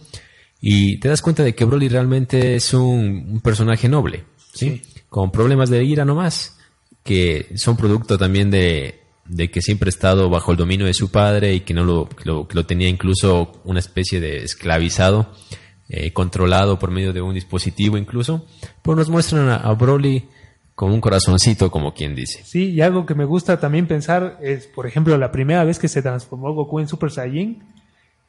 Y 0.62 1.00
te 1.00 1.10
das 1.10 1.22
cuenta 1.22 1.43
de 1.43 1.54
que 1.54 1.65
Broly 1.65 1.88
realmente 1.88 2.56
es 2.56 2.74
un, 2.74 3.28
un 3.30 3.41
personaje 3.41 3.88
noble, 3.88 4.26
¿sí? 4.54 4.82
Con 5.10 5.32
problemas 5.32 5.70
de 5.70 5.84
ira 5.84 6.04
nomás, 6.04 6.58
que 7.04 7.48
son 7.56 7.78
producto 7.78 8.17
también 8.17 8.50
de, 8.50 9.00
de 9.26 9.52
que 9.52 9.62
siempre 9.62 9.89
ha 9.89 9.89
estado 9.89 10.30
bajo 10.30 10.52
el 10.52 10.58
dominio 10.58 10.86
de 10.86 10.93
su 10.93 11.12
padre 11.12 11.54
y 11.54 11.60
que 11.62 11.74
no 11.74 11.84
lo, 11.84 12.10
que 12.10 12.26
lo, 12.26 12.48
lo 12.52 12.65
tenía 12.65 12.89
incluso 12.89 13.62
una 13.65 13.80
especie 13.80 14.20
de 14.20 14.43
esclavizado, 14.43 15.32
eh, 15.89 16.12
controlado 16.12 16.80
por 16.80 16.91
medio 16.91 17.13
de 17.13 17.22
un 17.22 17.34
dispositivo 17.34 17.98
incluso. 17.98 18.46
Pues 18.82 18.98
nos 18.98 19.10
muestran 19.10 19.50
a, 19.50 19.58
a 19.58 19.74
Broly 19.74 20.28
con 20.76 20.91
un 20.91 21.02
corazoncito, 21.02 21.72
como 21.72 21.93
quien 21.93 22.13
dice. 22.13 22.43
Sí, 22.43 22.72
y 22.72 22.82
algo 22.82 23.06
que 23.06 23.15
me 23.15 23.26
gusta 23.26 23.60
también 23.60 23.88
pensar 23.88 24.38
es, 24.41 24.67
por 24.67 24.86
ejemplo, 24.86 25.17
la 25.17 25.32
primera 25.32 25.63
vez 25.63 25.80
que 25.80 25.88
se 25.88 26.02
transformó 26.02 26.54
Goku 26.54 26.80
en 26.80 26.88
Super 26.88 27.10
Saiyajin, 27.10 27.63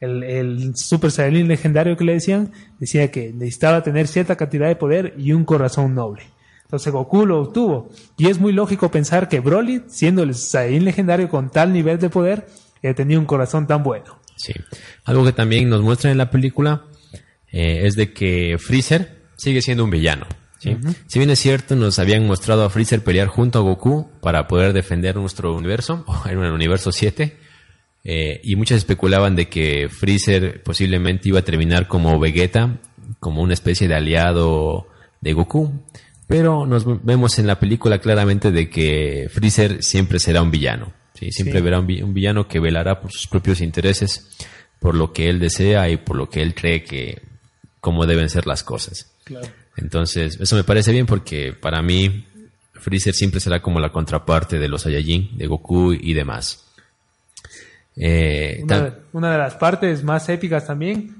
el, 0.00 0.22
el 0.22 0.76
Super 0.76 1.10
Saiyajin 1.10 1.48
legendario 1.48 1.96
que 1.96 2.04
le 2.04 2.14
decían, 2.14 2.52
decía 2.78 3.10
que 3.10 3.32
necesitaba 3.32 3.82
tener 3.82 4.06
cierta 4.06 4.36
cantidad 4.36 4.68
de 4.68 4.76
poder 4.76 5.14
y 5.18 5.32
un 5.32 5.44
corazón 5.44 5.94
noble. 5.94 6.22
Entonces 6.64 6.92
Goku 6.92 7.24
lo 7.24 7.40
obtuvo. 7.40 7.88
Y 8.18 8.28
es 8.28 8.38
muy 8.38 8.52
lógico 8.52 8.90
pensar 8.90 9.28
que 9.28 9.40
Broly, 9.40 9.84
siendo 9.88 10.22
el 10.22 10.34
Saiyajin 10.34 10.84
legendario 10.84 11.28
con 11.28 11.50
tal 11.50 11.72
nivel 11.72 11.98
de 11.98 12.10
poder, 12.10 12.46
eh, 12.82 12.94
tenía 12.94 13.18
un 13.18 13.24
corazón 13.24 13.66
tan 13.66 13.82
bueno. 13.82 14.18
Sí. 14.36 14.52
Algo 15.04 15.24
que 15.24 15.32
también 15.32 15.68
nos 15.68 15.82
muestran 15.82 16.12
en 16.12 16.18
la 16.18 16.30
película 16.30 16.84
eh, 17.50 17.86
es 17.86 17.96
de 17.96 18.12
que 18.12 18.56
Freezer 18.58 19.24
sigue 19.36 19.62
siendo 19.62 19.84
un 19.84 19.90
villano. 19.90 20.26
¿sí? 20.58 20.76
Si 21.06 21.18
bien 21.18 21.30
es 21.30 21.38
cierto, 21.38 21.74
nos 21.74 21.98
habían 21.98 22.26
mostrado 22.26 22.64
a 22.64 22.70
Freezer 22.70 23.02
pelear 23.02 23.28
junto 23.28 23.58
a 23.58 23.62
Goku 23.62 24.10
para 24.20 24.46
poder 24.46 24.72
defender 24.72 25.16
nuestro 25.16 25.54
universo, 25.56 26.04
en 26.26 26.42
el 26.42 26.52
universo 26.52 26.92
7, 26.92 27.36
eh, 28.10 28.40
y 28.42 28.56
muchos 28.56 28.78
especulaban 28.78 29.36
de 29.36 29.48
que 29.50 29.88
Freezer 29.90 30.62
posiblemente 30.62 31.28
iba 31.28 31.40
a 31.40 31.44
terminar 31.44 31.88
como 31.88 32.18
Vegeta, 32.18 32.78
como 33.20 33.42
una 33.42 33.52
especie 33.52 33.86
de 33.86 33.94
aliado 33.96 34.86
de 35.20 35.34
Goku. 35.34 35.72
Pero 36.26 36.64
nos 36.66 36.84
vemos 37.04 37.38
en 37.38 37.46
la 37.46 37.58
película 37.60 37.98
claramente 37.98 38.50
de 38.50 38.70
que 38.70 39.28
Freezer 39.30 39.82
siempre 39.82 40.18
será 40.20 40.40
un 40.40 40.50
villano. 40.50 40.92
¿sí? 41.14 41.30
Siempre 41.32 41.58
Sí. 41.58 41.64
verá 41.64 41.80
un, 41.80 41.86
vi- 41.86 42.00
un 42.02 42.14
villano 42.14 42.48
que 42.48 42.60
velará 42.60 43.00
por 43.00 43.12
sus 43.12 43.26
propios 43.26 43.60
intereses, 43.60 44.28
por 44.80 44.94
lo 44.94 45.12
que 45.12 45.28
él 45.28 45.38
desea 45.38 45.88
y 45.90 45.96
por 45.98 46.16
lo 46.16 46.30
que 46.30 46.40
él 46.40 46.54
cree 46.54 46.84
que 46.84 47.20
cómo 47.80 48.06
deben 48.06 48.30
ser 48.30 48.46
las 48.46 48.62
cosas. 48.62 49.10
Entonces, 49.76 50.38
eso 50.40 50.56
me 50.56 50.64
parece 50.64 50.92
bien 50.92 51.06
porque 51.06 51.52
para 51.52 51.82
mí 51.82 52.24
Freezer 52.72 53.14
siempre 53.14 53.40
será 53.40 53.60
como 53.60 53.80
la 53.80 53.90
contraparte 53.92 54.58
de 54.58 54.68
los 54.68 54.82
Saiyajin, 54.82 55.36
de 55.36 55.46
Goku 55.46 55.92
y 55.92 56.14
demás. 56.14 56.64
Eh, 57.98 58.60
Una, 58.62 58.94
una 59.12 59.32
de 59.32 59.38
las 59.38 59.54
partes 59.54 60.04
más 60.04 60.28
épicas 60.28 60.66
también, 60.66 61.16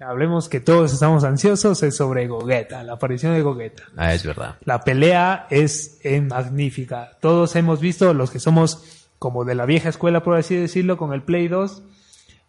hablemos 0.00 0.48
que 0.48 0.60
todos 0.60 0.92
estamos 0.92 1.24
ansiosos, 1.24 1.82
es 1.82 1.96
sobre 1.96 2.26
Gogeta, 2.26 2.82
la 2.82 2.94
aparición 2.94 3.34
de 3.34 3.42
Gogeta. 3.42 3.84
ah, 3.96 4.14
es 4.14 4.24
verdad. 4.24 4.56
La 4.64 4.80
pelea 4.80 5.46
es 5.50 5.98
eh, 6.02 6.20
magnífica. 6.20 7.10
Todos 7.20 7.56
hemos 7.56 7.80
visto, 7.80 8.12
los 8.14 8.30
que 8.30 8.40
somos 8.40 9.06
como 9.18 9.44
de 9.44 9.54
la 9.54 9.64
vieja 9.66 9.88
escuela, 9.88 10.22
por 10.22 10.36
así 10.36 10.54
decirlo, 10.56 10.96
con 10.96 11.12
el 11.12 11.22
Play 11.22 11.48
2, 11.48 11.82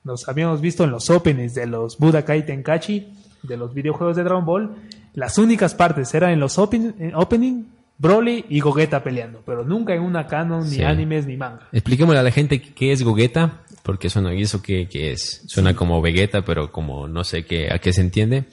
nos 0.04 0.28
habíamos 0.28 0.62
visto 0.62 0.84
en 0.84 0.92
los 0.92 1.10
openings 1.10 1.54
de 1.56 1.66
los 1.68 1.98
Budokai 1.98 2.46
Tenkaichi, 2.46 3.14
de 3.44 3.58
los 3.58 3.74
videojuegos 3.74 4.16
de 4.16 4.24
Dragon 4.24 4.46
Ball. 4.46 4.76
Las 5.14 5.38
únicas 5.38 5.74
partes 5.74 6.14
eran 6.14 6.32
en 6.32 6.40
los 6.40 6.58
open, 6.58 6.96
en 7.00 7.16
opening, 7.16 7.64
Broly 7.98 8.46
y 8.50 8.60
Gogeta 8.60 9.04
peleando, 9.04 9.42
pero 9.46 9.64
nunca 9.64 9.94
en 9.96 10.02
una 10.02 10.28
canon, 10.28 10.64
ni 10.70 10.76
Sí. 10.78 10.84
animes, 10.84 11.26
ni 11.26 11.38
manga. 11.38 11.68
Expliquémosle 11.72 12.20
a 12.20 12.24
la 12.24 12.32
gente 12.32 12.62
qué 12.62 12.92
es 12.92 13.04
Gogeta, 13.04 13.62
porque 13.84 14.10
suena, 14.10 14.34
¿y 14.34 14.42
eso 14.42 14.62
qué, 14.62 14.88
qué 14.90 15.12
es? 15.14 15.44
Suena 15.48 15.76
como 15.76 16.02
Vegeta, 16.02 16.44
pero 16.44 16.72
como 16.72 17.08
no 17.08 17.24
sé 17.24 17.46
qué, 17.46 17.72
a 17.72 17.80
qué 17.80 17.94
se 17.94 18.02
entiende. 18.02 18.46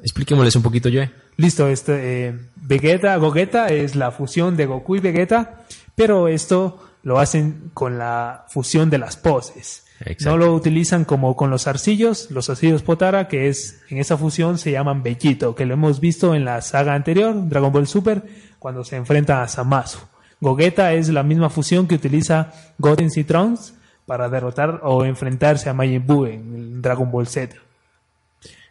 Expliquémosles 0.00 0.54
un 0.56 0.62
poquito, 0.62 0.88
Joe. 0.92 1.10
Listo, 1.36 1.68
este, 1.68 2.28
eh, 2.28 2.38
Vegeta, 2.56 3.16
Gogeta 3.16 3.68
es 3.68 3.96
la 3.96 4.10
fusión 4.12 4.56
de 4.56 4.66
Goku 4.66 4.96
y 4.96 5.00
Vegeta, 5.00 5.64
pero 5.96 6.28
esto 6.28 6.80
lo 7.02 7.18
hacen 7.18 7.70
con 7.74 7.98
la 7.98 8.44
fusión 8.48 8.90
de 8.90 8.98
las 8.98 9.16
poses. 9.16 9.84
Exacto. 10.00 10.30
No 10.30 10.36
lo 10.36 10.54
utilizan 10.54 11.04
como 11.04 11.34
con 11.36 11.50
los 11.50 11.66
arcillos, 11.66 12.30
los 12.30 12.48
arcillos 12.48 12.82
Potara, 12.82 13.26
que 13.28 13.48
es 13.48 13.82
en 13.88 13.98
esa 13.98 14.16
fusión 14.16 14.58
se 14.58 14.70
llaman 14.70 15.02
Bellito, 15.02 15.54
que 15.54 15.66
lo 15.66 15.74
hemos 15.74 16.00
visto 16.00 16.34
en 16.34 16.44
la 16.44 16.60
saga 16.62 16.94
anterior, 16.94 17.48
Dragon 17.48 17.72
Ball 17.72 17.88
Super, 17.88 18.22
cuando 18.58 18.84
se 18.84 18.96
enfrenta 18.96 19.42
a 19.42 19.48
Zamasu. 19.48 19.98
Gogeta 20.40 20.92
es 20.92 21.08
la 21.08 21.22
misma 21.22 21.50
fusión 21.50 21.88
que 21.88 21.96
utiliza 21.96 22.52
Goten 22.78 23.10
y 23.14 23.24
Trunks 23.24 23.74
para 24.06 24.28
derrotar 24.28 24.80
o 24.84 25.04
enfrentarse 25.04 25.68
a 25.68 25.74
Majin 25.74 26.06
Buu 26.06 26.26
en 26.26 26.80
Dragon 26.80 27.10
Ball 27.10 27.26
Z. 27.26 27.56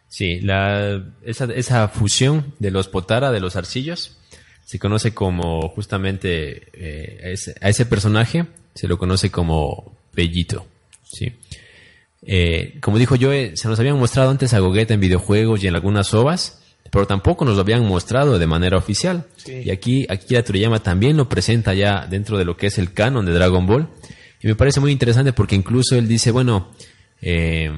Sí, 0.08 0.40
la, 0.40 1.04
esa, 1.22 1.44
esa 1.44 1.88
fusión 1.88 2.54
de 2.58 2.70
los 2.70 2.88
Potara, 2.88 3.30
de 3.30 3.40
los 3.40 3.56
arcillos, 3.56 4.18
se 4.64 4.78
conoce 4.78 5.12
como 5.12 5.68
justamente 5.68 6.68
eh, 6.72 7.20
a, 7.24 7.28
ese, 7.28 7.54
a, 7.60 7.68
ese, 7.68 7.84
personaje, 7.86 8.46
se 8.74 8.88
lo 8.88 8.98
conoce 8.98 9.30
como 9.30 9.96
Bellito. 10.14 10.66
¿Sí? 11.10 11.32
Eh, 12.22 12.78
como 12.80 12.98
dijo 12.98 13.16
yo, 13.16 13.30
se 13.54 13.68
nos 13.68 13.78
habían 13.78 13.98
mostrado 13.98 14.30
antes 14.30 14.52
a 14.54 14.58
Gogeta 14.58 14.94
en 14.94 15.00
videojuegos 15.00 15.62
y 15.62 15.68
en 15.68 15.74
algunas 15.74 16.12
ovas, 16.14 16.60
pero 16.90 17.06
tampoco 17.06 17.44
nos 17.44 17.54
lo 17.54 17.62
habían 17.62 17.84
mostrado 17.86 18.38
de 18.38 18.46
manera 18.46 18.76
oficial. 18.76 19.26
Sí. 19.36 19.62
Y 19.64 19.70
aquí 19.70 20.06
Akira 20.08 20.42
Toriyama 20.42 20.82
también 20.82 21.16
lo 21.16 21.28
presenta 21.28 21.74
ya 21.74 22.06
dentro 22.06 22.38
de 22.38 22.44
lo 22.44 22.56
que 22.56 22.66
es 22.66 22.78
el 22.78 22.92
canon 22.92 23.26
de 23.26 23.32
Dragon 23.32 23.66
Ball. 23.66 23.88
Y 24.42 24.46
me 24.46 24.54
parece 24.54 24.80
muy 24.80 24.92
interesante 24.92 25.32
porque 25.32 25.56
incluso 25.56 25.96
él 25.96 26.06
dice, 26.06 26.30
bueno, 26.30 26.70
eh, 27.20 27.70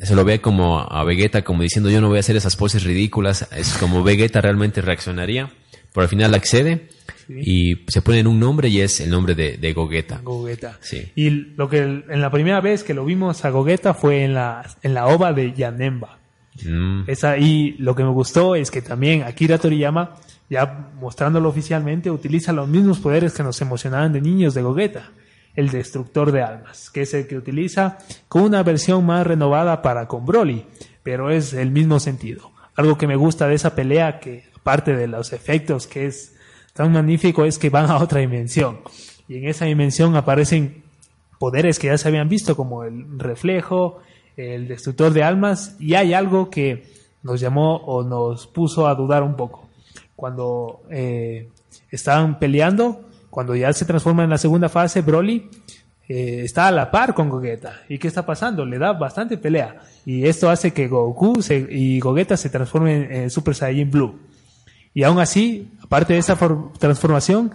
se 0.00 0.14
lo 0.14 0.24
ve 0.24 0.40
como 0.40 0.80
a 0.80 1.04
Vegeta 1.04 1.42
como 1.42 1.62
diciendo 1.62 1.90
yo 1.90 2.00
no 2.00 2.08
voy 2.08 2.18
a 2.18 2.20
hacer 2.20 2.36
esas 2.36 2.56
poses 2.56 2.84
ridículas, 2.84 3.48
es 3.52 3.74
como 3.74 4.02
Vegeta 4.02 4.40
realmente 4.40 4.80
reaccionaría, 4.80 5.52
pero 5.96 6.02
al 6.02 6.10
final 6.10 6.34
accede 6.34 6.88
sí. 7.26 7.40
y 7.40 7.90
se 7.90 8.02
pone 8.02 8.18
en 8.18 8.26
un 8.26 8.38
nombre 8.38 8.68
y 8.68 8.82
es 8.82 9.00
el 9.00 9.08
nombre 9.08 9.34
de, 9.34 9.56
de 9.56 9.72
Gogeta. 9.72 10.20
Gogeta. 10.22 10.76
Sí. 10.82 11.10
Y 11.14 11.30
lo 11.30 11.70
que 11.70 11.78
en 11.78 12.20
la 12.20 12.30
primera 12.30 12.60
vez 12.60 12.84
que 12.84 12.92
lo 12.92 13.02
vimos 13.06 13.46
a 13.46 13.50
Gogeta 13.50 13.94
fue 13.94 14.22
en 14.22 14.34
la, 14.34 14.62
en 14.82 14.92
la 14.92 15.06
ova 15.06 15.32
de 15.32 15.54
Yanemba. 15.54 16.18
Mm. 16.62 17.04
Esa, 17.06 17.38
y 17.38 17.76
lo 17.78 17.96
que 17.96 18.04
me 18.04 18.10
gustó 18.10 18.56
es 18.56 18.70
que 18.70 18.82
también 18.82 19.22
Akira 19.22 19.56
Toriyama, 19.56 20.16
ya 20.50 20.90
mostrándolo 21.00 21.48
oficialmente, 21.48 22.10
utiliza 22.10 22.52
los 22.52 22.68
mismos 22.68 22.98
poderes 22.98 23.32
que 23.32 23.42
nos 23.42 23.58
emocionaban 23.62 24.12
de 24.12 24.20
niños 24.20 24.52
de 24.52 24.60
Gogeta 24.60 25.12
el 25.54 25.70
destructor 25.70 26.30
de 26.30 26.42
almas, 26.42 26.90
que 26.90 27.00
es 27.00 27.14
el 27.14 27.26
que 27.26 27.38
utiliza 27.38 27.96
con 28.28 28.42
una 28.42 28.62
versión 28.62 29.06
más 29.06 29.26
renovada 29.26 29.80
para 29.80 30.06
con 30.06 30.26
Broly, 30.26 30.66
pero 31.02 31.30
es 31.30 31.54
el 31.54 31.70
mismo 31.70 32.00
sentido. 32.00 32.52
Algo 32.74 32.98
que 32.98 33.06
me 33.06 33.16
gusta 33.16 33.48
de 33.48 33.54
esa 33.54 33.74
pelea, 33.74 34.20
que 34.20 34.44
aparte 34.66 34.96
de 34.96 35.06
los 35.06 35.32
efectos 35.32 35.86
que 35.86 36.06
es 36.06 36.34
tan 36.72 36.92
magnífico, 36.92 37.44
es 37.44 37.56
que 37.56 37.70
van 37.70 37.88
a 37.88 37.98
otra 37.98 38.18
dimensión. 38.18 38.80
Y 39.28 39.36
en 39.36 39.46
esa 39.46 39.64
dimensión 39.64 40.16
aparecen 40.16 40.82
poderes 41.38 41.78
que 41.78 41.86
ya 41.86 41.96
se 41.96 42.08
habían 42.08 42.28
visto, 42.28 42.56
como 42.56 42.82
el 42.82 43.16
reflejo, 43.16 44.00
el 44.36 44.66
destructor 44.66 45.12
de 45.12 45.22
almas, 45.22 45.76
y 45.78 45.94
hay 45.94 46.14
algo 46.14 46.50
que 46.50 46.84
nos 47.22 47.40
llamó 47.40 47.76
o 47.76 48.02
nos 48.02 48.48
puso 48.48 48.88
a 48.88 48.96
dudar 48.96 49.22
un 49.22 49.36
poco. 49.36 49.68
Cuando 50.16 50.82
eh, 50.90 51.48
estaban 51.92 52.40
peleando, 52.40 53.02
cuando 53.30 53.54
ya 53.54 53.72
se 53.72 53.84
transforma 53.84 54.24
en 54.24 54.30
la 54.30 54.38
segunda 54.38 54.68
fase, 54.68 55.00
Broly 55.00 55.48
eh, 56.08 56.40
está 56.42 56.66
a 56.66 56.72
la 56.72 56.90
par 56.90 57.14
con 57.14 57.28
Gogeta. 57.28 57.82
¿Y 57.88 57.98
qué 57.98 58.08
está 58.08 58.26
pasando? 58.26 58.64
Le 58.64 58.78
da 58.78 58.94
bastante 58.94 59.38
pelea. 59.38 59.80
Y 60.04 60.26
esto 60.26 60.50
hace 60.50 60.72
que 60.72 60.88
Goku 60.88 61.34
y 61.70 62.00
Gogeta 62.00 62.36
se 62.36 62.50
transformen 62.50 63.04
en, 63.04 63.12
en, 63.12 63.30
Super 63.30 63.54
Saiyan 63.54 63.92
Blue. 63.92 64.25
Y 64.96 65.04
aún 65.04 65.18
así, 65.20 65.68
aparte 65.82 66.14
de 66.14 66.20
esa 66.20 66.38
transformación, 66.78 67.52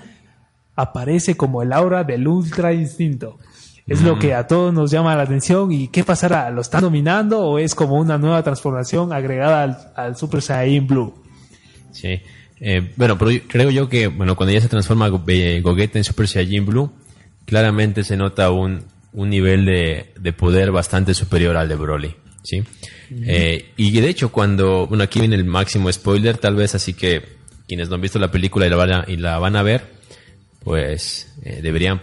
aparece 0.75 1.35
como 1.35 1.63
el 1.63 1.73
aura 1.73 2.03
del 2.03 2.27
Ultra 2.27 2.71
Instinto. 2.71 3.39
Es 3.87 4.03
lo 4.03 4.19
que 4.19 4.35
a 4.35 4.45
todos 4.45 4.71
nos 4.71 4.91
llama 4.91 5.15
la 5.15 5.23
atención. 5.23 5.71
¿Y 5.71 5.87
qué 5.87 6.03
pasará? 6.03 6.51
¿Lo 6.51 6.61
están 6.61 6.81
dominando 6.81 7.39
o 7.39 7.57
es 7.57 7.73
como 7.73 7.95
una 7.95 8.19
nueva 8.19 8.43
transformación 8.43 9.11
agregada 9.11 9.91
al, 9.95 10.15
Super 10.15 10.43
Saiyan 10.43 10.85
Blue? 10.85 11.15
Sí. 11.91 12.21
Eh, 12.59 12.91
bueno, 12.95 13.17
creo 13.17 13.71
yo 13.71 13.89
que 13.89 14.05
bueno 14.05 14.35
cuando 14.35 14.53
ya 14.53 14.61
se 14.61 14.69
transforma 14.69 15.07
Gogeta 15.07 15.97
en 15.97 16.03
Super 16.03 16.27
Saiyajin 16.27 16.67
Blue, 16.67 16.91
claramente 17.45 18.03
se 18.03 18.17
nota 18.17 18.51
un, 18.51 18.83
un 19.13 19.29
nivel 19.31 19.65
de, 19.65 20.13
de, 20.19 20.31
poder 20.31 20.69
bastante 20.69 21.15
superior 21.15 21.57
al 21.57 21.67
de 21.67 21.75
Broly. 21.75 22.15
¿sí? 22.43 22.63
Eh, 23.11 23.71
y 23.75 23.99
de 23.99 24.09
hecho, 24.09 24.31
cuando, 24.31 24.87
bueno, 24.87 25.03
aquí 25.03 25.19
viene 25.19 25.35
el 25.35 25.43
máximo 25.43 25.91
spoiler, 25.91 26.37
tal 26.37 26.55
vez, 26.55 26.75
así 26.75 26.93
que 26.93 27.21
quienes 27.67 27.89
no 27.89 27.95
han 27.95 28.01
visto 28.01 28.19
la 28.19 28.31
película 28.31 28.67
y 28.67 28.69
la 28.69 28.75
van 28.75 28.93
a, 28.93 29.05
y 29.07 29.17
la 29.17 29.39
van 29.39 29.55
a 29.55 29.63
ver, 29.63 29.83
pues 30.63 31.33
eh, 31.43 31.59
deberían 31.61 32.01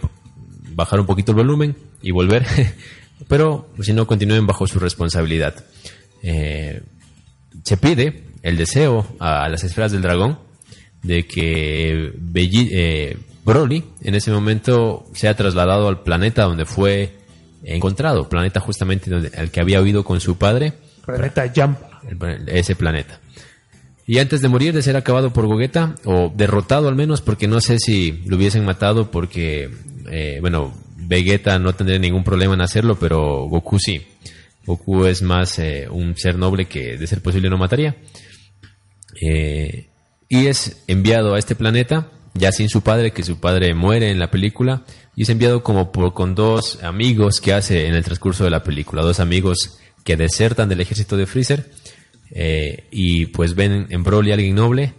bajar 0.73 0.99
un 0.99 1.05
poquito 1.05 1.31
el 1.31 1.37
volumen 1.37 1.75
y 2.01 2.11
volver, 2.11 2.45
pero 3.27 3.69
si 3.81 3.93
no, 3.93 4.07
continúen 4.07 4.47
bajo 4.47 4.67
su 4.67 4.79
responsabilidad. 4.79 5.65
Eh, 6.23 6.81
se 7.63 7.77
pide 7.77 8.23
el 8.41 8.57
deseo 8.57 9.05
a 9.19 9.47
las 9.49 9.63
esferas 9.63 9.91
del 9.91 10.01
dragón 10.01 10.39
de 11.03 11.25
que 11.25 12.11
Belli, 12.15 12.69
eh, 12.71 13.17
Broly 13.45 13.83
en 14.01 14.15
ese 14.15 14.31
momento 14.31 15.05
sea 15.13 15.35
trasladado 15.35 15.87
al 15.87 16.01
planeta 16.03 16.43
donde 16.43 16.65
fue 16.65 17.17
encontrado, 17.63 18.27
planeta 18.27 18.59
justamente 18.59 19.09
donde, 19.09 19.31
al 19.37 19.51
que 19.51 19.61
había 19.61 19.81
huido 19.81 20.03
con 20.03 20.19
su 20.19 20.37
padre. 20.37 20.73
Planeta 21.15 21.51
Jampa. 21.53 22.01
Ese 22.47 22.75
planeta. 22.75 23.19
Y 24.09 24.17
antes 24.17 24.41
de 24.41 24.47
morir, 24.47 24.73
de 24.73 24.81
ser 24.81 24.97
acabado 24.97 25.31
por 25.31 25.45
Gogeta, 25.45 25.93
o 26.03 26.33
derrotado 26.35 26.87
al 26.87 26.95
menos, 26.95 27.21
porque 27.21 27.47
no 27.47 27.61
sé 27.61 27.77
si 27.77 28.23
lo 28.25 28.37
hubiesen 28.37 28.65
matado, 28.65 29.11
porque, 29.11 29.69
eh, 30.09 30.39
bueno, 30.41 30.73
Vegeta 30.97 31.59
no 31.59 31.73
tendría 31.73 31.99
ningún 31.99 32.23
problema 32.23 32.55
en 32.55 32.61
hacerlo, 32.61 32.97
pero 32.97 33.45
Goku 33.47 33.77
sí. 33.77 34.07
Goku 34.65 35.05
es 35.05 35.21
más 35.21 35.59
eh, 35.59 35.87
un 35.91 36.17
ser 36.17 36.37
noble 36.37 36.65
que, 36.65 36.97
de 36.97 37.05
ser 37.05 37.21
posible, 37.21 37.51
no 37.51 37.59
mataría. 37.59 37.97
Eh, 39.21 39.89
y 40.27 40.47
es 40.47 40.83
enviado 40.87 41.35
a 41.35 41.39
este 41.39 41.55
planeta, 41.55 42.07
ya 42.33 42.51
sin 42.51 42.69
su 42.69 42.81
padre, 42.81 43.11
que 43.11 43.21
su 43.21 43.39
padre 43.39 43.75
muere 43.75 44.09
en 44.09 44.17
la 44.17 44.31
película, 44.31 44.85
y 45.15 45.23
es 45.23 45.29
enviado 45.29 45.61
como 45.61 45.91
con 45.91 46.33
dos 46.33 46.81
amigos 46.83 47.41
que 47.41 47.53
hace 47.53 47.85
en 47.85 47.93
el 47.93 48.03
transcurso 48.03 48.43
de 48.43 48.49
la 48.49 48.63
película, 48.63 49.03
dos 49.03 49.19
amigos 49.19 49.79
que 50.09 50.17
desertan 50.17 50.67
del 50.67 50.81
ejército 50.81 51.17
de 51.17 51.27
Freezer, 51.27 51.69
eh, 52.31 52.85
y 52.89 53.27
pues 53.27 53.53
ven 53.53 53.85
en 53.91 54.01
Broly 54.01 54.31
a 54.31 54.33
alguien 54.33 54.55
noble, 54.55 54.95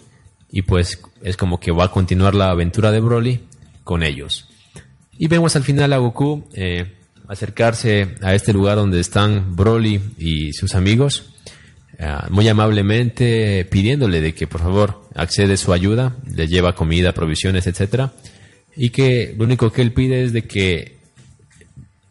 y 0.52 0.62
pues 0.62 1.02
es 1.24 1.36
como 1.36 1.58
que 1.58 1.72
va 1.72 1.86
a 1.86 1.90
continuar 1.90 2.36
la 2.36 2.50
aventura 2.50 2.92
de 2.92 3.00
Broly 3.00 3.40
con 3.82 4.04
ellos. 4.04 4.48
Y 5.18 5.26
vemos 5.26 5.56
al 5.56 5.64
final 5.64 5.92
a 5.92 5.96
Goku 5.96 6.48
eh, 6.54 6.92
acercarse 7.26 8.14
a 8.22 8.36
este 8.36 8.52
lugar 8.52 8.76
donde 8.76 9.00
están 9.00 9.56
Broly 9.56 10.00
y 10.16 10.52
sus 10.52 10.76
amigos, 10.76 11.24
Uh, 12.02 12.32
muy 12.32 12.48
amablemente 12.48 13.66
pidiéndole 13.66 14.22
de 14.22 14.32
que 14.32 14.46
por 14.46 14.62
favor 14.62 15.02
accede 15.14 15.58
su 15.58 15.70
ayuda, 15.70 16.16
le 16.34 16.48
lleva 16.48 16.74
comida, 16.74 17.12
provisiones, 17.12 17.66
etcétera, 17.66 18.14
y 18.74 18.88
que 18.88 19.34
lo 19.36 19.44
único 19.44 19.70
que 19.70 19.82
él 19.82 19.92
pide 19.92 20.24
es 20.24 20.32
de 20.32 20.44
que 20.44 20.96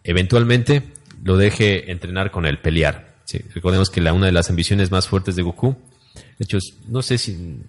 eventualmente 0.03 0.83
lo 1.23 1.38
deje 1.38 1.91
entrenar 1.91 2.32
con 2.32 2.45
él, 2.45 2.60
pelear. 2.60 3.15
Sí, 3.25 3.39
recordemos 3.53 3.89
que 3.89 4.01
la, 4.01 4.13
una 4.13 4.25
de 4.25 4.32
las 4.32 4.49
ambiciones 4.49 4.91
más 4.91 5.08
fuertes 5.08 5.36
de 5.36 5.43
Goku, 5.43 5.75
de 6.15 6.45
hecho, 6.45 6.58
no 6.88 7.01
sé 7.01 7.17
si 7.17 7.60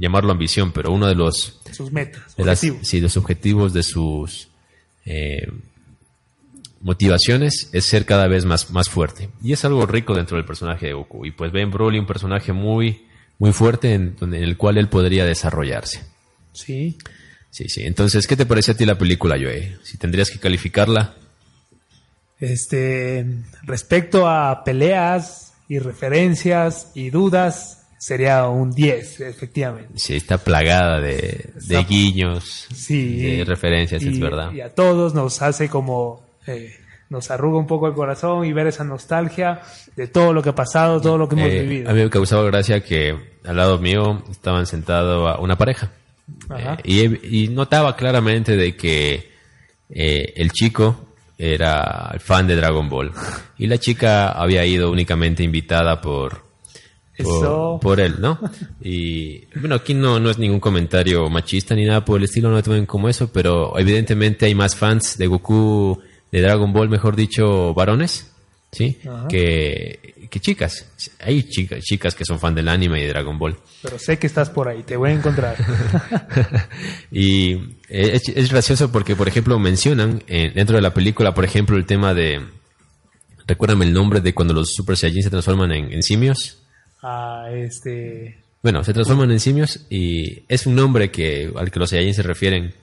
llamarlo 0.00 0.32
ambición, 0.32 0.72
pero 0.72 0.90
uno 0.90 1.06
de 1.06 1.14
los 1.14 1.60
sus 1.70 1.92
metas, 1.92 2.34
de 2.36 2.44
las, 2.44 2.60
sí, 2.60 3.00
los 3.00 3.16
objetivos 3.16 3.72
de 3.72 3.82
sus 3.82 4.48
eh, 5.04 5.46
motivaciones 6.80 7.68
es 7.72 7.84
ser 7.84 8.04
cada 8.06 8.26
vez 8.26 8.44
más, 8.44 8.70
más 8.70 8.88
fuerte. 8.88 9.28
Y 9.42 9.52
es 9.52 9.64
algo 9.64 9.86
rico 9.86 10.14
dentro 10.14 10.36
del 10.36 10.46
personaje 10.46 10.86
de 10.86 10.92
Goku. 10.94 11.26
Y 11.26 11.30
pues 11.30 11.52
ven 11.52 11.70
Broly 11.70 11.98
un 11.98 12.06
personaje 12.06 12.52
muy, 12.52 13.06
muy 13.38 13.52
fuerte 13.52 13.94
en, 13.94 14.16
en, 14.20 14.34
el 14.34 14.56
cual 14.56 14.78
él 14.78 14.88
podría 14.88 15.24
desarrollarse. 15.24 16.04
Sí. 16.52 16.96
Sí, 17.50 17.68
sí. 17.68 17.84
Entonces, 17.84 18.26
¿qué 18.26 18.36
te 18.36 18.46
parece 18.46 18.72
a 18.72 18.76
ti 18.76 18.84
la 18.84 18.98
película, 18.98 19.36
Joe? 19.36 19.78
Si 19.82 19.98
tendrías 19.98 20.30
que 20.30 20.38
calificarla. 20.38 21.14
Este, 22.38 23.26
respecto 23.62 24.28
a 24.28 24.62
peleas 24.64 25.54
y 25.68 25.78
referencias 25.78 26.92
y 26.94 27.10
dudas, 27.10 27.86
sería 27.98 28.46
un 28.46 28.70
10, 28.70 29.20
efectivamente. 29.20 29.92
Sí, 29.96 30.16
está 30.16 30.38
plagada 30.38 31.00
de, 31.00 31.50
de 31.54 31.84
guiños, 31.84 32.68
sí, 32.74 33.36
de 33.38 33.44
referencias, 33.44 34.02
y, 34.02 34.08
es 34.08 34.20
verdad. 34.20 34.52
Y 34.52 34.60
a 34.60 34.74
todos 34.74 35.14
nos 35.14 35.40
hace 35.42 35.68
como 35.68 36.24
eh, 36.46 36.74
nos 37.08 37.30
arruga 37.30 37.58
un 37.58 37.66
poco 37.66 37.86
el 37.86 37.94
corazón 37.94 38.44
y 38.44 38.52
ver 38.52 38.66
esa 38.66 38.84
nostalgia 38.84 39.60
de 39.94 40.08
todo 40.08 40.32
lo 40.32 40.42
que 40.42 40.50
ha 40.50 40.54
pasado, 40.54 41.00
todo 41.00 41.18
lo 41.18 41.28
que 41.28 41.36
hemos 41.36 41.48
eh, 41.48 41.62
vivido. 41.62 41.90
A 41.90 41.94
mí 41.94 42.02
me 42.02 42.10
causaba 42.10 42.44
gracia 42.44 42.82
que 42.82 43.16
al 43.44 43.56
lado 43.56 43.78
mío 43.78 44.24
estaban 44.30 44.66
sentado 44.66 45.40
una 45.40 45.56
pareja 45.56 45.92
eh, 46.56 46.76
y, 46.84 47.44
y, 47.44 47.48
notaba 47.48 47.94
claramente 47.94 48.56
de 48.56 48.76
que 48.76 49.30
eh, 49.88 50.32
el 50.36 50.50
chico 50.50 51.06
era 51.38 52.16
fan 52.18 52.46
de 52.46 52.56
Dragon 52.56 52.88
Ball 52.88 53.12
y 53.58 53.66
la 53.66 53.78
chica 53.78 54.32
había 54.32 54.64
ido 54.64 54.90
únicamente 54.90 55.42
invitada 55.42 56.00
por 56.00 56.46
por, 57.22 57.80
por, 57.80 58.00
él, 58.00 58.16
¿no? 58.18 58.38
Y 58.82 59.46
bueno, 59.58 59.76
aquí 59.76 59.94
no, 59.94 60.20
no 60.20 60.28
es 60.28 60.38
ningún 60.38 60.60
comentario 60.60 61.28
machista 61.30 61.74
ni 61.74 61.86
nada 61.86 62.04
por 62.04 62.18
el 62.18 62.24
estilo, 62.24 62.50
no 62.50 62.56
lo 62.56 62.62
tomen 62.62 62.84
como 62.84 63.08
eso, 63.08 63.32
pero 63.32 63.78
evidentemente 63.78 64.44
hay 64.44 64.54
más 64.54 64.76
fans 64.76 65.16
de 65.16 65.26
Goku, 65.26 65.98
de 66.30 66.42
Dragon 66.42 66.72
Ball, 66.72 66.90
mejor 66.90 67.16
dicho, 67.16 67.72
varones, 67.72 68.32
¿sí? 68.70 68.98
Que, 69.28 70.28
que 70.30 70.40
chicas. 70.40 70.86
Hay 71.20 71.44
chicas, 71.44 71.82
chicas 71.82 72.14
que 72.14 72.24
son 72.24 72.38
fan 72.38 72.54
del 72.54 72.68
anime 72.68 73.00
y 73.00 73.04
de 73.04 73.08
Dragon 73.08 73.38
Ball. 73.38 73.56
Pero 73.82 73.98
sé 73.98 74.18
que 74.18 74.26
estás 74.26 74.50
por 74.50 74.68
ahí, 74.68 74.82
te 74.82 74.96
voy 74.96 75.10
a 75.10 75.14
encontrar. 75.14 75.56
y 77.10 77.75
es, 77.88 78.28
es, 78.28 78.50
gracioso 78.50 78.90
porque, 78.90 79.14
por 79.14 79.28
ejemplo, 79.28 79.58
mencionan 79.58 80.22
eh, 80.26 80.52
dentro 80.54 80.76
de 80.76 80.82
la 80.82 80.94
película, 80.94 81.34
por 81.34 81.44
ejemplo, 81.44 81.76
el 81.76 81.86
tema 81.86 82.14
de... 82.14 82.44
Recuérdame 83.46 83.84
el 83.84 83.92
nombre 83.92 84.20
de 84.20 84.34
cuando 84.34 84.54
los 84.54 84.74
Super 84.74 84.96
Saiyajin 84.96 85.22
se 85.22 85.30
transforman 85.30 85.70
en, 85.72 85.92
en 85.92 86.02
simios. 86.02 86.62
Ah, 87.02 87.46
este... 87.52 88.42
Bueno, 88.62 88.82
se 88.82 88.92
transforman 88.92 89.30
en 89.30 89.38
simios 89.38 89.86
y 89.88 90.42
es 90.48 90.66
un 90.66 90.74
nombre 90.74 91.12
que 91.12 91.52
al 91.56 91.70
que 91.70 91.78
los 91.78 91.90
Saiyajin 91.90 92.14
se 92.14 92.22
refieren. 92.22 92.74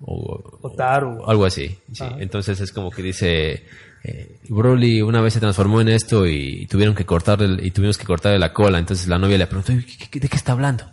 O, 0.00 0.58
Otaru. 0.62 1.22
o 1.22 1.30
algo 1.30 1.44
así. 1.44 1.76
Sí. 1.92 2.04
Entonces 2.18 2.60
es 2.60 2.72
como 2.72 2.90
que 2.90 3.02
dice... 3.02 3.64
Eh, 4.04 4.38
Broly 4.48 5.02
una 5.02 5.20
vez 5.20 5.34
se 5.34 5.40
transformó 5.40 5.80
en 5.80 5.88
esto 5.88 6.28
y 6.28 6.66
tuvieron 6.66 6.94
que 6.94 7.04
cortarle 7.04 7.66
y 7.66 7.72
tuvimos 7.72 7.98
que 7.98 8.04
cortarle 8.04 8.38
la 8.38 8.52
cola. 8.52 8.78
Entonces 8.78 9.08
la 9.08 9.18
novia 9.18 9.36
le 9.36 9.48
preguntó, 9.48 9.72
¿de 9.72 9.84
qué, 9.84 10.20
de 10.20 10.28
qué 10.28 10.36
está 10.36 10.52
hablando? 10.52 10.84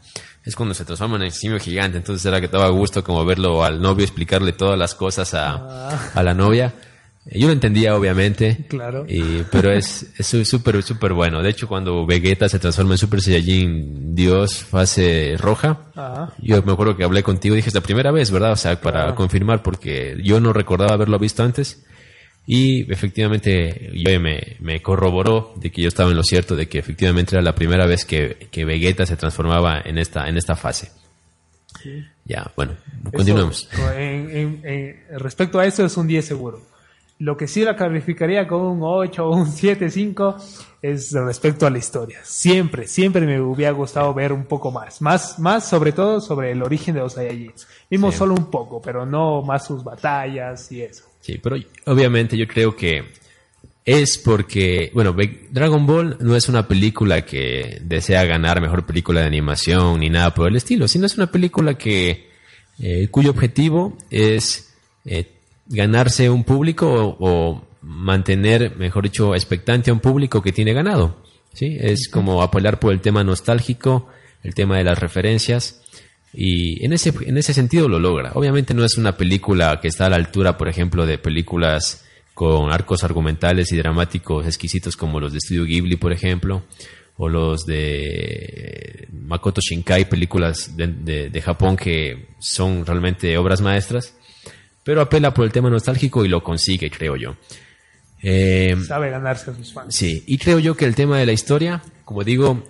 Es 0.43 0.55
cuando 0.55 0.73
se 0.75 0.83
transforman 0.85 1.23
en 1.23 1.31
simio 1.31 1.59
gigante. 1.59 1.97
Entonces 1.97 2.25
era 2.25 2.39
que 2.39 2.47
estaba 2.47 2.65
a 2.65 2.69
gusto 2.69 3.03
como 3.03 3.23
verlo 3.25 3.63
al 3.63 3.81
novio 3.81 4.03
explicarle 4.03 4.51
todas 4.53 4.77
las 4.77 4.93
cosas 4.95 5.33
a, 5.33 5.53
Ah. 5.55 6.11
a 6.15 6.23
la 6.23 6.33
novia. 6.33 6.73
Eh, 7.25 7.39
Yo 7.39 7.47
lo 7.47 7.53
entendía, 7.53 7.95
obviamente. 7.95 8.65
Claro. 8.67 9.05
Y, 9.07 9.43
pero 9.49 9.71
es 9.71 10.07
es 10.17 10.27
su- 10.27 10.43
súper, 10.43 10.83
súper 10.83 11.13
bueno. 11.13 11.41
De 11.41 11.49
hecho, 11.49 11.69
cuando 11.69 12.05
Vegeta 12.05 12.49
se 12.49 12.59
transforma 12.59 12.95
en 12.95 12.97
Super 12.97 13.21
Saiyajin 13.21 14.13
Dios 14.13 14.65
fase 14.65 15.35
roja, 15.39 15.79
Ajá. 15.95 16.33
yo 16.41 16.61
me 16.63 16.73
acuerdo 16.73 16.97
que 16.97 17.05
hablé 17.05 17.23
contigo, 17.23 17.55
dije, 17.55 17.69
es 17.69 17.75
la 17.75 17.79
primera 17.81 18.11
vez, 18.11 18.29
¿verdad? 18.29 18.51
O 18.51 18.57
sea, 18.57 18.79
para 18.81 18.99
Claro. 19.03 19.15
confirmar, 19.15 19.63
porque 19.63 20.17
yo 20.21 20.41
no 20.41 20.51
recordaba 20.51 20.93
haberlo 20.93 21.17
visto 21.19 21.41
antes. 21.43 21.85
Y 22.45 22.91
efectivamente, 22.91 23.91
yo 23.93 24.19
me, 24.19 24.57
me 24.59 24.81
corroboró 24.81 25.53
de 25.55 25.71
que 25.71 25.81
yo 25.81 25.87
estaba 25.87 26.09
en 26.11 26.17
lo 26.17 26.23
cierto, 26.23 26.55
de 26.57 26.67
que 26.67 26.77
efectivamente 26.79 27.35
era 27.35 27.41
la 27.41 27.55
primera 27.55 27.85
vez 27.85 28.03
que, 28.03 28.47
que 28.51 28.65
Vegeta 28.65 29.05
se 29.05 29.15
transformaba 29.15 29.79
en 29.83 29.97
esta, 29.97 30.27
en 30.27 30.35
esta 30.37 30.55
fase. 30.55 30.91
Ya, 32.25 32.51
bueno, 32.55 32.73
continuemos. 33.13 33.67
Eso, 33.71 33.91
en- 33.93 34.29
en- 34.37 34.61
en- 34.63 35.19
respecto 35.19 35.59
a 35.59 35.65
eso 35.65 35.85
es 35.85 35.97
un 35.97 36.07
10 36.07 36.25
seguro. 36.25 36.61
Lo 37.19 37.37
que 37.37 37.47
sí 37.47 37.63
la 37.63 37.75
calificaría 37.75 38.47
con 38.47 38.61
un 38.61 38.79
8 38.81 39.25
o 39.25 39.35
un 39.37 39.51
7, 39.51 39.89
5 39.89 40.37
es 40.81 41.11
respecto 41.13 41.65
a 41.65 41.69
la 41.69 41.77
historia. 41.77 42.19
Siempre, 42.23 42.87
siempre 42.87 43.25
me 43.25 43.39
hubiera 43.39 43.71
gustado 43.71 44.13
ver 44.13 44.33
un 44.33 44.45
poco 44.45 44.71
más. 44.71 45.01
Más, 45.01 45.39
más 45.39 45.67
sobre 45.67 45.91
todo 45.93 46.19
sobre 46.21 46.51
el 46.51 46.61
origen 46.61 46.95
de 46.95 47.01
los 47.01 47.13
Saiyajins. 47.13 47.67
Vimos 47.89 48.13
Sí. 48.13 48.19
solo 48.19 48.33
un 48.33 48.49
poco, 48.51 48.81
pero 48.81 49.05
no 49.05 49.41
más 49.41 49.65
sus 49.65 49.83
batallas 49.83 50.71
y 50.71 50.81
eso. 50.81 51.05
Sí, 51.23 51.39
pero 51.41 51.55
obviamente 51.85 52.35
yo 52.35 52.45
creo 52.45 52.75
que 52.75 53.13
es 53.85 54.17
porque, 54.17 54.91
bueno, 54.93 55.15
Dragon 55.51 55.85
Ball 55.87 56.17
no 56.19 56.35
es 56.35 56.49
una 56.49 56.67
película 56.67 57.21
que 57.25 57.79
desea 57.81 58.25
ganar 58.25 58.59
mejor 58.59 58.85
película 58.85 59.21
de 59.21 59.27
animación 59.27 60.01
ni 60.01 60.09
nada 60.09 60.33
por 60.33 60.49
el 60.49 60.57
estilo, 60.57 60.85
sino 60.89 61.05
es 61.05 61.15
una 61.15 61.31
película 61.31 61.77
que 61.77 62.27
eh, 62.77 63.07
cuyo 63.09 63.29
objetivo 63.29 63.97
es 64.11 64.73
eh, 65.05 65.31
ganarse 65.67 66.29
un 66.29 66.43
público 66.43 66.91
o, 66.91 67.15
o 67.19 67.67
mantener, 67.81 68.75
mejor 68.75 69.05
dicho, 69.05 69.33
expectante 69.33 69.91
a 69.91 69.93
un 69.93 70.01
público 70.01 70.41
que 70.41 70.51
tiene 70.51 70.73
ganado. 70.73 71.23
¿sí? 71.53 71.77
Es 71.79 72.09
como 72.09 72.41
apoyar 72.41 72.79
por 72.81 72.91
el 72.91 72.99
tema 72.99 73.23
nostálgico, 73.23 74.09
el 74.43 74.53
tema 74.53 74.77
de 74.77 74.83
las 74.83 74.99
referencias. 74.99 75.82
Y 76.33 76.83
en 76.83 76.93
ese, 76.93 77.13
en 77.25 77.37
ese 77.37 77.53
sentido 77.53 77.87
lo 77.87 77.99
logra. 77.99 78.31
Obviamente 78.33 78.73
no 78.73 78.83
es 78.83 78.97
una 78.97 79.15
película 79.17 79.79
que 79.79 79.87
está 79.87 80.07
a 80.07 80.09
la 80.09 80.15
altura, 80.15 80.57
por 80.57 80.67
ejemplo, 80.67 81.05
de 81.05 81.17
películas 81.19 82.03
con 82.33 82.71
arcos 82.71 83.03
argumentales 83.03 83.71
y 83.71 83.77
dramáticos 83.77 84.45
exquisitos 84.47 84.97
como 84.97 85.19
los 85.19 85.31
de 85.33 85.39
Studio 85.39 85.65
Ghibli, 85.65 85.95
por 85.97 86.11
ejemplo, 86.11 86.63
o 87.17 87.29
los 87.29 87.65
de 87.65 89.07
Makoto 89.11 89.61
Shinkai, 89.61 90.09
películas 90.09 90.75
de, 90.75 90.87
de- 90.87 91.29
de 91.29 91.41
Japón 91.41 91.75
que 91.77 92.29
son 92.39 92.85
realmente 92.85 93.37
obras 93.37 93.61
maestras, 93.61 94.15
pero 94.83 95.01
apela 95.01 95.33
por 95.33 95.45
el 95.45 95.51
tema 95.51 95.69
nostálgico 95.69 96.25
y 96.25 96.27
lo 96.29 96.43
consigue, 96.43 96.89
creo 96.89 97.15
yo. 97.15 97.35
Eh, 98.23 98.75
Sabe 98.87 99.11
ganarse 99.11 99.51
a 99.51 99.55
sus 99.55 99.71
fans. 99.73 99.93
Sí, 99.93 100.23
y 100.25 100.37
creo 100.39 100.57
yo 100.57 100.75
que 100.75 100.85
el 100.85 100.95
tema 100.95 101.19
de 101.19 101.25
la 101.27 101.33
historia, 101.33 101.83
como 102.05 102.23
digo, 102.23 102.63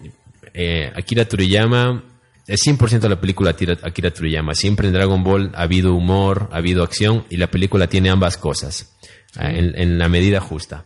eh, 0.54 0.91
Akira 0.95 1.26
Toriyama 1.26 2.04
es 2.47 2.62
100% 2.65 3.08
la 3.08 3.19
película 3.19 3.51
Akira, 3.51 4.12
Toriyama. 4.12 4.53
Siempre 4.53 4.88
en 4.88 4.93
Dragon 4.93 5.23
Ball 5.23 5.51
ha 5.56 5.63
habido 5.63 5.93
humor, 5.93 6.49
ha 6.51 6.58
habido 6.58 6.84
acción 6.84 7.25
y 7.29 7.38
la 7.38 7.47
película 7.47 7.88
tiene 7.88 8.10
ambas 8.10 8.38
cosas 8.38 8.93
eh, 9.39 9.51
en, 9.56 9.79
en 9.79 9.97
la 9.97 10.10
medida 10.10 10.39
justa. 10.39 10.86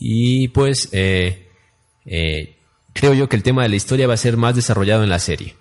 Y 0.00 0.48
pues 0.48 0.88
eh, 0.92 1.48
eh, 2.06 2.56
creo 2.92 3.14
yo 3.14 3.28
que 3.28 3.36
el 3.36 3.42
tema 3.42 3.62
de 3.62 3.68
la 3.68 3.76
historia 3.76 4.06
va 4.06 4.14
a 4.14 4.18
ser 4.18 4.36
más 4.36 4.54
desarrollado 4.54 5.02
en 5.02 5.10
la 5.10 5.18
serie. 5.18 5.54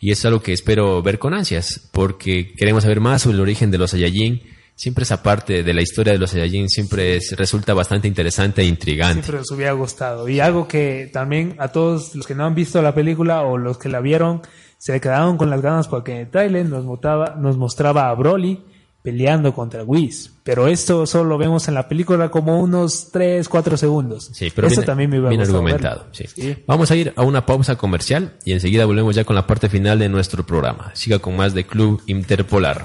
Y 0.00 0.12
es 0.12 0.24
algo 0.24 0.42
que 0.42 0.52
espero 0.52 1.02
ver 1.02 1.18
con 1.18 1.34
ansias, 1.34 1.88
porque 1.92 2.54
queremos 2.54 2.84
saber 2.84 3.00
más 3.00 3.22
sobre 3.22 3.36
el 3.36 3.42
origen 3.42 3.70
de 3.70 3.78
los 3.78 3.90
Saiyajin. 3.90 4.42
Siempre 4.78 5.02
esa 5.02 5.22
parte 5.24 5.64
de 5.64 5.74
la 5.74 5.82
historia 5.82 6.12
de 6.12 6.20
los 6.20 6.30
Saiyajin 6.30 6.68
siempre 6.68 7.16
es- 7.16 7.34
resulta 7.36 7.74
bastante 7.74 8.06
interesante 8.06 8.62
e 8.62 8.66
intrigante. 8.66 9.14
Siempre 9.24 9.38
nos 9.40 9.50
hubiera 9.50 9.72
gustado. 9.72 10.28
Y 10.28 10.38
algo 10.38 10.68
que 10.68 11.10
también 11.12 11.56
a 11.58 11.68
todos 11.68 12.14
los 12.14 12.26
que 12.28 12.36
no 12.36 12.44
han 12.46 12.54
visto 12.54 12.80
la 12.80 12.94
película 12.94 13.42
o 13.42 13.58
los 13.58 13.76
que 13.76 13.88
la 13.88 13.98
vieron 14.00 14.40
se 14.78 15.00
quedaron 15.00 15.36
con 15.36 15.50
las 15.50 15.60
ganas 15.62 15.88
porque 15.88 16.12
en 16.12 16.18
el 16.18 16.30
trailer 16.30 16.66
nos, 16.66 16.84
mostraba- 16.84 17.34
nos 17.36 17.56
mostraba 17.56 18.08
a 18.08 18.14
Broly 18.14 18.62
peleando 19.02 19.52
contra 19.54 19.82
Whis. 19.84 20.32
Pero 20.44 20.66
esto 20.68 21.06
solo 21.06 21.30
lo 21.30 21.38
vemos 21.38 21.66
en 21.68 21.74
la 21.74 21.88
película 21.88 22.30
como 22.30 22.60
unos 22.60 23.10
3, 23.10 23.48
4 23.48 23.76
segundos. 23.76 24.30
Sí, 24.32 24.50
pero 24.54 24.66
Eso 24.68 24.76
bien, 24.80 24.86
también 24.86 25.10
me 25.10 25.16
hubiera 25.18 25.30
bien 25.30 25.40
gustado 25.40 25.58
argumentado. 25.58 26.06
sí. 26.12 26.24
Sí. 26.26 26.56
Vamos 26.66 26.90
a 26.90 26.96
ir 26.96 27.12
a 27.16 27.22
una 27.22 27.44
pausa 27.46 27.76
comercial 27.76 28.34
y 28.44 28.52
enseguida 28.52 28.84
volvemos 28.86 29.14
ya 29.14 29.24
con 29.24 29.34
la 29.36 29.46
parte 29.46 29.68
final 29.68 29.98
de 29.98 30.08
nuestro 30.08 30.44
programa. 30.46 30.90
Siga 30.94 31.18
con 31.18 31.36
más 31.36 31.52
de 31.54 31.64
Club 31.66 32.02
Interpolar. 32.06 32.84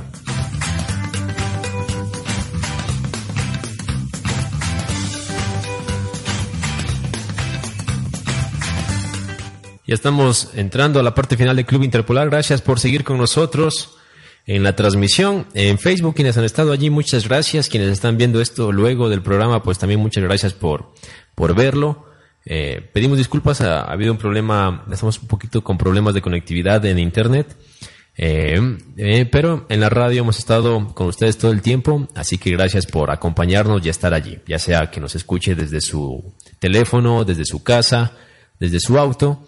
Ya 9.94 9.96
estamos 9.96 10.50
entrando 10.56 11.00
a 11.00 11.04
la 11.04 11.14
parte 11.14 11.38
final 11.38 11.56
de 11.56 11.68
Club 11.68 11.84
Interpolar. 11.84 12.28
Gracias 12.28 12.64
por 12.64 12.80
seguir 12.80 13.04
con 13.04 13.20
nosotros 13.20 13.96
en 14.48 14.64
la 14.64 14.76
transmisión 14.76 15.46
en 15.54 15.78
Facebook. 15.78 16.16
Quienes 16.16 16.36
han 16.36 16.46
estado 16.46 16.72
allí, 16.72 16.90
muchas 16.90 17.28
gracias. 17.28 17.70
Quienes 17.70 17.90
están 17.90 18.18
viendo 18.18 18.42
esto 18.42 18.72
luego 18.72 19.08
del 19.08 19.22
programa, 19.22 19.62
pues 19.62 19.78
también 19.78 20.00
muchas 20.00 20.24
gracias 20.24 20.54
por, 20.54 20.94
por 21.36 21.54
verlo. 21.54 22.08
Eh, 22.44 22.90
pedimos 22.92 23.20
disculpas, 23.20 23.62
ha, 23.62 23.82
ha 23.82 23.92
habido 23.92 24.12
un 24.12 24.18
problema, 24.18 24.84
estamos 24.92 25.22
un 25.22 25.28
poquito 25.28 25.64
con 25.64 25.78
problemas 25.78 26.16
de 26.16 26.24
conectividad 26.24 26.84
en 26.88 26.98
Internet. 26.98 27.56
Eh, 28.18 28.60
eh, 28.98 29.30
pero 29.32 29.68
en 29.70 29.80
la 29.80 29.90
radio 29.92 30.22
hemos 30.22 30.40
estado 30.40 30.92
con 30.96 31.06
ustedes 31.06 31.38
todo 31.38 31.52
el 31.52 31.62
tiempo, 31.62 32.08
así 32.16 32.40
que 32.40 32.50
gracias 32.50 32.88
por 32.88 33.12
acompañarnos 33.12 33.86
y 33.86 33.90
estar 33.90 34.16
allí, 34.16 34.40
ya 34.48 34.58
sea 34.58 34.90
que 34.90 35.00
nos 35.00 35.14
escuche 35.14 35.54
desde 35.54 35.82
su 35.82 36.34
teléfono, 36.58 37.26
desde 37.26 37.46
su 37.46 37.62
casa, 37.62 38.14
desde 38.60 38.80
su 38.80 38.98
auto 38.98 39.46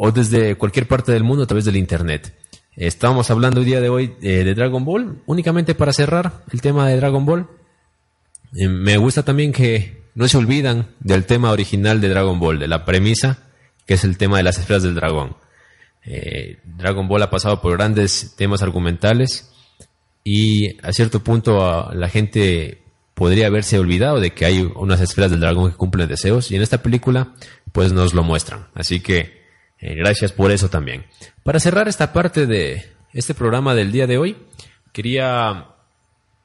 o 0.00 0.12
desde 0.12 0.54
cualquier 0.54 0.86
parte 0.86 1.10
del 1.10 1.24
mundo 1.24 1.42
a 1.42 1.46
través 1.46 1.64
del 1.64 1.76
Internet. 1.76 2.32
Estamos 2.76 3.32
hablando 3.32 3.60
el 3.60 3.66
día 3.66 3.80
de 3.80 3.88
hoy 3.88 4.14
eh, 4.22 4.44
de 4.44 4.54
Dragon 4.54 4.84
Ball, 4.84 5.22
únicamente 5.26 5.74
para 5.74 5.92
cerrar 5.92 6.44
el 6.52 6.60
tema 6.60 6.88
de 6.88 6.96
Dragon 6.96 7.26
Ball. 7.26 7.48
Eh, 8.54 8.68
me 8.68 8.96
gusta 8.96 9.24
también 9.24 9.52
que 9.52 10.04
no 10.14 10.28
se 10.28 10.38
olvidan 10.38 10.94
del 11.00 11.24
tema 11.24 11.50
original 11.50 12.00
de 12.00 12.10
Dragon 12.10 12.38
Ball, 12.38 12.60
de 12.60 12.68
la 12.68 12.84
premisa, 12.84 13.48
que 13.86 13.94
es 13.94 14.04
el 14.04 14.16
tema 14.16 14.36
de 14.36 14.44
las 14.44 14.58
esferas 14.58 14.84
del 14.84 14.94
dragón. 14.94 15.36
Eh, 16.04 16.58
Dragon 16.62 17.08
Ball 17.08 17.24
ha 17.24 17.30
pasado 17.30 17.60
por 17.60 17.72
grandes 17.72 18.36
temas 18.36 18.62
argumentales 18.62 19.50
y 20.22 20.80
a 20.86 20.92
cierto 20.92 21.24
punto 21.24 21.90
la 21.92 22.08
gente 22.08 22.82
podría 23.14 23.48
haberse 23.48 23.80
olvidado 23.80 24.20
de 24.20 24.30
que 24.30 24.44
hay 24.44 24.60
unas 24.76 25.00
esferas 25.00 25.32
del 25.32 25.40
dragón 25.40 25.72
que 25.72 25.76
cumplen 25.76 26.06
deseos 26.06 26.52
y 26.52 26.56
en 26.56 26.62
esta 26.62 26.84
película 26.84 27.34
pues 27.72 27.92
nos 27.92 28.14
lo 28.14 28.22
muestran. 28.22 28.68
Así 28.74 29.00
que 29.00 29.38
eh, 29.80 29.94
gracias 29.94 30.32
por 30.32 30.50
eso 30.50 30.68
también. 30.68 31.04
Para 31.42 31.60
cerrar 31.60 31.88
esta 31.88 32.12
parte 32.12 32.46
de 32.46 32.84
este 33.12 33.34
programa 33.34 33.74
del 33.74 33.92
día 33.92 34.06
de 34.06 34.18
hoy, 34.18 34.36
quería 34.92 35.68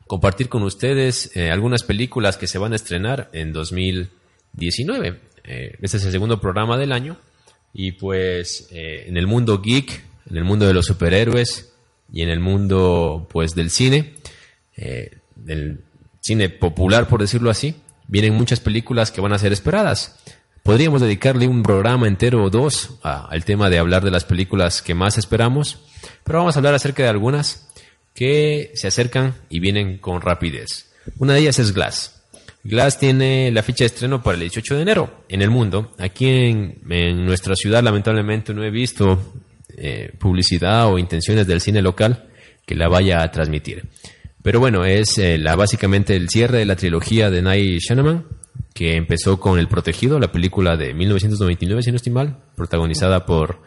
compartir 0.08 0.50
con 0.50 0.64
ustedes 0.64 1.36
eh, 1.36 1.50
algunas 1.50 1.84
películas 1.84 2.38
que 2.38 2.48
se 2.48 2.58
van 2.58 2.74
a 2.74 2.76
estrenar 2.76 3.30
en 3.34 3.54
2019. 3.54 5.20
Eh, 5.46 5.78
este 5.82 5.98
es 5.98 6.06
el 6.06 6.12
segundo 6.12 6.40
programa 6.40 6.78
del 6.78 6.92
año 6.92 7.18
y 7.74 7.94
pues 7.94 8.68
eh, 8.72 9.06
en 9.08 9.18
el 9.18 9.28
mundo 9.28 9.62
geek, 9.62 10.04
en 10.30 10.38
el 10.38 10.44
mundo 10.44 10.68
de 10.68 10.74
los 10.74 10.86
superhéroes 10.86 11.74
y 12.12 12.22
en 12.22 12.30
el 12.30 12.40
mundo 12.40 13.28
pues 13.32 13.56
del 13.56 13.70
cine, 13.70 14.14
del 15.36 15.82
cine 16.20 16.50
popular 16.50 17.08
por 17.08 17.22
decirlo 17.22 17.50
así, 17.50 17.76
vienen 18.08 18.36
muchas 18.36 18.60
películas 18.60 19.12
que 19.12 19.22
van 19.22 19.34
a 19.34 19.40
ser 19.40 19.52
esperadas. 19.52 20.20
Podríamos 20.64 21.02
dedicarle 21.02 21.46
un 21.46 21.62
programa 21.62 22.08
entero 22.08 22.42
o 22.42 22.50
dos 22.50 22.98
al 23.04 23.44
tema 23.44 23.70
de 23.70 23.80
hablar 23.80 24.02
de 24.02 24.12
las 24.12 24.24
películas 24.24 24.82
que 24.82 24.94
más 24.94 25.18
esperamos, 25.18 25.80
pero 26.24 26.40
vamos 26.40 26.56
a 26.56 26.60
hablar 26.60 26.74
acerca 26.74 27.04
de 27.04 27.10
algunas 27.10 27.68
que 28.16 28.72
se 28.74 28.88
acercan 28.88 29.36
y 29.50 29.60
vienen 29.60 29.98
con 29.98 30.22
rapidez. 30.22 30.94
Una 31.18 31.34
de 31.34 31.42
ellas 31.42 31.60
es 31.60 31.74
Glass. 31.74 32.24
Glass 32.64 32.98
tiene 32.98 33.52
la 33.52 33.62
fecha 33.62 33.84
de 33.84 33.88
estreno 33.88 34.24
para 34.24 34.36
el 34.36 34.40
18 34.40 34.76
de 34.76 34.82
enero 34.84 35.26
en 35.28 35.42
el 35.42 35.50
mundo. 35.50 35.92
Aquí 35.98 36.30
en, 36.30 36.82
en 36.90 37.26
nuestra 37.26 37.56
ciudad 37.56 37.84
lamentablemente 37.84 38.54
no 38.54 38.64
he 38.64 38.72
visto 38.72 39.34
eh, 39.76 40.14
publicidad 40.18 40.88
o 40.88 40.98
intenciones 40.98 41.46
del 41.46 41.60
cine 41.60 41.82
local 41.82 42.30
que 42.66 42.76
la 42.76 42.88
vaya 42.88 43.22
a 43.22 43.32
transmitir. 43.32 43.90
Pero 44.42 44.62
bueno, 44.62 44.86
es 44.86 45.18
eh, 45.18 45.38
la, 45.38 45.58
básicamente 45.58 46.16
el 46.16 46.30
cierre 46.30 46.60
de 46.60 46.66
la 46.66 46.78
trilogía 46.78 47.30
de 47.30 47.42
Night 47.42 47.82
Shyamalan, 47.82 48.26
que 48.74 48.96
empezó 48.96 49.40
con 49.40 49.60
El 49.60 49.68
Protegido, 49.68 50.20
la 50.20 50.32
película 50.32 50.78
de 50.78 50.94
1999, 50.94 51.84
si 51.84 51.92
no 51.92 51.98
estoy 51.98 52.12
mal, 52.12 52.40
protagonizada 52.56 53.26
por 53.26 53.62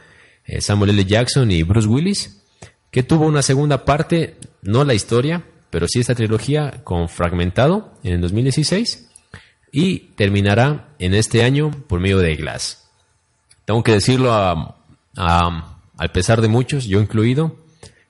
eh, 0.44 0.60
Samuel 0.60 0.90
L. 0.90 1.04
Jackson 1.04 1.50
y 1.50 1.62
Bruce 1.62 1.88
Willis, 1.88 2.42
que 2.90 3.02
tuvo 3.02 3.26
una 3.26 3.42
segunda 3.42 3.84
parte, 3.84 4.36
no 4.62 4.84
la 4.84 4.94
historia, 4.94 5.44
pero 5.70 5.86
sí 5.88 6.00
esta 6.00 6.14
trilogía 6.14 6.82
con 6.84 7.08
Fragmentado 7.08 7.94
en 8.02 8.14
el 8.14 8.20
2016 8.20 9.10
y 9.72 9.98
terminará 10.16 10.94
en 10.98 11.14
este 11.14 11.42
año 11.42 11.70
por 11.70 12.00
medio 12.00 12.18
de 12.18 12.34
Glass. 12.36 12.88
Tengo 13.64 13.82
que 13.82 13.92
decirlo 13.92 14.32
a, 14.32 14.76
a, 15.16 15.78
al 15.96 16.12
pesar 16.12 16.40
de 16.40 16.48
muchos, 16.48 16.86
yo 16.86 17.00
incluido, 17.00 17.56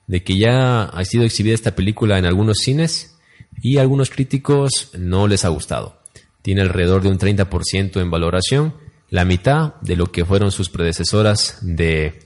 de 0.07 0.23
que 0.23 0.37
ya 0.37 0.83
ha 0.83 1.05
sido 1.05 1.25
exhibida 1.25 1.53
esta 1.53 1.75
película 1.75 2.17
en 2.17 2.25
algunos 2.25 2.59
cines 2.59 3.17
y 3.61 3.77
a 3.77 3.81
algunos 3.81 4.09
críticos 4.09 4.91
no 4.97 5.27
les 5.27 5.45
ha 5.45 5.49
gustado. 5.49 5.99
Tiene 6.47 6.61
alrededor 6.61 7.01
de 7.01 7.09
un 7.09 7.19
30% 7.19 7.99
en 7.99 8.09
valoración, 8.09 8.73
la 9.09 9.25
mitad 9.25 9.73
de 9.81 9.97
lo 9.97 10.13
que 10.13 10.23
fueron 10.23 10.49
sus 10.53 10.69
predecesoras 10.69 11.57
de 11.59 12.19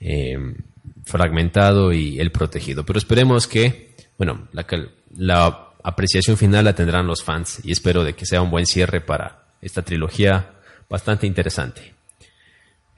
eh, 0.00 0.36
Fragmentado 1.04 1.92
y 1.92 2.18
El 2.18 2.32
Protegido. 2.32 2.84
Pero 2.84 2.98
esperemos 2.98 3.46
que 3.46 3.94
bueno, 4.18 4.48
la, 4.50 4.66
la 5.16 5.68
apreciación 5.84 6.36
final 6.36 6.64
la 6.64 6.74
tendrán 6.74 7.06
los 7.06 7.22
fans 7.22 7.60
y 7.62 7.70
espero 7.70 8.02
de 8.02 8.14
que 8.14 8.26
sea 8.26 8.42
un 8.42 8.50
buen 8.50 8.66
cierre 8.66 9.00
para 9.00 9.44
esta 9.62 9.82
trilogía 9.82 10.50
bastante 10.88 11.28
interesante. 11.28 11.94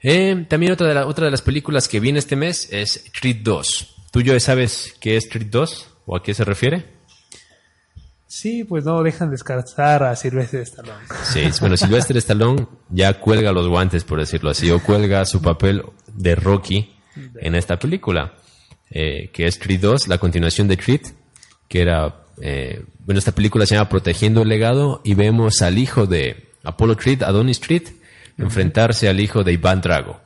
Eh, 0.01 0.47
también 0.49 0.71
otra 0.71 0.87
de, 0.87 0.95
la, 0.95 1.05
otra 1.05 1.25
de 1.25 1.31
las 1.31 1.43
películas 1.43 1.87
que 1.87 1.99
viene 1.99 2.17
este 2.17 2.35
mes 2.35 2.67
es 2.71 3.11
Creed 3.21 3.41
2. 3.43 3.95
¿Tú 4.11 4.21
ya 4.23 4.39
sabes 4.39 4.95
qué 4.99 5.17
es 5.17 5.29
Creed 5.29 5.51
2 5.51 5.89
o 6.07 6.15
a 6.15 6.23
qué 6.23 6.33
se 6.33 6.43
refiere? 6.43 6.92
Sí, 8.33 8.63
pues 8.63 8.83
no 8.83 9.03
dejan 9.03 9.29
descartar 9.29 10.01
a 10.01 10.15
Sylvester 10.15 10.61
Stallone. 10.61 11.05
Sí, 11.23 11.43
bueno, 11.59 11.77
Sylvester 11.77 12.17
Stallone 12.17 12.65
ya 12.89 13.19
cuelga 13.19 13.51
los 13.51 13.67
guantes, 13.67 14.03
por 14.03 14.17
decirlo 14.17 14.49
así, 14.49 14.71
o 14.71 14.81
cuelga 14.81 15.23
su 15.25 15.39
papel 15.39 15.83
de 16.11 16.33
Rocky 16.33 16.95
en 17.35 17.53
esta 17.53 17.77
película 17.77 18.33
eh, 18.89 19.29
que 19.31 19.45
es 19.45 19.59
Creed 19.59 19.81
2, 19.81 20.07
la 20.07 20.17
continuación 20.17 20.67
de 20.67 20.77
Creed, 20.77 21.01
que 21.67 21.81
era, 21.83 22.23
eh, 22.41 22.83
bueno, 23.05 23.19
esta 23.19 23.33
película 23.33 23.67
se 23.67 23.75
llama 23.75 23.87
Protegiendo 23.87 24.41
el 24.41 24.49
Legado 24.49 25.01
y 25.03 25.13
vemos 25.13 25.61
al 25.61 25.77
hijo 25.77 26.07
de 26.07 26.49
Apollo 26.63 26.97
Creed, 26.97 27.21
Adonis 27.21 27.59
Creed, 27.59 27.83
enfrentarse 28.39 29.09
al 29.09 29.19
hijo 29.19 29.43
de 29.43 29.53
Iván 29.53 29.79
Drago. 29.81 30.19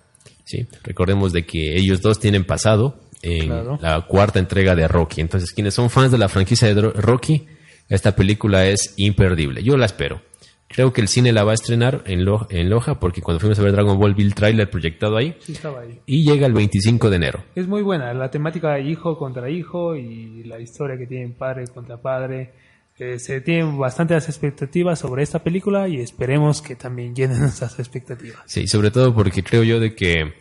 ¿sí? 0.45 0.65
Recordemos 0.81 1.33
de 1.33 1.45
que 1.45 1.75
ellos 1.75 2.01
dos 2.01 2.21
tienen 2.21 2.45
pasado 2.45 3.01
en 3.21 3.49
la 3.81 4.05
cuarta 4.07 4.39
entrega 4.39 4.75
de 4.75 4.87
Rocky. 4.87 5.19
Entonces, 5.19 5.51
quienes 5.51 5.73
son 5.73 5.89
fans 5.89 6.13
de 6.13 6.17
la 6.17 6.29
franquicia 6.29 6.73
de 6.73 6.81
Rocky, 6.81 7.45
esta 7.89 8.15
película 8.15 8.65
es 8.67 8.93
imperdible. 8.97 9.63
Yo 9.63 9.77
la 9.77 9.85
espero. 9.85 10.21
Creo 10.69 10.91
que 10.91 10.99
el 10.99 11.07
cine 11.07 11.31
la 11.31 11.45
va 11.45 11.51
a 11.51 11.53
estrenar 11.53 12.03
en, 12.07 12.25
en 12.49 12.69
Loja 12.69 12.99
porque 12.99 13.21
cuando 13.21 13.39
fuimos 13.39 13.57
a 13.57 13.61
ver 13.63 13.71
Dragon 13.71 13.97
Ball 13.97 14.15
vi 14.15 14.23
el 14.23 14.35
tráiler 14.35 14.69
proyectado 14.69 15.15
ahí, 15.15 15.33
Sí, 15.39 15.53
estaba 15.53 15.79
ahí. 15.79 16.01
y 16.05 16.23
llega 16.29 16.45
el 16.45 16.51
25 16.51 17.09
de 17.09 17.15
enero. 17.15 17.43
Es 17.55 17.67
muy 17.67 17.81
buena 17.81 18.13
la 18.13 18.29
temática 18.29 18.73
de 18.73 18.81
hijo 18.81 19.17
contra 19.17 19.49
hijo 19.49 19.95
y 19.95 20.43
la 20.43 20.59
historia 20.59 20.97
que 20.97 21.07
tienen 21.07 21.33
padre 21.33 21.67
contra 21.67 21.95
padre. 21.95 22.51
Eh, 22.99 23.17
se 23.19 23.39
tienen 23.39 23.77
bastantes 23.77 24.27
expectativas 24.27 24.99
sobre 24.99 25.23
esta 25.23 25.39
película 25.41 25.87
y 25.87 26.01
esperemos 26.01 26.61
que 26.61 26.75
también 26.75 27.15
llenen 27.15 27.39
nuestras 27.41 27.79
expectativas. 27.79 28.39
Sí, 28.45 28.67
sobre 28.67 28.91
todo 28.91 29.13
porque 29.15 29.43
creo 29.43 29.63
yo 29.63 29.79
de 29.79 29.95
que 29.95 30.33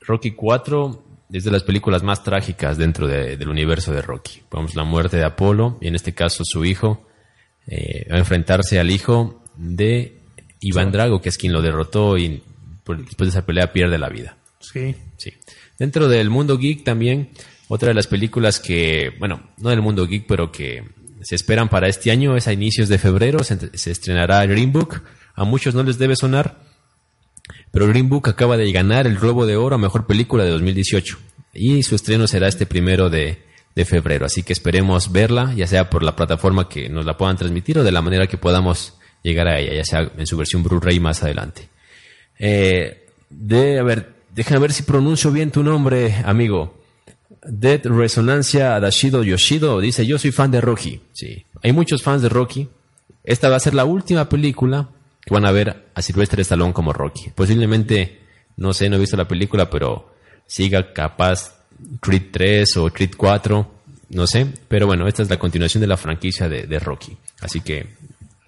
Rocky 0.00 0.32
4 0.32 1.04
es 1.32 1.44
de 1.44 1.50
las 1.50 1.62
películas 1.62 2.02
más 2.02 2.22
trágicas 2.24 2.76
dentro 2.78 3.06
de- 3.06 3.36
del 3.36 3.48
universo 3.48 3.92
de 3.92 4.02
Rocky. 4.02 4.42
Vamos, 4.50 4.74
la 4.74 4.84
muerte 4.84 5.16
de 5.16 5.24
Apolo 5.24 5.78
y 5.80 5.88
en 5.88 5.94
este 5.94 6.12
caso 6.14 6.42
su 6.44 6.64
hijo 6.64 7.06
eh, 7.66 8.06
va 8.10 8.16
a 8.16 8.18
enfrentarse 8.18 8.78
al 8.80 8.90
hijo 8.90 9.44
de 9.56 10.20
Iván 10.60 10.90
Drago, 10.90 11.20
que 11.20 11.28
es 11.28 11.38
quien 11.38 11.52
lo 11.52 11.62
derrotó 11.62 12.18
y 12.18 12.42
por- 12.84 13.04
después 13.04 13.28
de 13.32 13.38
esa 13.38 13.46
pelea 13.46 13.72
pierde 13.72 13.98
la 13.98 14.08
vida. 14.08 14.36
Sí, 14.60 14.94
Sí. 15.16 15.32
Dentro 15.78 16.08
del 16.08 16.28
mundo 16.30 16.58
geek 16.58 16.84
también, 16.84 17.30
otra 17.68 17.88
de 17.88 17.94
las 17.94 18.06
películas 18.06 18.58
que, 18.60 19.12
bueno, 19.18 19.50
no 19.58 19.70
del 19.70 19.80
mundo 19.82 20.06
geek, 20.06 20.26
pero 20.26 20.50
que 20.50 20.84
se 21.22 21.34
esperan 21.34 21.68
para 21.68 21.88
este 21.88 22.10
año 22.10 22.36
es 22.36 22.48
a 22.48 22.52
inicios 22.52 22.88
de 22.88 22.98
febrero, 22.98 23.44
se, 23.44 23.76
se 23.78 23.90
estrenará 23.90 24.44
Green 24.46 24.72
Book. 24.72 25.02
A 25.34 25.44
muchos 25.44 25.74
no 25.74 25.82
les 25.82 25.96
debe 25.98 26.16
sonar, 26.16 26.58
pero 27.70 27.86
Green 27.86 28.08
Book 28.08 28.28
acaba 28.28 28.56
de 28.56 28.70
ganar 28.72 29.06
el 29.06 29.18
Globo 29.18 29.46
de 29.46 29.56
Oro 29.56 29.76
a 29.76 29.78
Mejor 29.78 30.06
Película 30.06 30.44
de 30.44 30.50
2018. 30.50 31.18
Y 31.54 31.82
su 31.82 31.94
estreno 31.94 32.26
será 32.26 32.48
este 32.48 32.66
primero 32.66 33.10
de, 33.10 33.42
de 33.74 33.84
febrero. 33.84 34.26
Así 34.26 34.42
que 34.42 34.52
esperemos 34.52 35.12
verla, 35.12 35.52
ya 35.54 35.66
sea 35.66 35.90
por 35.90 36.02
la 36.02 36.16
plataforma 36.16 36.68
que 36.68 36.88
nos 36.88 37.04
la 37.04 37.16
puedan 37.16 37.36
transmitir 37.36 37.78
o 37.78 37.84
de 37.84 37.92
la 37.92 38.02
manera 38.02 38.26
que 38.26 38.38
podamos 38.38 38.94
llegar 39.22 39.48
a 39.48 39.58
ella, 39.58 39.74
ya 39.74 39.84
sea 39.84 40.10
en 40.16 40.26
su 40.26 40.36
versión 40.36 40.62
Blu-ray 40.62 41.00
más 41.00 41.22
adelante. 41.22 41.68
Eh, 42.38 43.06
de, 43.28 43.78
a 43.78 43.82
ver, 43.82 44.14
déjame 44.34 44.60
ver 44.60 44.72
si 44.72 44.82
pronuncio 44.82 45.30
bien 45.30 45.50
tu 45.50 45.62
nombre, 45.62 46.16
amigo. 46.24 46.78
Dead 47.42 47.80
Resonancia 47.84 48.74
Adashido 48.76 49.22
Yoshido 49.22 49.80
dice, 49.80 50.06
yo 50.06 50.18
soy 50.18 50.32
fan 50.32 50.50
de 50.50 50.60
Rocky. 50.60 51.00
Sí, 51.12 51.44
hay 51.62 51.72
muchos 51.72 52.02
fans 52.02 52.22
de 52.22 52.28
Rocky. 52.28 52.68
Esta 53.24 53.48
va 53.48 53.56
a 53.56 53.60
ser 53.60 53.74
la 53.74 53.84
última 53.84 54.28
película 54.28 54.90
que 55.20 55.34
van 55.34 55.44
a 55.44 55.52
ver 55.52 55.90
a 55.94 56.02
Sylvester 56.02 56.40
Stallone 56.40 56.72
como 56.72 56.92
Rocky. 56.92 57.30
Posiblemente, 57.30 58.20
no 58.56 58.72
sé, 58.72 58.88
no 58.88 58.96
he 58.96 59.00
visto 59.00 59.16
la 59.16 59.28
película, 59.28 59.68
pero 59.70 60.14
siga 60.46 60.92
capaz 60.92 61.54
Creed 62.00 62.30
3 62.32 62.76
o 62.78 62.90
Creed 62.90 63.12
4, 63.16 63.70
no 64.10 64.26
sé. 64.26 64.46
Pero 64.68 64.86
bueno, 64.86 65.06
esta 65.06 65.22
es 65.22 65.30
la 65.30 65.38
continuación 65.38 65.80
de 65.80 65.86
la 65.86 65.96
franquicia 65.96 66.48
de, 66.48 66.66
de 66.66 66.78
Rocky. 66.78 67.16
Así 67.40 67.60
que, 67.60 67.86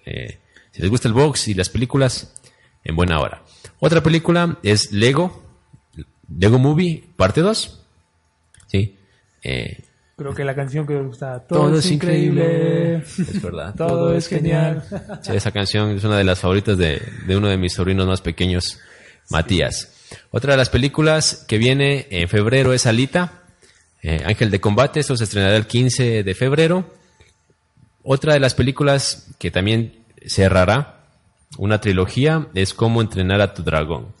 eh, 0.05 0.39
si 0.71 0.81
les 0.81 0.89
gusta 0.89 1.07
el 1.07 1.13
box 1.13 1.47
y 1.47 1.53
las 1.53 1.69
películas, 1.69 2.33
en 2.83 2.95
buena 2.95 3.19
hora. 3.19 3.43
Otra 3.79 4.03
película 4.03 4.57
es 4.63 4.91
Lego, 4.91 5.43
Lego 6.37 6.59
Movie, 6.59 7.03
parte 7.15 7.41
2. 7.41 7.81
Sí. 8.67 8.97
Eh, 9.43 9.82
creo 10.15 10.33
que 10.33 10.43
la 10.43 10.55
canción 10.55 10.85
que 10.85 10.93
me 10.93 11.03
gusta, 11.03 11.39
todo, 11.39 11.77
es 11.77 11.89
increíble. 11.91 12.97
Es 12.97 13.41
verdad. 13.41 13.73
Todo 13.75 14.15
es 14.15 14.27
genial. 14.27 14.83
Sí, 15.21 15.31
esa 15.33 15.51
canción 15.51 15.91
es 15.91 16.03
una 16.03 16.17
de 16.17 16.23
las 16.23 16.39
favoritas 16.39 16.77
de, 16.77 17.01
de 17.27 17.37
uno 17.37 17.47
de 17.47 17.57
mis 17.57 17.73
sobrinos 17.73 18.07
más 18.07 18.21
pequeños, 18.21 18.79
Matías. 19.29 19.93
Otra 20.31 20.53
de 20.53 20.57
las 20.57 20.69
películas 20.69 21.45
que 21.47 21.57
viene 21.57 22.07
en 22.09 22.27
febrero 22.27 22.73
es 22.73 22.85
Alita, 22.85 23.43
eh, 24.01 24.21
Ángel 24.25 24.51
de 24.51 24.59
Combate, 24.59 24.99
esto 24.99 25.15
se 25.15 25.23
estrenará 25.23 25.55
el 25.55 25.65
15 25.65 26.23
de 26.23 26.35
febrero. 26.35 26.93
Otra 28.03 28.33
de 28.33 28.39
las 28.41 28.53
películas 28.53 29.29
que 29.39 29.49
también 29.49 30.03
cerrará 30.27 31.05
una 31.57 31.79
trilogía 31.79 32.47
es 32.53 32.73
Cómo 32.73 33.01
entrenar 33.01 33.39
a 33.39 33.53
tu 33.53 33.63
dragón. 33.63 34.13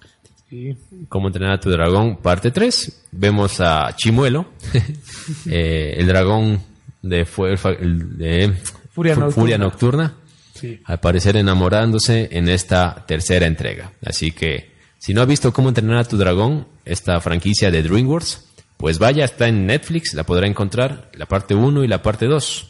Sí. 0.49 0.77
Cómo 1.09 1.27
entrenar 1.27 1.53
a 1.53 1.59
tu 1.59 1.69
dragón, 1.71 2.17
parte 2.17 2.51
3. 2.51 3.05
Vemos 3.11 3.59
a 3.59 3.95
Chimuelo, 3.95 4.45
eh, 5.49 5.95
el 5.97 6.07
dragón 6.07 6.61
de, 7.01 7.25
fue- 7.25 7.53
el 7.79 8.17
de 8.17 8.53
Furia 8.91 9.15
Fu- 9.15 9.21
Nocturna. 9.21 9.41
Furia 9.41 9.57
Nocturna, 9.57 10.13
Sí. 10.53 10.79
al 10.85 10.99
parecer 10.99 11.37
enamorándose 11.37 12.29
en 12.31 12.47
esta 12.49 13.03
tercera 13.07 13.45
entrega. 13.47 13.91
Así 14.05 14.31
que, 14.31 14.71
si 14.99 15.13
no 15.13 15.21
ha 15.21 15.25
visto 15.25 15.51
cómo 15.51 15.69
entrenar 15.69 15.97
a 15.97 16.03
tu 16.03 16.17
dragón, 16.17 16.67
esta 16.85 17.19
franquicia 17.19 17.71
de 17.71 17.81
DreamWorks, 17.83 18.49
pues 18.77 18.99
vaya, 18.99 19.25
está 19.25 19.47
en 19.47 19.65
Netflix, 19.65 20.13
la 20.13 20.23
podrá 20.23 20.45
encontrar, 20.47 21.09
la 21.15 21.25
parte 21.25 21.55
1 21.55 21.83
y 21.83 21.87
la 21.87 22.01
parte 22.01 22.27
2. 22.27 22.69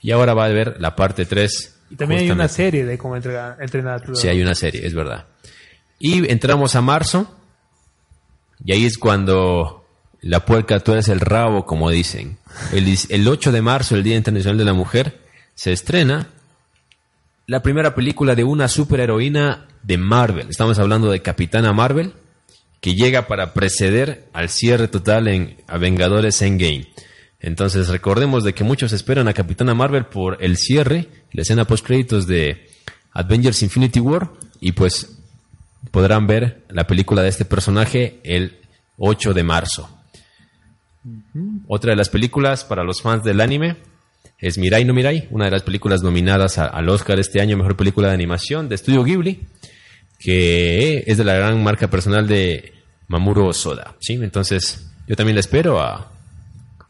Y 0.00 0.12
ahora 0.12 0.34
va 0.34 0.44
a 0.44 0.48
ver 0.48 0.76
la 0.78 0.94
parte 0.94 1.26
3. 1.26 1.74
Y 1.90 1.96
también 1.96 2.20
hay 2.20 2.30
una 2.30 2.48
serie 2.48 2.84
de 2.84 2.96
cómo 2.98 3.16
entregar, 3.16 3.56
entrenar 3.60 3.94
a 3.94 4.00
tu 4.04 4.14
Sí, 4.14 4.28
hay 4.28 4.40
una 4.42 4.54
serie, 4.54 4.86
es 4.86 4.94
verdad. 4.94 5.26
Y 5.98 6.30
entramos 6.30 6.74
a 6.74 6.80
marzo. 6.80 7.34
Y 8.64 8.72
ahí 8.72 8.84
es 8.84 8.98
cuando 8.98 9.84
la 10.20 10.44
puerca 10.44 10.80
tuerce 10.80 11.12
el 11.12 11.20
rabo, 11.20 11.64
como 11.64 11.90
dicen. 11.90 12.38
El 12.72 13.28
8 13.28 13.52
de 13.52 13.62
marzo, 13.62 13.94
el 13.94 14.02
Día 14.02 14.16
Internacional 14.16 14.58
de 14.58 14.64
la 14.64 14.72
Mujer, 14.72 15.20
se 15.54 15.72
estrena 15.72 16.28
la 17.46 17.62
primera 17.62 17.94
película 17.94 18.34
de 18.34 18.44
una 18.44 18.68
superheroína 18.68 19.68
de 19.82 19.96
Marvel. 19.96 20.48
Estamos 20.50 20.78
hablando 20.78 21.10
de 21.10 21.22
Capitana 21.22 21.72
Marvel, 21.72 22.12
que 22.80 22.94
llega 22.94 23.26
para 23.26 23.54
preceder 23.54 24.28
al 24.32 24.48
cierre 24.48 24.88
total 24.88 25.28
en 25.28 25.56
A 25.66 25.78
Vengadores 25.78 26.42
Endgame. 26.42 26.88
Entonces 27.40 27.88
recordemos 27.88 28.44
de 28.44 28.52
que 28.52 28.64
muchos 28.64 28.92
esperan 28.92 29.28
a 29.28 29.34
Capitana 29.34 29.74
Marvel 29.74 30.06
por 30.06 30.42
el 30.42 30.56
cierre, 30.56 31.08
la 31.32 31.42
escena 31.42 31.64
post 31.64 31.86
créditos 31.86 32.26
de 32.26 32.68
Avengers 33.12 33.62
Infinity 33.62 34.00
War 34.00 34.30
y 34.60 34.72
pues 34.72 35.17
podrán 35.90 36.26
ver 36.26 36.64
la 36.68 36.86
película 36.86 37.22
de 37.22 37.28
este 37.28 37.44
personaje 37.44 38.20
el 38.24 38.58
8 38.98 39.32
de 39.34 39.42
marzo. 39.42 39.88
Otra 41.66 41.90
de 41.90 41.96
las 41.96 42.08
películas 42.08 42.64
para 42.64 42.84
los 42.84 43.00
fans 43.00 43.24
del 43.24 43.40
anime 43.40 43.76
es 44.38 44.58
Mirai 44.58 44.84
no 44.84 44.92
Mirai, 44.94 45.26
una 45.30 45.46
de 45.46 45.50
las 45.50 45.62
películas 45.62 46.02
nominadas 46.02 46.58
a- 46.58 46.66
al 46.66 46.88
Oscar 46.88 47.18
este 47.18 47.40
año, 47.40 47.56
mejor 47.56 47.76
película 47.76 48.08
de 48.08 48.14
animación 48.14 48.68
de 48.68 48.74
Estudio 48.74 49.02
Ghibli, 49.04 49.46
que 50.18 51.04
es 51.06 51.16
de 51.18 51.24
la 51.24 51.34
gran 51.34 51.62
marca 51.62 51.88
personal 51.88 52.26
de 52.26 52.72
Mamoru 53.08 53.52
Soda. 53.52 53.94
¿sí? 54.00 54.14
Entonces, 54.14 54.90
yo 55.06 55.16
también 55.16 55.36
la 55.36 55.40
espero 55.40 55.80
a, 55.80 56.12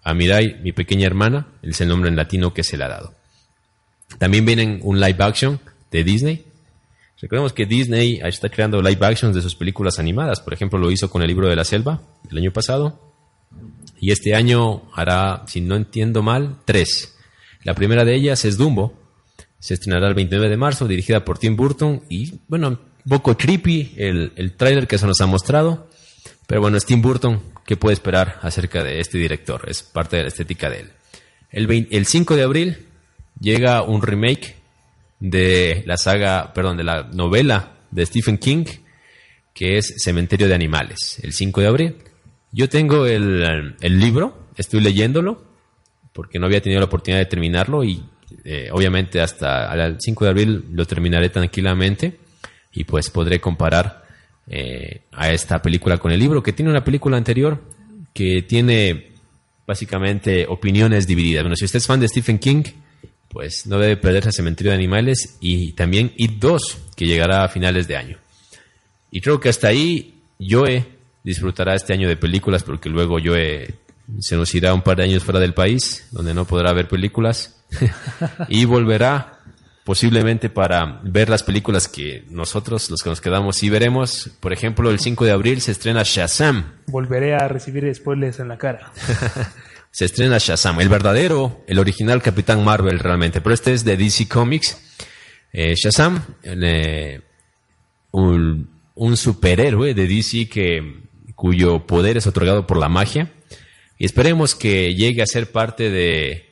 a 0.03 0.15
Mirai, 0.15 0.61
mi 0.63 0.73
pequeña 0.73 1.07
hermana, 1.07 1.47
es 1.63 1.81
el 1.81 1.89
nombre 1.89 2.09
en 2.11 2.17
latino 2.17 2.53
que 2.53 2.65
se 2.65 2.77
le 2.77 2.85
ha 2.85 2.89
dado. 2.89 3.15
También 4.19 4.45
vienen 4.47 4.81
un 4.83 4.99
live 5.01 5.23
action 5.23 5.61
de 5.91 6.05
Disney. 6.05 6.45
Recordemos 7.21 7.53
que 7.53 7.67
Disney 7.67 8.21
está 8.23 8.49
creando 8.49 8.81
live 8.81 9.05
actions 9.05 9.35
de 9.35 9.43
sus 9.43 9.57
películas 9.57 9.99
animadas. 9.99 10.41
Por 10.41 10.55
ejemplo, 10.55 10.79
lo 10.79 10.91
hizo 10.91 11.11
con 11.11 11.23
el 11.23 11.29
libro 11.29 11.49
de 11.49 11.57
la 11.57 11.65
selva 11.65 12.01
el 12.31 12.39
año 12.39 12.53
pasado. 12.53 13.13
Y 14.01 14.13
este 14.13 14.35
año 14.37 14.83
hará, 14.95 15.43
si 15.47 15.61
no 15.61 15.75
entiendo 15.75 16.23
mal, 16.23 16.59
tres. 16.65 17.17
La 17.65 17.75
primera 17.75 18.05
de 18.05 18.15
ellas 18.15 18.45
es 18.45 18.57
Dumbo. 18.57 18.95
Se 19.59 19.75
estrenará 19.75 20.07
el 20.07 20.15
29 20.15 20.49
de 20.49 20.57
marzo, 20.57 20.87
dirigida 20.87 21.25
por 21.25 21.39
Tim 21.39 21.57
Burton. 21.57 22.03
Y 22.09 22.35
bueno, 22.47 22.69
un 22.69 22.79
poco 23.09 23.37
creepy 23.37 23.95
el, 23.97 24.33
el 24.37 24.53
tráiler 24.53 24.87
que 24.87 24.99
se 24.99 25.07
nos 25.07 25.21
ha 25.21 25.27
mostrado. 25.27 25.89
Pero 26.47 26.61
bueno, 26.61 26.77
es 26.77 26.87
Tim 26.87 27.03
Burton. 27.03 27.43
¿Qué 27.67 27.77
puede 27.77 27.95
esperar 27.95 28.39
acerca 28.43 28.85
de 28.85 29.01
este 29.01 29.19
director? 29.19 29.69
Es 29.69 29.83
parte 29.83 30.17
de 30.17 30.23
la 30.23 30.29
estética 30.29 30.71
de 30.71 30.81
él. 30.81 30.91
El, 31.51 31.67
20 31.67 31.97
el 31.97 32.07
5 32.07 32.37
de 32.37 32.43
abril 32.43 32.87
llega 33.41 33.83
un 33.83 34.03
remake 34.03 34.58
de 35.21 35.83
la 35.87 35.97
saga, 35.97 36.53
perdón, 36.53 36.77
de 36.77 36.85
la 36.85 37.05
novela 37.13 37.79
de 37.91 38.07
Stephen 38.07 38.39
King, 38.39 38.65
que 39.55 39.79
es 39.79 39.95
Cementerio 39.99 40.49
de 40.49 40.55
Animales, 40.55 41.19
el 41.23 41.33
5 41.33 41.61
de 41.61 41.67
abril. 41.67 41.97
Yo 42.53 42.69
tengo 42.69 43.07
el, 43.07 43.77
el 43.81 43.99
libro, 43.99 44.49
estoy 44.57 44.81
leyéndolo, 44.81 45.45
porque 46.13 46.39
no 46.39 46.47
había 46.47 46.61
tenido 46.61 46.81
la 46.81 46.87
oportunidad 46.87 47.21
de 47.21 47.27
terminarlo 47.27 47.85
y 47.85 48.03
eh, 48.45 48.69
obviamente 48.73 49.21
hasta 49.21 49.73
el 49.75 49.97
5 50.01 50.25
de 50.25 50.31
abril 50.31 50.65
lo 50.73 50.87
terminaré 50.87 51.31
tranquilamente 51.31 52.19
y 52.73 52.85
pues 52.85 53.11
podré 53.11 53.41
comparar 53.41 54.05
eh, 54.47 55.03
a 55.13 55.31
esta 55.31 55.61
película 55.61 55.99
con 55.99 56.13
el 56.13 56.19
libro, 56.19 56.43
que 56.43 56.53
tiene 56.53 56.71
una 56.71 56.85
película 56.85 57.17
anterior 57.17 57.63
que 58.13 58.43
tiene 58.43 59.13
básicamente 59.67 60.47
opiniones 60.49 61.07
divididas. 61.07 61.45
Bueno, 61.45 61.57
si 61.57 61.65
usted 61.67 61.77
es 61.79 61.87
fan 61.87 62.01
de 62.01 62.09
Stephen 62.09 62.39
King, 62.39 62.63
pues 63.29 63.67
no 63.67 63.79
debe 63.79 63.97
perderse 63.97 64.33
Cementerio 64.33 64.71
de 64.71 64.79
Animales 64.79 65.37
y 65.41 65.73
también 65.73 66.13
It 66.17 66.39
2, 66.39 66.79
que 66.97 67.07
llegará 67.07 67.45
a 67.45 67.49
finales 67.49 67.87
de 67.87 67.97
año. 67.97 68.19
Y 69.11 69.21
creo 69.21 69.41
que 69.41 69.49
hasta 69.49 69.69
ahí 69.69 70.23
Joe 70.41 70.87
disfrutará 71.23 71.75
este 71.75 71.93
año 71.93 72.09
de 72.09 72.17
películas 72.17 72.63
porque 72.63 72.89
luego 72.89 73.19
Joe 73.23 73.75
se 74.21 74.37
nos 74.37 74.55
irá 74.55 74.73
un 74.73 74.83
par 74.83 74.97
de 74.97 75.05
años 75.05 75.25
fuera 75.25 75.41
del 75.41 75.55
país, 75.55 76.09
donde 76.11 76.35
no 76.35 76.47
podrá 76.47 76.73
ver 76.73 76.89
películas, 76.89 77.63
y 78.49 78.65
volverá 78.65 79.39
posiblemente 79.85 80.51
para 80.51 81.01
ver 81.03 81.31
las 81.31 81.43
películas 81.43 81.89
que 81.89 82.25
nosotros, 82.29 82.91
los 82.91 83.03
que 83.03 83.09
nos 83.09 83.23
quedamos, 83.23 83.57
sí 83.57 83.71
veremos. 83.71 84.31
Por 84.41 84.53
ejemplo, 84.53 84.91
el 84.91 85.01
5 85.01 85.25
de 85.25 85.33
abril 85.33 85.61
se 85.63 85.73
estrena 85.73 86.03
Shazam, 86.05 86.75
Volveré 86.87 87.35
a 87.35 87.49
recibir 87.49 87.95
spoilers 87.95 88.39
en 88.41 88.49
la 88.49 88.59
cara. 88.59 88.93
se 89.91 90.05
estrena 90.05 90.39
Shazam, 90.39 90.81
el 90.81 90.89
verdadero, 90.89 91.65
el 91.67 91.79
original 91.79 92.23
Capitán 92.23 92.65
Marvel 92.65 92.99
realmente, 92.99 93.41
pero 93.41 93.55
este 93.55 93.73
es 93.73 93.85
de 93.85 93.97
DC 93.97 94.29
Comics. 94.29 94.79
Eh, 95.53 95.75
Shazam, 95.75 96.23
eh, 96.43 97.21
un, 98.13 98.69
un 98.95 99.17
superhéroe 99.17 99.95
de 99.95 100.07
DC 100.07 100.49
que, 100.49 101.03
cuyo 101.35 101.87
poder 101.87 102.17
es 102.17 102.27
otorgado 102.27 102.67
por 102.67 102.77
la 102.79 102.89
magia. 102.89 103.33
Y 103.99 104.05
esperemos 104.05 104.55
que 104.55 104.95
llegue 104.95 105.23
a 105.23 105.27
ser 105.27 105.51
parte 105.51 105.91
de, 105.91 106.47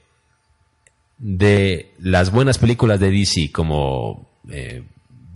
de 1.18 1.92
las 2.00 2.30
buenas 2.30 2.58
películas 2.58 2.98
de 3.00 3.10
DC, 3.10 3.52
como 3.52 4.28
eh, 4.50 4.82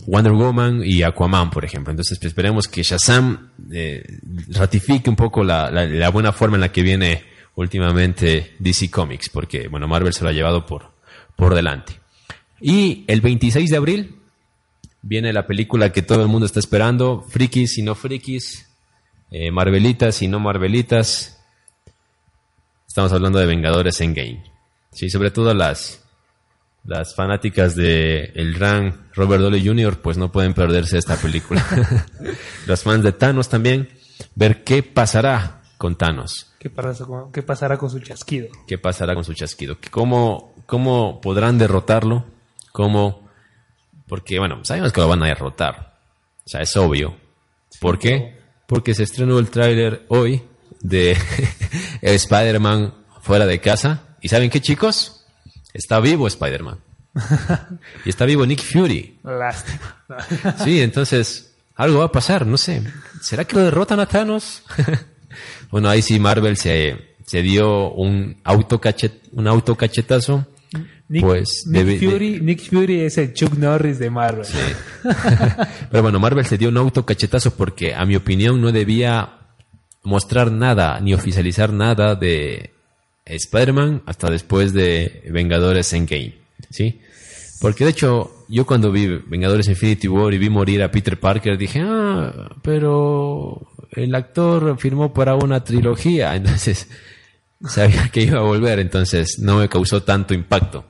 Wonder 0.07 0.33
Woman 0.33 0.81
y 0.83 1.03
Aquaman, 1.03 1.49
por 1.51 1.63
ejemplo. 1.63 1.91
Entonces 1.91 2.17
pues, 2.19 2.29
esperemos 2.31 2.67
que 2.67 2.83
Shazam 2.83 3.51
ratifique 4.49 5.09
un 5.09 5.15
poco 5.15 5.43
la- 5.43 5.69
la 5.71 6.09
buena 6.09 6.33
forma 6.33 6.57
en 6.57 6.61
la 6.61 6.71
que 6.71 6.81
viene 6.81 7.23
últimamente 7.61 8.55
DC 8.59 8.89
Comics, 8.89 9.29
porque 9.29 9.67
bueno, 9.67 9.87
Marvel 9.87 10.13
se 10.13 10.23
lo 10.23 10.29
ha 10.29 10.33
llevado 10.33 10.65
por, 10.65 10.91
por 11.35 11.55
delante. 11.55 11.99
Y 12.59 13.05
el 13.07 13.21
26 13.21 13.69
de 13.69 13.77
abril 13.77 14.15
viene 15.01 15.33
la 15.33 15.47
película 15.47 15.91
que 15.91 16.01
todo 16.01 16.21
el 16.21 16.27
mundo 16.27 16.45
está 16.45 16.59
esperando, 16.59 17.25
Frikis 17.27 17.77
y 17.77 17.81
no 17.81 17.95
Frikis, 17.95 18.69
eh, 19.31 19.51
Marvelitas 19.51 20.21
y 20.21 20.27
no 20.27 20.39
Marvelitas. 20.39 21.39
Estamos 22.87 23.11
hablando 23.13 23.39
de 23.39 23.45
Vengadores 23.45 24.01
Endgame. 24.01 24.43
Sí, 24.91 25.09
sobre 25.09 25.31
todo 25.31 25.53
las, 25.53 26.03
las 26.83 27.15
fanáticas 27.15 27.75
de 27.75 28.31
el 28.35 28.53
gran 28.53 29.09
Robert 29.13 29.41
Downey 29.41 29.65
Jr. 29.65 30.01
pues 30.01 30.17
no 30.17 30.31
pueden 30.31 30.53
perderse 30.53 30.97
esta 30.97 31.15
película. 31.15 31.65
Los 32.67 32.83
fans 32.83 33.03
de 33.03 33.13
Thanos 33.13 33.49
también, 33.49 33.89
ver 34.35 34.63
qué 34.63 34.83
pasará 34.83 35.61
con 35.77 35.97
Thanos, 35.97 36.50
¿Qué, 36.61 36.69
pasará 36.69 37.05
con- 37.07 37.31
qué 37.31 37.41
pasará 37.41 37.77
con 37.79 37.89
su 37.89 37.99
chasquido? 37.99 38.47
qué 38.67 38.77
pasará 38.77 39.15
con 39.15 39.23
su 39.23 39.33
chasquido, 39.33 39.77
cómo, 39.89 40.53
cómo 40.67 41.19
podrán 41.19 41.57
derrotarlo, 41.57 42.23
cómo, 42.71 43.27
porque 44.07 44.37
bueno, 44.37 44.63
sabemos 44.63 44.93
que 44.93 45.01
lo 45.01 45.07
van 45.07 45.23
a 45.23 45.27
derrotar, 45.27 45.97
o 46.45 46.49
sea, 46.49 46.61
es 46.61 46.77
obvio. 46.77 47.17
¿Por 47.79 47.97
qué? 47.97 48.37
Porque 48.67 48.93
se 48.93 49.01
estrenó 49.03 49.39
el 49.39 49.49
tráiler 49.49 50.05
hoy 50.09 50.43
de 50.81 51.17
Spider-Man 52.03 52.93
fuera 53.21 53.47
de 53.47 53.59
casa. 53.59 54.03
¿Y 54.21 54.29
saben 54.29 54.51
qué, 54.51 54.61
chicos? 54.61 55.25
Está 55.73 55.99
vivo 55.99 56.27
Spider-Man. 56.27 56.79
y 58.05 58.09
está 58.09 58.25
vivo 58.25 58.45
Nick 58.45 58.61
Fury. 58.61 59.19
Lástima. 59.23 59.95
Sí, 60.63 60.79
entonces 60.81 61.55
algo 61.75 61.99
va 61.99 62.05
a 62.05 62.11
pasar, 62.11 62.45
no 62.45 62.57
sé. 62.57 62.83
¿Será 63.21 63.45
que 63.45 63.55
lo 63.55 63.63
derrotan 63.63 63.99
a 63.99 64.05
Thanos? 64.05 64.63
bueno, 65.71 65.89
ahí 65.89 66.01
sí 66.01 66.19
Marvel 66.19 66.57
se, 66.57 66.97
se 67.25 67.41
dio 67.41 67.91
un 67.93 68.37
autocachet, 68.43 69.13
un 69.33 69.47
autocachetazo. 69.47 70.45
Nick, 71.09 71.23
Pues, 71.23 71.63
Nick 71.67 71.85
de- 71.85 71.99
Fury, 72.09 72.39
Nick 72.41 72.69
Fury 72.69 73.01
es 73.01 73.17
el 73.17 73.33
Chuck 73.33 73.57
Norris 73.57 73.99
de 73.99 74.09
Marvel. 74.09 74.45
Pero 75.91 76.03
bueno, 76.03 76.19
Marvel 76.19 76.45
se 76.45 76.57
dio 76.57 76.69
un 76.69 76.77
autocachetazo 76.77 77.55
porque, 77.55 77.93
a 77.93 78.05
mi 78.05 78.15
opinión, 78.15 78.61
no 78.61 78.71
debía 78.71 79.33
mostrar 80.03 80.51
nada 80.51 80.99
ni 81.01 81.13
oficializar 81.13 81.73
nada 81.73 82.15
de 82.15 82.71
Spider-Man 83.25 84.03
hasta 84.05 84.29
después 84.29 84.73
de 84.73 85.23
Vengadores 85.29 85.91
Endgame, 85.93 86.35
¿sí? 86.69 86.99
Porque 87.59 87.83
de 87.83 87.91
hecho, 87.91 88.45
yo 88.47 88.65
cuando 88.65 88.91
vi 88.91 89.05
Vengadores 89.27 89.67
Infinity 89.67 90.07
War 90.07 90.33
y 90.33 90.39
vi 90.39 90.49
morir 90.49 90.81
a 90.81 90.89
Peter 90.89 91.19
Parker, 91.19 91.57
dije, 91.57 91.81
ah, 91.85 92.49
pero 92.63 93.61
el 93.91 94.15
actor 94.15 94.77
firmó 94.77 95.13
para 95.13 95.35
una 95.35 95.63
trilogía, 95.63 96.35
entonces 96.35 96.89
sabía 97.63 98.09
que 98.09 98.21
iba 98.23 98.39
a 98.39 98.43
volver, 98.43 98.79
entonces 98.79 99.39
no 99.39 99.57
me 99.57 99.69
causó 99.69 100.03
tanto 100.03 100.33
impacto. 100.33 100.85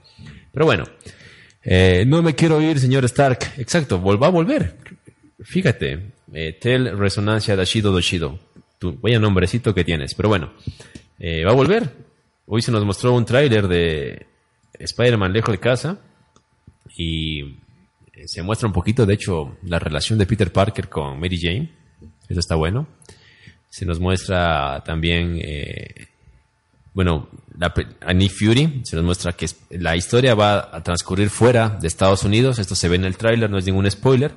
Pero 0.51 0.65
bueno, 0.65 0.85
eh, 1.63 2.03
no 2.07 2.21
me 2.21 2.35
quiero 2.35 2.61
ir, 2.61 2.79
señor 2.79 3.05
Stark. 3.05 3.53
Exacto, 3.57 4.01
va 4.01 4.27
a 4.27 4.31
volver. 4.31 4.77
Fíjate, 5.43 6.11
eh, 6.33 6.57
Tel 6.59 6.97
Resonancia 6.97 7.55
Dashido 7.55 7.91
Doshido. 7.91 8.39
Tu 8.79 8.97
vaya 8.99 9.19
nombrecito 9.19 9.73
que 9.73 9.83
tienes. 9.83 10.13
Pero 10.13 10.29
bueno, 10.29 10.53
eh, 11.19 11.43
va 11.43 11.51
a 11.51 11.55
volver. 11.55 11.89
Hoy 12.45 12.61
se 12.61 12.71
nos 12.71 12.85
mostró 12.85 13.13
un 13.13 13.25
tráiler 13.25 13.67
de 13.67 14.25
Spider-Man 14.77 15.33
lejos 15.33 15.51
de 15.51 15.59
casa. 15.59 15.99
Y 16.97 17.41
eh, 18.13 18.27
se 18.27 18.41
muestra 18.41 18.67
un 18.67 18.73
poquito, 18.73 19.05
de 19.05 19.13
hecho, 19.13 19.57
la 19.63 19.79
relación 19.79 20.19
de 20.19 20.25
Peter 20.25 20.51
Parker 20.51 20.89
con 20.89 21.19
Mary 21.19 21.39
Jane. 21.39 21.71
Eso 22.31 22.39
está 22.39 22.55
bueno. 22.55 22.87
Se 23.69 23.85
nos 23.85 23.99
muestra 23.99 24.81
también 24.85 25.39
eh, 25.41 26.07
bueno, 26.93 27.29
la, 27.57 27.73
a 28.01 28.13
Nick 28.13 28.31
Fury 28.31 28.81
se 28.83 28.95
nos 28.95 29.05
muestra 29.05 29.33
que 29.33 29.47
la 29.71 29.95
historia 29.95 30.35
va 30.35 30.69
a 30.75 30.83
transcurrir 30.83 31.29
fuera 31.29 31.69
de 31.69 31.87
Estados 31.87 32.23
Unidos. 32.23 32.59
Esto 32.59 32.75
se 32.75 32.89
ve 32.89 32.97
en 32.97 33.05
el 33.05 33.17
tráiler, 33.17 33.49
no 33.49 33.57
es 33.57 33.65
ningún 33.65 33.89
spoiler. 33.89 34.33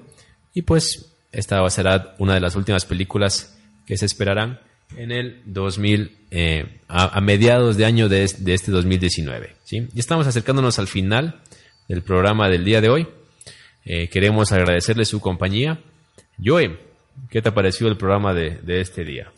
Y 0.52 0.62
pues 0.62 1.12
esta 1.32 1.60
va 1.60 1.66
a 1.66 1.70
ser 1.70 1.86
una 2.18 2.34
de 2.34 2.40
las 2.40 2.54
últimas 2.54 2.84
películas 2.84 3.58
que 3.86 3.96
se 3.96 4.06
esperarán 4.06 4.60
en 4.96 5.10
el 5.10 5.42
2000, 5.46 6.16
eh, 6.30 6.80
a, 6.86 7.20
mediados 7.20 7.76
de 7.76 7.86
año 7.86 8.08
de, 8.08 8.30
de 8.38 8.54
este 8.54 8.70
2019. 8.70 9.56
¿sí? 9.64 9.88
Y 9.92 9.98
estamos 9.98 10.28
acercándonos 10.28 10.78
al 10.78 10.86
final 10.86 11.40
del 11.88 12.02
programa 12.02 12.48
del 12.48 12.64
día 12.64 12.80
de 12.80 12.88
hoy. 12.88 13.08
Eh, 13.84 14.08
queremos 14.08 14.52
agradecerle 14.52 15.04
su 15.04 15.20
compañía. 15.20 15.80
Joe, 16.42 16.78
¿qué 17.30 17.42
te 17.42 17.48
ha 17.48 17.54
parecido 17.54 17.90
el 17.90 17.96
programa 17.96 18.34
de, 18.34 18.58
de 18.58 18.80
este 18.80 19.04
día? 19.04 19.32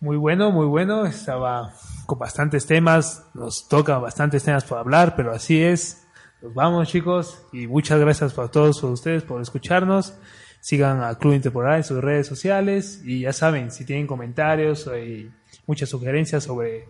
Muy 0.00 0.16
bueno, 0.16 0.50
muy 0.50 0.66
bueno. 0.66 1.06
Estaba 1.06 1.72
con 2.06 2.18
bastantes 2.18 2.66
temas. 2.66 3.24
Nos 3.34 3.68
toca 3.68 3.98
bastantes 3.98 4.44
temas 4.44 4.64
por 4.64 4.78
hablar, 4.78 5.16
pero 5.16 5.32
así 5.32 5.62
es. 5.62 6.06
Nos 6.42 6.54
vamos, 6.54 6.88
chicos. 6.88 7.38
Y 7.52 7.66
muchas 7.66 7.98
gracias 7.98 8.34
para 8.34 8.48
todos 8.48 8.80
por 8.80 8.90
ustedes 8.90 9.22
por 9.22 9.40
escucharnos. 9.40 10.14
Sigan 10.60 11.02
a 11.02 11.14
Club 11.16 11.34
Interpolar 11.34 11.76
en 11.76 11.84
sus 11.84 12.02
redes 12.02 12.26
sociales. 12.26 13.00
Y 13.04 13.20
ya 13.20 13.32
saben, 13.32 13.70
si 13.70 13.84
tienen 13.84 14.06
comentarios 14.06 14.88
y 15.02 15.30
muchas 15.66 15.88
sugerencias 15.88 16.44
sobre 16.44 16.84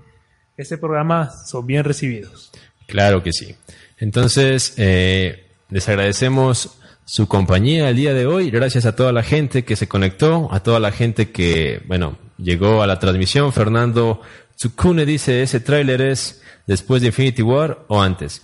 este 0.56 0.78
programa, 0.78 1.30
son 1.30 1.66
bien 1.66 1.84
recibidos. 1.84 2.50
Claro 2.88 3.22
que 3.22 3.32
sí. 3.32 3.54
Entonces, 3.98 4.74
eh, 4.78 5.46
les 5.68 5.88
agradecemos 5.88 6.80
su 7.06 7.28
compañía 7.28 7.88
el 7.88 7.96
día 7.96 8.12
de 8.12 8.26
hoy. 8.26 8.50
Gracias 8.50 8.84
a 8.84 8.96
toda 8.96 9.12
la 9.12 9.22
gente 9.22 9.64
que 9.64 9.76
se 9.76 9.88
conectó, 9.88 10.48
a 10.52 10.60
toda 10.60 10.80
la 10.80 10.90
gente 10.90 11.30
que, 11.30 11.80
bueno, 11.86 12.18
llegó 12.36 12.82
a 12.82 12.86
la 12.86 12.98
transmisión. 12.98 13.52
Fernando 13.52 14.20
Tsukune 14.56 15.06
dice, 15.06 15.42
ese 15.42 15.60
tráiler 15.60 16.02
es 16.02 16.42
después 16.66 17.00
de 17.00 17.08
Infinity 17.08 17.42
War 17.42 17.84
o 17.86 18.02
antes. 18.02 18.42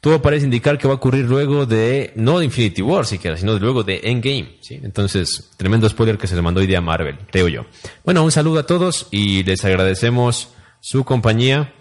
Todo 0.00 0.22
parece 0.22 0.44
indicar 0.44 0.78
que 0.78 0.86
va 0.86 0.94
a 0.94 0.96
ocurrir 0.98 1.24
luego 1.24 1.66
de, 1.66 2.12
no 2.14 2.38
de 2.38 2.44
Infinity 2.44 2.82
War 2.82 3.06
siquiera, 3.06 3.36
sino 3.36 3.58
luego 3.58 3.82
de 3.82 4.02
Endgame. 4.04 4.58
¿sí? 4.60 4.78
Entonces, 4.82 5.50
tremendo 5.56 5.88
spoiler 5.88 6.16
que 6.16 6.28
se 6.28 6.36
le 6.36 6.42
mandó 6.42 6.62
idea 6.62 6.78
a 6.78 6.82
Marvel, 6.82 7.18
creo 7.30 7.48
yo. 7.48 7.66
Bueno, 8.04 8.22
un 8.22 8.30
saludo 8.30 8.60
a 8.60 8.66
todos 8.66 9.08
y 9.10 9.42
les 9.42 9.64
agradecemos 9.64 10.50
su 10.78 11.04
compañía 11.04 11.72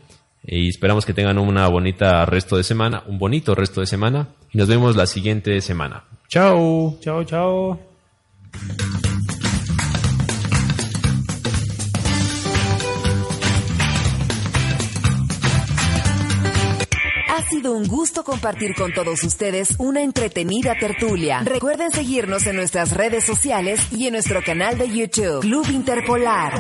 y 0.46 0.70
esperamos 0.70 1.06
que 1.06 1.14
tengan 1.14 1.38
una 1.38 1.68
bonita 1.68 2.26
resto 2.26 2.58
de 2.58 2.64
semana, 2.64 3.04
un 3.08 3.18
bonito 3.18 3.56
resto 3.56 3.82
de 3.82 3.88
semana 3.88 4.28
y 4.52 4.58
nos 4.58 4.68
vemos 4.68 4.96
la 4.96 5.06
siguiente 5.06 5.60
semana. 5.62 6.04
Chao. 6.28 6.98
Chao, 7.02 7.24
chao. 7.24 7.80
Un 17.72 17.88
gusto 17.88 18.24
compartir 18.24 18.76
con 18.76 18.94
todos 18.94 19.24
ustedes 19.24 19.76
una 19.78 20.02
entretenida 20.02 20.76
tertulia. 20.78 21.42
Recuerden 21.44 21.92
seguirnos 21.92 22.46
en 22.48 22.56
nuestras 22.56 22.92
redes 22.92 23.24
sociales 23.24 23.80
y 23.92 24.08
en 24.08 24.14
nuestro 24.14 24.42
canal 24.44 24.78
de 24.78 24.90
YouTube, 24.90 25.42
Club 25.42 25.70
Interpolar. 25.70 26.54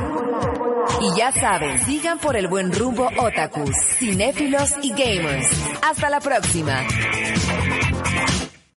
Y 1.02 1.18
ya 1.18 1.32
saben, 1.32 1.80
sigan 1.86 2.20
por 2.20 2.36
el 2.36 2.48
buen 2.48 2.72
rumbo 2.72 3.10
otakus, 3.18 3.76
cinéfilos 4.00 4.72
y 4.82 4.90
gamers. 4.92 5.48
Hasta 5.82 6.10
la 6.10 6.20
próxima. 6.20 6.86